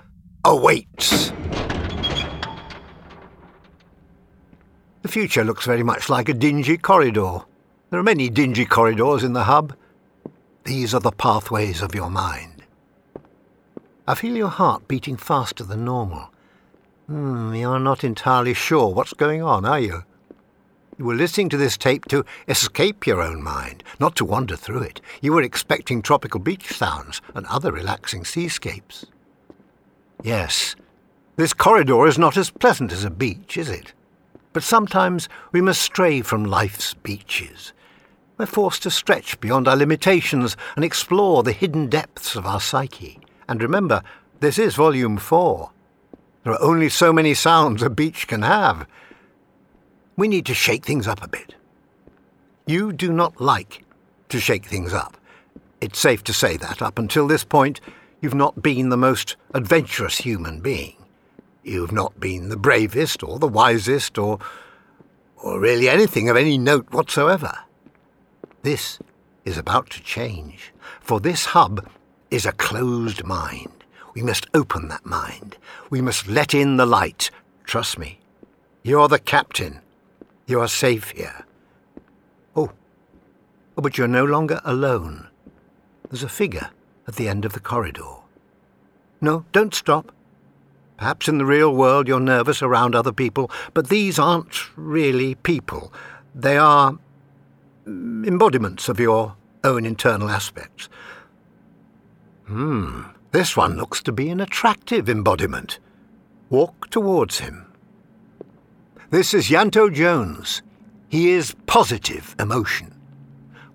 awaits. 0.46 1.34
The 5.02 5.10
future 5.10 5.44
looks 5.44 5.66
very 5.66 5.84
much 5.84 6.10
like 6.10 6.30
a 6.30 6.34
dingy 6.34 6.78
corridor. 6.78 7.42
There 7.90 8.00
are 8.00 8.04
many 8.04 8.30
dingy 8.30 8.66
corridors 8.66 9.24
in 9.24 9.32
the 9.32 9.46
hub. 9.46 9.74
These 10.66 10.94
are 10.94 11.00
the 11.00 11.12
pathways 11.12 11.82
of 11.82 11.96
your 11.96 12.10
mind. 12.10 12.64
I 14.06 14.14
feel 14.14 14.36
your 14.36 14.50
heart 14.50 14.90
beating 14.90 15.16
faster 15.16 15.64
than 15.64 15.86
normal. 15.86 16.30
Hmm, 17.08 17.54
you're 17.54 17.80
not 17.80 18.04
entirely 18.04 18.54
sure 18.54 18.94
what's 18.94 19.14
going 19.14 19.42
on, 19.42 19.64
are 19.64 19.80
you? 19.80 20.04
You 20.98 21.06
were 21.06 21.16
listening 21.16 21.48
to 21.50 21.58
this 21.58 21.78
tape 21.78 22.06
to 22.06 22.26
escape 22.50 23.08
your 23.08 23.22
own 23.22 23.42
mind, 23.42 23.84
not 24.02 24.18
to 24.18 24.26
wander 24.26 24.58
through 24.58 24.82
it. 24.82 25.00
You 25.22 25.32
were 25.32 25.42
expecting 25.42 26.02
tropical 26.02 26.42
beach 26.42 26.74
sounds 26.74 27.22
and 27.36 27.46
other 27.46 27.72
relaxing 27.72 28.26
seascapes. 28.26 29.06
Yes, 30.24 30.76
this 31.38 31.54
corridor 31.54 32.06
is 32.08 32.18
not 32.18 32.36
as 32.36 32.50
pleasant 32.50 32.92
as 32.92 33.06
a 33.06 33.10
beach, 33.10 33.56
is 33.56 33.70
it? 33.70 33.94
But 34.52 34.64
sometimes 34.64 35.30
we 35.54 35.62
must 35.62 35.82
stray 35.82 36.22
from 36.22 36.44
life's 36.44 36.96
beaches. 36.96 37.72
We're 38.38 38.46
forced 38.46 38.84
to 38.84 38.92
stretch 38.92 39.40
beyond 39.40 39.68
our 39.68 39.76
limitations 39.76 40.56
and 40.76 40.86
explore 40.86 41.42
the 41.42 41.52
hidden 41.52 41.88
depths 41.88 42.36
of 42.36 42.46
our 42.46 42.62
psyche. 42.62 43.20
And 43.50 43.64
remember, 43.64 44.04
this 44.42 44.60
is 44.60 44.76
Volume 44.76 45.18
4. 45.18 45.72
There 46.44 46.54
are 46.54 46.62
only 46.62 46.90
so 46.90 47.12
many 47.12 47.34
sounds 47.34 47.82
a 47.82 47.90
beach 47.90 48.28
can 48.28 48.44
have. 48.44 48.88
We 50.16 50.28
need 50.28 50.46
to 50.46 50.54
shake 50.54 50.86
things 50.86 51.08
up 51.08 51.24
a 51.24 51.28
bit. 51.28 51.56
You 52.68 52.94
do 52.94 53.12
not 53.12 53.42
like 53.42 53.84
to 54.30 54.40
shake 54.40 54.66
things 54.66 54.94
up. 54.94 55.18
It's 55.82 56.00
safe 56.00 56.24
to 56.26 56.34
say 56.34 56.58
that 56.58 56.82
up 56.82 57.00
until 57.00 57.28
this 57.28 57.44
point, 57.44 57.82
you've 58.22 58.36
not 58.36 58.62
been 58.62 58.90
the 58.90 58.98
most 58.98 59.36
adventurous 59.54 60.20
human 60.20 60.60
being. 60.60 60.96
You've 61.64 61.92
not 61.92 62.20
been 62.20 62.50
the 62.50 62.58
bravest 62.58 63.24
or 63.24 63.40
the 63.40 63.48
wisest 63.48 64.18
or, 64.18 64.40
or 65.38 65.60
really 65.60 65.90
anything 65.90 66.30
of 66.30 66.38
any 66.38 66.58
note 66.58 66.92
whatsoever. 66.92 67.58
This 68.68 68.99
is 69.45 69.57
about 69.57 69.89
to 69.91 70.03
change, 70.03 70.74
for 70.99 71.22
this 71.22 71.45
hub 71.45 71.89
is 72.30 72.45
a 72.45 72.51
closed 72.51 73.24
mind. 73.24 73.86
We 74.13 74.22
must 74.22 74.45
open 74.53 74.89
that 74.89 75.05
mind. 75.05 75.55
We 75.89 76.01
must 76.01 76.28
let 76.28 76.53
in 76.53 76.76
the 76.76 76.86
light. 76.86 77.32
Trust 77.63 77.97
me. 77.97 78.20
You're 78.84 79.07
the 79.07 79.20
captain. 79.20 79.80
You 80.47 80.59
are 80.59 80.68
safe 80.68 81.11
here. 81.11 81.45
Oh, 82.57 82.74
oh 83.78 83.82
but 83.82 83.97
you're 83.97 84.05
no 84.05 84.26
longer 84.26 84.59
alone. 84.65 85.30
There's 86.09 86.24
a 86.24 86.28
figure 86.28 86.72
at 87.07 87.15
the 87.15 87.30
end 87.30 87.45
of 87.45 87.53
the 87.53 87.61
corridor. 87.61 88.18
No, 89.22 89.45
don't 89.53 89.74
stop. 89.74 90.11
Perhaps 90.97 91.30
in 91.30 91.38
the 91.38 91.45
real 91.45 91.74
world 91.74 92.09
you're 92.09 92.20
nervous 92.20 92.61
around 92.61 92.95
other 92.95 93.13
people, 93.13 93.49
but 93.74 93.88
these 93.88 94.20
aren't 94.20 94.76
really 94.76 95.36
people. 95.36 95.93
They 96.36 96.57
are 96.57 96.99
embodiments 97.88 98.90
of 98.90 99.00
your 99.00 99.36
own 99.64 99.86
internal 99.86 100.30
aspects. 100.30 100.90
Hmm, 102.46 103.04
this 103.32 103.58
one 103.58 103.78
looks 103.78 104.02
to 104.04 104.12
be 104.12 104.30
an 104.30 104.40
attractive 104.40 105.10
embodiment. 105.10 105.80
Walk 106.50 106.90
towards 106.90 107.40
him. 107.40 107.66
This 109.10 109.34
is 109.34 109.50
Ianto 109.50 109.94
Jones. 109.94 110.62
He 111.10 111.32
is 111.32 111.56
positive 111.66 112.36
emotion. 112.40 112.94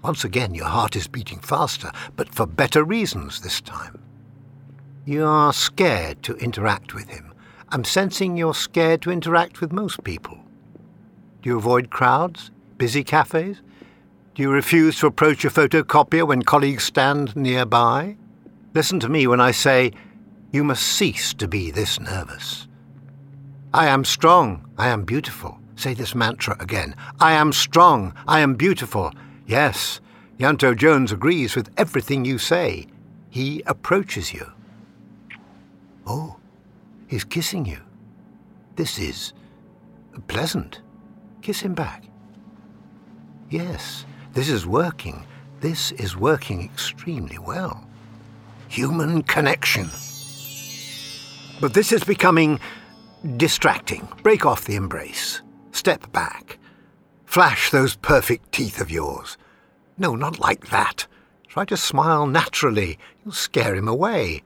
Once 0.03 0.25
again, 0.25 0.55
your 0.55 0.67
heart 0.67 0.97
is 0.97 1.07
beating 1.07 1.39
faster, 1.39 1.91
but 2.17 2.35
for 2.35 2.47
better 2.47 2.85
reasons 2.85 3.41
this 3.41 3.61
time. 3.61 3.99
You 5.05 5.25
are 5.25 5.53
scared 5.53 6.23
to 6.25 6.37
interact 6.37 6.95
with 6.95 7.09
him. 7.09 7.33
I'm 7.71 7.85
sensing 7.85 8.37
you're 8.37 8.55
scared 8.55 9.01
to 9.03 9.11
interact 9.11 9.61
with 9.61 9.73
most 9.73 10.05
people. 10.05 10.39
Do 11.41 11.51
you 11.51 11.57
avoid 11.57 11.91
crowds, 11.91 12.51
busy 12.77 13.03
cafes? 13.03 13.63
Do 14.35 14.43
you 14.43 14.51
refuse 14.51 14.99
to 14.99 15.07
approach 15.07 15.45
a 15.45 15.51
photocopier 15.51 16.27
when 16.27 16.41
colleagues 16.41 16.85
stand 16.85 17.37
nearby? 17.37 18.17
Listen 18.73 18.99
to 19.01 19.11
me 19.11 19.27
when 19.27 19.43
I 19.43 19.51
say 19.51 19.93
you 20.51 20.65
must 20.65 20.85
cease 20.85 21.35
to 21.35 21.47
be 21.47 21.71
this 21.71 22.01
nervous. 22.01 22.67
I 23.75 23.89
am 23.89 24.07
strong. 24.07 24.71
I 24.79 24.89
am 24.89 25.05
beautiful. 25.05 25.59
Say 25.77 25.93
this 25.93 26.15
mantra 26.15 26.57
again. 26.61 26.95
I 27.21 27.33
am 27.33 27.53
strong. 27.53 28.15
I 28.27 28.41
am 28.41 28.55
beautiful. 28.55 29.13
Yes, 29.47 30.01
Ianto 30.39 30.75
Jones 30.75 31.13
agrees 31.13 31.55
with 31.55 31.71
everything 31.77 32.25
you 32.25 32.39
say. 32.39 32.87
He 33.29 33.63
approaches 33.67 34.33
you. 34.33 34.51
Oh, 36.07 36.37
he's 37.07 37.25
kissing 37.25 37.67
you. 37.67 37.81
This 38.77 38.99
is 38.99 39.35
pleasant. 40.27 40.81
Kiss 41.43 41.61
him 41.61 41.75
back. 41.75 42.05
Yes, 43.51 44.07
this 44.33 44.49
is 44.49 44.67
working. 44.67 45.27
This 45.61 45.93
is 45.93 46.17
working 46.17 46.65
extremely 46.65 47.39
well. 47.39 47.87
Human 48.69 49.23
connection. 49.23 49.91
But 51.61 51.75
this 51.75 51.93
is 51.93 52.03
becoming 52.03 52.59
distracting. 53.37 54.09
Break 54.23 54.47
off 54.47 54.65
the 54.65 54.77
embrace. 54.77 55.43
Step 55.73 56.11
back. 56.13 56.59
Flash 57.27 57.71
those 57.71 57.97
perfect 57.97 58.53
teeth 58.53 58.81
of 58.81 58.91
yours. 58.91 59.37
No, 59.99 60.17
not 60.17 60.39
like 60.39 60.71
that. 60.71 61.07
Try 61.49 61.65
to 61.67 61.77
smile 61.77 62.27
naturally. 62.27 62.99
You'll 63.25 63.35
scare 63.35 63.75
him 63.75 63.87
away. 63.87 64.43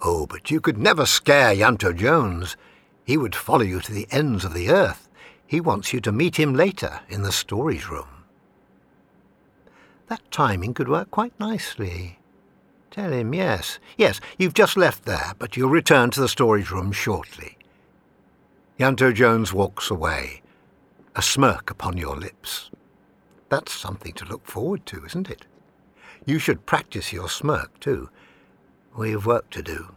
Oh, 0.00 0.26
but 0.26 0.50
you 0.50 0.60
could 0.60 0.78
never 0.78 1.04
scare 1.06 1.54
Ianto 1.54 1.96
Jones. 1.96 2.56
He 3.04 3.16
would 3.16 3.34
follow 3.34 3.62
you 3.62 3.80
to 3.80 3.92
the 3.92 4.06
ends 4.10 4.44
of 4.44 4.54
the 4.54 4.70
earth. 4.70 5.08
He 5.46 5.60
wants 5.60 5.92
you 5.92 6.00
to 6.00 6.12
meet 6.12 6.38
him 6.38 6.54
later 6.54 7.00
in 7.08 7.22
the 7.22 7.32
storage 7.32 7.88
room. 7.88 8.13
That 10.08 10.30
timing 10.30 10.74
could 10.74 10.88
work 10.88 11.10
quite 11.10 11.38
nicely. 11.40 12.18
Tell 12.90 13.10
him, 13.12 13.34
yes, 13.34 13.78
yes, 13.96 14.20
you've 14.38 14.54
just 14.54 14.76
left 14.76 15.04
there, 15.04 15.32
but 15.38 15.56
you'll 15.56 15.70
return 15.70 16.10
to 16.10 16.20
the 16.20 16.28
storage 16.28 16.70
room 16.70 16.92
shortly. 16.92 17.58
Ianto 18.78 19.12
Jones 19.12 19.52
walks 19.52 19.90
away, 19.90 20.42
a 21.16 21.22
smirk 21.22 21.70
upon 21.70 21.96
your 21.96 22.16
lips. 22.16 22.70
That's 23.48 23.72
something 23.72 24.12
to 24.14 24.24
look 24.24 24.46
forward 24.46 24.84
to, 24.86 25.04
isn't 25.04 25.30
it? 25.30 25.46
You 26.26 26.38
should 26.38 26.66
practice 26.66 27.12
your 27.12 27.28
smirk, 27.28 27.78
too. 27.80 28.10
We've 28.96 29.24
work 29.24 29.50
to 29.50 29.62
do. 29.62 29.94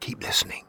Keep 0.00 0.22
listening. 0.22 0.64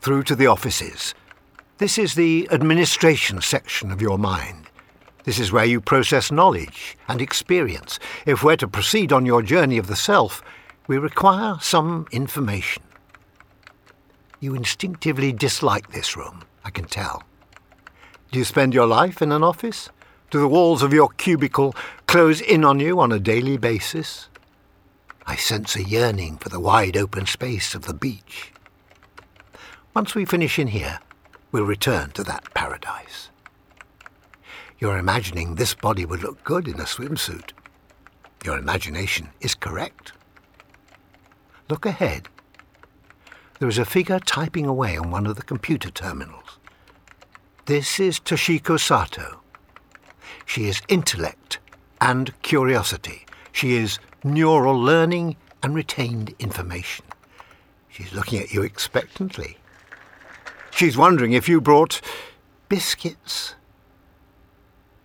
Through 0.00 0.24
to 0.24 0.34
the 0.34 0.46
offices. 0.46 1.14
This 1.80 1.96
is 1.96 2.14
the 2.14 2.46
administration 2.50 3.40
section 3.40 3.90
of 3.90 4.02
your 4.02 4.18
mind. 4.18 4.66
This 5.24 5.38
is 5.38 5.50
where 5.50 5.64
you 5.64 5.80
process 5.80 6.30
knowledge 6.30 6.94
and 7.08 7.22
experience. 7.22 7.98
If 8.26 8.44
we're 8.44 8.56
to 8.56 8.68
proceed 8.68 9.14
on 9.14 9.24
your 9.24 9.40
journey 9.40 9.78
of 9.78 9.86
the 9.86 9.96
self, 9.96 10.42
we 10.88 10.98
require 10.98 11.56
some 11.62 12.06
information. 12.12 12.82
You 14.40 14.54
instinctively 14.54 15.32
dislike 15.32 15.90
this 15.90 16.18
room, 16.18 16.42
I 16.66 16.70
can 16.70 16.84
tell. 16.84 17.22
Do 18.30 18.38
you 18.38 18.44
spend 18.44 18.74
your 18.74 18.86
life 18.86 19.22
in 19.22 19.32
an 19.32 19.42
office? 19.42 19.88
Do 20.28 20.38
the 20.38 20.48
walls 20.48 20.82
of 20.82 20.92
your 20.92 21.08
cubicle 21.08 21.74
close 22.04 22.42
in 22.42 22.62
on 22.62 22.78
you 22.78 23.00
on 23.00 23.10
a 23.10 23.18
daily 23.18 23.56
basis? 23.56 24.28
I 25.26 25.36
sense 25.36 25.76
a 25.76 25.82
yearning 25.82 26.36
for 26.36 26.50
the 26.50 26.60
wide 26.60 26.98
open 26.98 27.24
space 27.24 27.74
of 27.74 27.86
the 27.86 27.94
beach. 27.94 28.52
Once 29.94 30.14
we 30.14 30.26
finish 30.26 30.58
in 30.58 30.66
here, 30.66 30.98
we'll 31.52 31.64
return 31.64 32.10
to 32.12 32.24
that 32.24 32.52
paradise. 32.54 33.30
You're 34.78 34.98
imagining 34.98 35.54
this 35.54 35.74
body 35.74 36.06
would 36.06 36.22
look 36.22 36.42
good 36.44 36.66
in 36.66 36.80
a 36.80 36.84
swimsuit. 36.84 37.50
Your 38.44 38.56
imagination 38.56 39.28
is 39.40 39.54
correct. 39.54 40.12
Look 41.68 41.84
ahead. 41.84 42.28
There 43.58 43.68
is 43.68 43.78
a 43.78 43.84
figure 43.84 44.18
typing 44.18 44.66
away 44.66 44.96
on 44.96 45.10
one 45.10 45.26
of 45.26 45.36
the 45.36 45.42
computer 45.42 45.90
terminals. 45.90 46.58
This 47.66 48.00
is 48.00 48.18
Toshiko 48.18 48.80
Sato. 48.80 49.40
She 50.46 50.66
is 50.66 50.80
intellect 50.88 51.58
and 52.00 52.32
curiosity. 52.42 53.26
She 53.52 53.74
is 53.74 53.98
neural 54.24 54.80
learning 54.80 55.36
and 55.62 55.74
retained 55.74 56.34
information. 56.38 57.04
She's 57.88 58.14
looking 58.14 58.40
at 58.40 58.52
you 58.52 58.62
expectantly. 58.62 59.59
She's 60.70 60.96
wondering 60.96 61.32
if 61.32 61.48
you 61.48 61.60
brought 61.60 62.00
biscuits. 62.68 63.54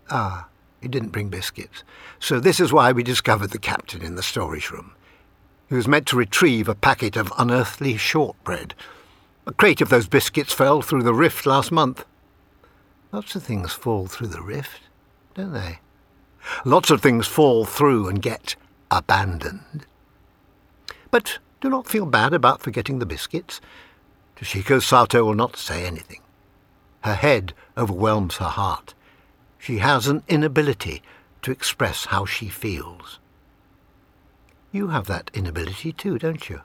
Ah, 0.10 0.48
you 0.82 0.90
didn't 0.90 1.10
bring 1.10 1.30
biscuits. 1.30 1.84
So 2.20 2.40
this 2.40 2.60
is 2.60 2.72
why 2.72 2.92
we 2.92 3.04
discovered 3.04 3.50
the 3.50 3.60
captain 3.60 4.02
in 4.02 4.16
the 4.16 4.24
storage 4.24 4.70
room. 4.70 4.94
He 5.68 5.76
was 5.76 5.88
meant 5.88 6.06
to 6.08 6.16
retrieve 6.16 6.70
a 6.70 6.76
packet 6.76 7.16
of 7.18 7.34
unearthly 7.38 7.98
shortbread. 7.98 8.76
A 9.48 9.54
crate 9.54 9.82
of 9.82 9.90
those 9.90 10.08
biscuits 10.08 10.54
fell 10.54 10.82
through 10.82 11.04
the 11.04 11.14
rift 11.14 11.46
last 11.46 11.72
month. 11.72 12.06
Lots 13.12 13.36
of 13.36 13.44
things 13.44 13.74
fall 13.74 14.08
through 14.08 14.28
the 14.28 14.42
rift, 14.42 14.82
don't 15.34 15.54
they? 15.54 15.80
Lots 16.64 16.92
of 16.92 17.02
things 17.02 17.26
fall 17.26 17.66
through 17.66 18.08
and 18.08 18.22
get 18.22 18.56
abandoned. 18.92 19.86
But 21.10 21.40
do 21.62 21.70
not 21.70 21.88
feel 21.88 22.06
bad 22.06 22.34
about 22.34 22.62
forgetting 22.62 23.00
the 23.00 23.06
biscuits. 23.06 23.62
Toshiko 24.36 24.82
Sato 24.82 25.24
will 25.24 25.34
not 25.34 25.58
say 25.58 25.86
anything. 25.86 26.22
Her 27.02 27.16
head 27.16 27.54
overwhelms 27.78 28.38
her 28.38 28.50
heart. 28.50 28.94
She 29.58 29.78
has 29.78 30.08
an 30.08 30.24
inability 30.28 31.02
to 31.42 31.52
express 31.52 32.06
how 32.06 32.26
she 32.26 32.50
feels. 32.50 33.20
You 34.72 34.88
have 34.88 35.08
that 35.08 35.32
inability 35.34 35.94
too, 35.94 36.20
don't 36.20 36.50
you? 36.50 36.62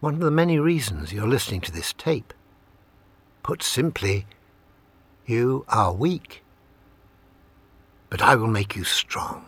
One 0.00 0.14
of 0.14 0.20
the 0.20 0.30
many 0.30 0.58
reasons 0.58 1.12
you're 1.12 1.28
listening 1.28 1.60
to 1.62 1.72
this 1.72 1.92
tape. 1.92 2.32
Put 3.42 3.62
simply, 3.62 4.26
you 5.26 5.64
are 5.68 5.92
weak. 5.92 6.42
But 8.10 8.22
I 8.22 8.34
will 8.34 8.48
make 8.48 8.74
you 8.74 8.84
strong. 8.84 9.44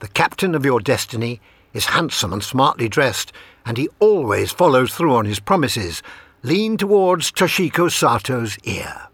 The 0.00 0.08
captain 0.08 0.54
of 0.54 0.64
your 0.64 0.80
destiny 0.80 1.40
is 1.72 1.86
handsome 1.86 2.32
and 2.32 2.42
smartly 2.42 2.88
dressed, 2.88 3.32
and 3.66 3.76
he 3.76 3.88
always 3.98 4.52
follows 4.52 4.94
through 4.94 5.14
on 5.14 5.24
his 5.24 5.40
promises. 5.40 6.02
Lean 6.44 6.76
towards 6.76 7.32
Toshiko 7.32 7.90
Sato's 7.90 8.58
ear. 8.64 9.08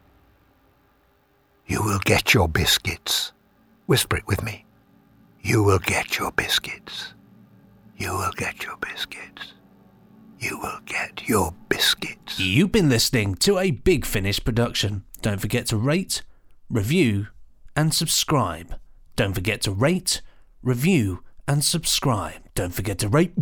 You 1.64 1.80
will 1.80 2.00
get 2.00 2.34
your 2.34 2.48
biscuits. 2.48 3.30
Whisper 3.86 4.16
it 4.16 4.26
with 4.26 4.42
me. 4.42 4.64
You 5.40 5.62
will 5.62 5.78
get 5.78 6.18
your 6.18 6.32
biscuits. 6.32 7.14
You 7.96 8.14
will 8.14 8.32
get 8.32 8.64
your 8.64 8.76
biscuits. 8.78 9.52
You 10.40 10.58
will 10.58 10.80
get 10.86 11.28
your 11.28 11.54
biscuits. 11.68 12.40
You've 12.40 12.72
been 12.72 12.88
listening 12.88 13.36
to 13.36 13.60
a 13.60 13.70
Big 13.70 14.04
Finish 14.04 14.42
production. 14.42 15.04
Don't 15.22 15.40
forget 15.40 15.66
to 15.66 15.76
rate, 15.76 16.22
review, 16.68 17.28
and 17.76 17.94
subscribe. 17.94 18.74
Don't 19.14 19.34
forget 19.34 19.60
to 19.60 19.70
rate, 19.70 20.20
review, 20.64 21.22
and 21.46 21.64
subscribe. 21.64 22.42
Don't 22.56 22.74
forget 22.74 22.98
to 22.98 23.08
rate. 23.08 23.34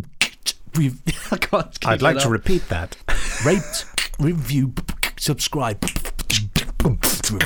Re- 0.75 0.93
I 1.31 1.37
can't 1.37 1.85
I'd 1.85 2.01
like 2.01 2.19
to 2.19 2.29
repeat 2.29 2.67
that. 2.69 2.97
Rate, 3.45 3.85
review, 4.19 4.73
subscribe. 5.17 5.83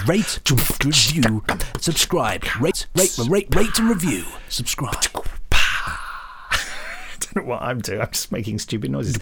Rate, 0.07 0.39
review, 0.83 1.43
subscribe. 1.79 2.45
Rate, 2.59 2.87
rate, 2.95 3.17
rate, 3.29 3.55
rate, 3.55 3.79
and 3.79 3.89
review. 3.89 4.25
Subscribe. 4.49 4.95
I 5.51 6.59
don't 7.19 7.35
know 7.37 7.43
what 7.43 7.61
I'm 7.61 7.79
doing. 7.79 8.01
I'm 8.01 8.11
just 8.11 8.31
making 8.31 8.59
stupid 8.59 8.91
noises. 8.91 9.17